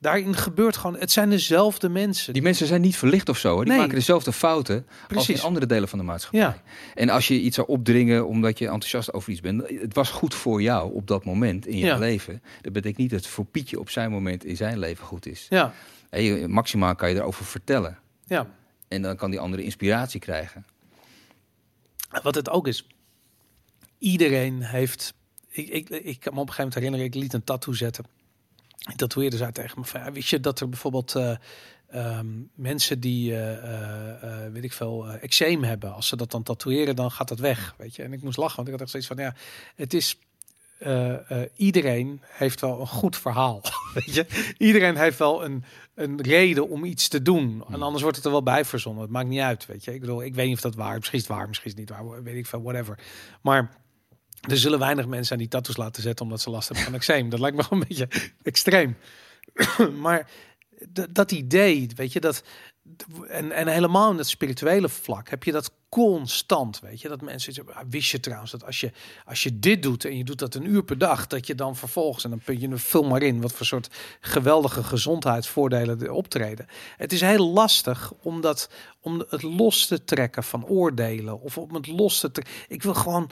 [0.02, 0.98] Daarin gebeurt gewoon.
[0.99, 2.34] Het zijn dezelfde mensen.
[2.34, 3.57] Die mensen zijn niet verlicht of zo.
[3.57, 3.64] Hè?
[3.64, 3.82] Die Nee.
[3.82, 6.40] maken dezelfde fouten als in andere delen van de maatschappij.
[6.40, 6.61] Ja.
[6.95, 10.36] En als je iets zou opdringen omdat je enthousiast over iets bent, het was goed
[10.36, 11.98] voor jou op dat moment in je Ja.
[11.98, 12.41] leven.
[12.61, 15.45] Dat betekent niet dat het voor Pietje op zijn moment in zijn leven goed is.
[15.49, 15.73] Ja,
[16.11, 17.98] je- maximaal kan je erover vertellen.
[18.26, 18.48] ja.
[18.88, 20.65] En dan kan die andere inspiratie krijgen.
[22.23, 22.88] Wat het ook is,
[23.98, 25.14] iedereen heeft.
[25.49, 28.06] Ik, ik, ik kan me op een gegeven moment herinneren, ik liet een tattoo zetten.
[28.82, 31.36] Die tatoeëerde zei tegen me van, ja, wist je dat er bijvoorbeeld eh,
[31.90, 36.95] ehm, mensen die, eh, eh, weet ik veel, eczeem hebben, als ze dat dan tatoeëren,
[36.95, 38.03] dan gaat dat weg, weet je.
[38.03, 39.36] En ik moest lachen, want ik had echt zoiets van, ja,
[39.76, 40.20] het is,
[41.56, 43.62] iedereen heeft wel een goed verhaal,
[43.94, 44.53] weet je.
[44.58, 45.64] Iedereen heeft wel een,
[45.95, 47.64] een reden om iets te doen.
[47.72, 49.02] En anders wordt het er wel bij verzonnen.
[49.02, 49.94] Het maakt niet uit, weet je.
[49.94, 50.98] Ik bedoel, ik weet niet of dat waar is.
[50.98, 52.24] Misschien is het waar, misschien is het niet waar.
[52.24, 52.99] Weet ik veel, whatever.
[53.41, 53.81] Maar
[54.49, 57.30] er zullen weinig mensen aan die tattoos laten zetten omdat ze last hebben van eczeem.
[57.30, 58.97] Dat lijkt me gewoon een beetje extreem.
[60.05, 60.30] maar
[61.09, 62.43] dat idee, weet je, dat
[63.27, 67.68] en, en helemaal in het spirituele vlak heb je dat constant, weet je, dat mensen
[67.73, 68.91] ah, wist je trouwens dat als je
[69.26, 71.76] als je dit doet en je doet dat een uur per dag, dat je dan
[71.76, 73.89] vervolgens en dan punt je een vul maar in wat voor soort
[74.19, 76.68] geweldige gezondheidsvoordelen er optreden.
[76.97, 78.69] Het is heel lastig om dat
[79.01, 82.53] om het los te trekken van oordelen of om het los te trekken.
[82.68, 83.31] Ik wil gewoon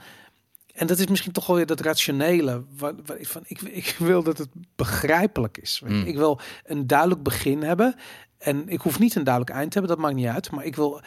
[0.80, 2.64] en dat is misschien toch wel weer dat rationele.
[2.78, 5.80] Waar, waar ik, van, ik, ik wil dat het begrijpelijk is.
[5.80, 5.98] weet je.
[5.98, 6.06] Mm.
[6.06, 7.96] Ik wil een duidelijk begin hebben.
[8.38, 10.52] En ik hoef niet een duidelijk eind te hebben, dat maakt niet uit.
[10.52, 11.02] Maar ik wil,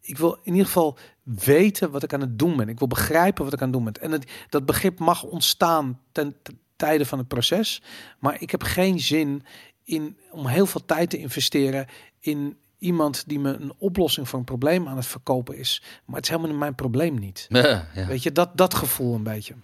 [0.00, 2.68] ik wil in ieder geval weten wat ik aan het doen ben.
[2.68, 4.02] Ik wil begrijpen wat ik aan het doen ben.
[4.02, 7.82] En het, dat begrip mag ontstaan ten, ten tijde van het proces.
[8.18, 9.42] Maar ik heb geen zin
[9.84, 11.86] in om heel veel tijd te investeren
[12.20, 15.82] in iemand die me een oplossing voor een probleem aan het verkopen is.
[16.04, 17.46] Maar het is helemaal mijn probleem niet.
[17.48, 18.06] Ja, ja.
[18.06, 19.54] Weet je, dat, dat gevoel een beetje.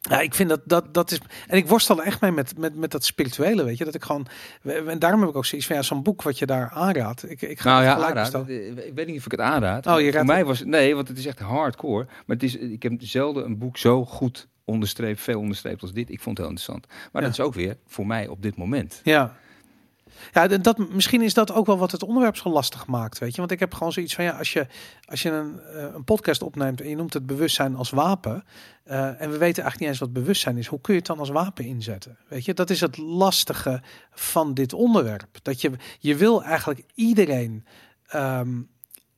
[0.00, 1.18] Ja, ik vind dat, dat, dat is...
[1.46, 3.84] En ik worstel er echt mee met, met, met dat spirituele, weet je.
[3.84, 4.26] Dat ik gewoon...
[4.62, 7.30] En daarom heb ik ook zoiets van, ja, zo'n boek wat je daar aanraadt.
[7.30, 8.86] Ik, ik ga Nou ja, bestellen.
[8.86, 9.86] Ik weet niet of ik het aanraad.
[9.86, 12.04] Oh, je Voor mij was nee, want het is echt hardcore.
[12.04, 16.10] Maar het is, ik heb zelden een boek zo goed onderstreept, veel onderstreept als dit.
[16.10, 16.86] Ik vond het heel interessant.
[16.86, 17.28] Maar Ja.
[17.28, 19.00] dat is ook weer voor mij op dit moment.
[19.04, 19.36] Ja.
[20.32, 23.38] Ja, dat, misschien is dat ook wel wat het onderwerp zo lastig maakt, weet je.
[23.38, 24.66] Want ik heb gewoon zoiets van, ja, als je,
[25.04, 28.44] als je een, eh, een podcast opneemt en je noemt het bewustzijn als wapen,
[28.84, 31.18] eh, en we weten eigenlijk niet eens wat bewustzijn is, hoe kun je het dan
[31.18, 32.18] als wapen inzetten?
[32.28, 35.38] Weet je, dat is het lastige van dit onderwerp.
[35.42, 37.64] Dat je, je wil eigenlijk iedereen
[38.06, 38.60] ehm,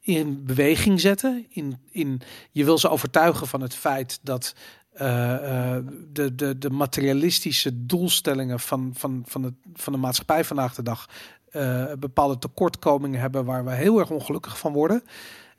[0.00, 1.46] in beweging zetten.
[1.48, 2.20] In, in,
[2.50, 4.54] je wil ze overtuigen van het feit dat
[4.92, 10.74] eh, eh, de, de, de materialistische doelstellingen van, van, van, het, van de maatschappij vandaag
[10.74, 11.08] de dag
[11.50, 15.02] eh, bepaalde tekortkomingen hebben waar we heel erg ongelukkig van worden.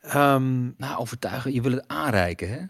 [0.00, 2.60] Ehm, Nou, overtuigen, je wil het aanreiken, hè?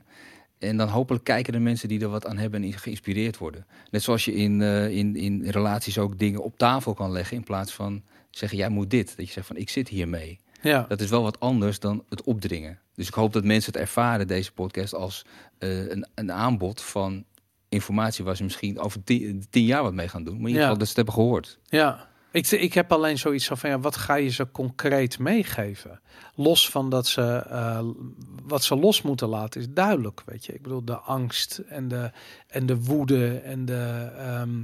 [0.59, 3.67] En dan hopelijk kijken de mensen die er wat aan hebben en geïnspireerd worden.
[3.91, 4.61] Net zoals je in,
[4.91, 8.91] in, in relaties ook dingen op tafel kan leggen in plaats van zeggen jij moet
[8.91, 9.17] dit.
[9.17, 10.41] Dat je zegt van ik zit hiermee.
[10.63, 10.85] ja.
[10.89, 12.79] Dat is wel wat anders dan het opdringen.
[12.95, 15.25] Dus ik hoop dat mensen het ervaren, deze podcast, als
[15.59, 17.25] eh, een, een aanbod van
[17.69, 20.33] informatie waar ze misschien over tien, tien jaar wat mee gaan doen.
[20.35, 20.69] Maar in ieder Ja.
[20.69, 21.59] geval dat ze het hebben gehoord.
[21.65, 26.01] Ja, ik, ik heb alleen zoiets van, ja, wat ga je ze concreet meegeven?
[26.35, 27.81] Los van dat ze eh,
[28.43, 30.53] wat ze los moeten laten is duidelijk, weet je.
[30.55, 32.11] Ik bedoel, de angst en de,
[32.47, 34.63] en de woede en de, ehm,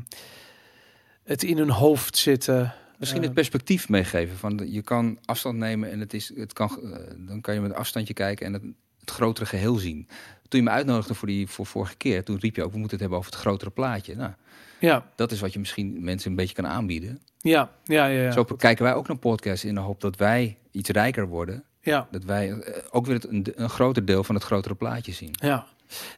[1.25, 2.73] het in hun hoofd zitten.
[2.99, 4.37] Misschien Eh, het perspectief meegeven.
[4.37, 7.71] Van je kan afstand nemen en het is, het kan, eh, dan kan je met
[7.71, 8.63] een afstandje kijken en het,
[9.01, 10.09] het grotere geheel zien.
[10.49, 12.91] Toen je me uitnodigde voor die voor vorige keer, toen riep je ook, we moeten
[12.91, 14.17] het hebben over het grotere plaatje.
[14.17, 14.33] Nou,
[14.81, 17.21] Ja, dat is wat je misschien mensen een beetje kan aanbieden.
[17.41, 18.23] ja, ja, ja.
[18.23, 18.31] ja.
[18.31, 21.65] Zo kijken wij ook naar podcasts in de hoop dat wij iets rijker worden.
[21.81, 25.13] Ja, Dat wij eh, ook weer het, een, een groter deel van het grotere plaatje
[25.13, 25.31] zien.
[25.33, 25.67] ja.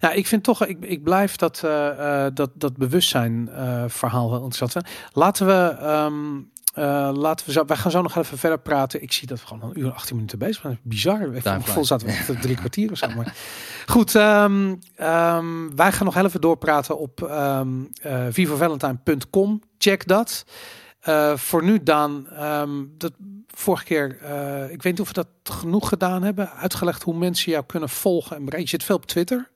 [0.00, 4.30] Ja, ik vind toch, ik, ik blijf dat, eh, eh, dat, dat bewustzijn eh, verhaal
[4.30, 4.86] wel interessant.
[5.12, 6.38] Laten we, ehm,
[6.74, 9.02] eh, laten we zo, wij gaan zo nog even verder praten.
[9.02, 10.78] Ik zie dat we gewoon een uur en 18 minuten bezig zijn.
[10.82, 11.30] Bizar.
[11.42, 13.08] Time vol zaten we echt drie kwartier of zo.
[13.08, 13.34] Maar
[13.86, 17.68] goed, ehm, ehm, wij gaan nog even doorpraten op ehm
[18.02, 19.62] eh, vivovalentine.com.
[19.78, 20.44] Check dat.
[21.00, 22.26] Eh, voor nu, Daan,
[22.98, 23.12] dat
[23.46, 24.08] vorige keer,
[24.70, 28.36] ik weet niet of we dat genoeg gedaan hebben, uitgelegd hoe mensen jou kunnen volgen
[28.36, 28.70] en bereiken.
[28.70, 29.50] Je zit veel op Twitter.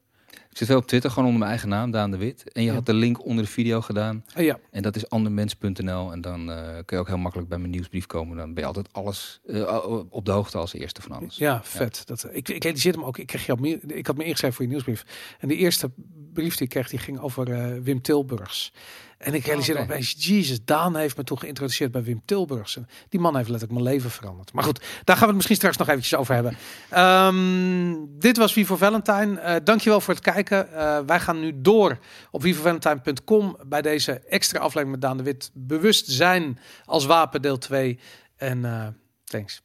[0.55, 2.51] Ik zit wel op Twitter, gewoon onder mijn eigen naam, Daan de Wit.
[2.51, 2.73] En je Ja.
[2.73, 4.23] had de link onder de video gedaan.
[4.33, 6.11] Eh, ja, En dat is andermens.nl.
[6.11, 8.37] En dan eh, kun je ook heel makkelijk bij mijn nieuwsbrief komen.
[8.37, 11.37] Dan ben je altijd alles eh, op de hoogte als eerste van alles.
[11.37, 12.01] ja, vet.
[12.05, 14.65] Dat, ik, ik realiseerde me ook, ik, kreeg jou, meer- ik had me ingeschreven voor
[14.65, 15.05] je nieuwsbrief.
[15.39, 15.91] En de eerste
[16.33, 18.73] brief die ik kreeg, die ging over eh, Wim Tilburgs.
[19.17, 19.89] En ik realiseerde Oké.
[19.89, 22.75] me opeens, Jezus, Daan heeft me toen geïntroduceerd bij Wim Tilburgs.
[22.75, 24.53] En die man heeft letterlijk mijn leven veranderd.
[24.53, 26.57] Maar goed, daar gaan we het misschien straks nog eventjes over hebben.
[26.89, 29.39] Ehm, dit was Vivo Valentine.
[29.39, 30.73] Eh dankjewel voor het kijken.
[30.73, 31.99] Eh, wij gaan nu door
[32.31, 35.51] op vivovalentine.com bij deze extra aflevering met Daan de Wit.
[35.53, 37.99] Bewust zijn als wapen deel 2.
[38.35, 38.87] En eh,
[39.23, 39.63] thanks.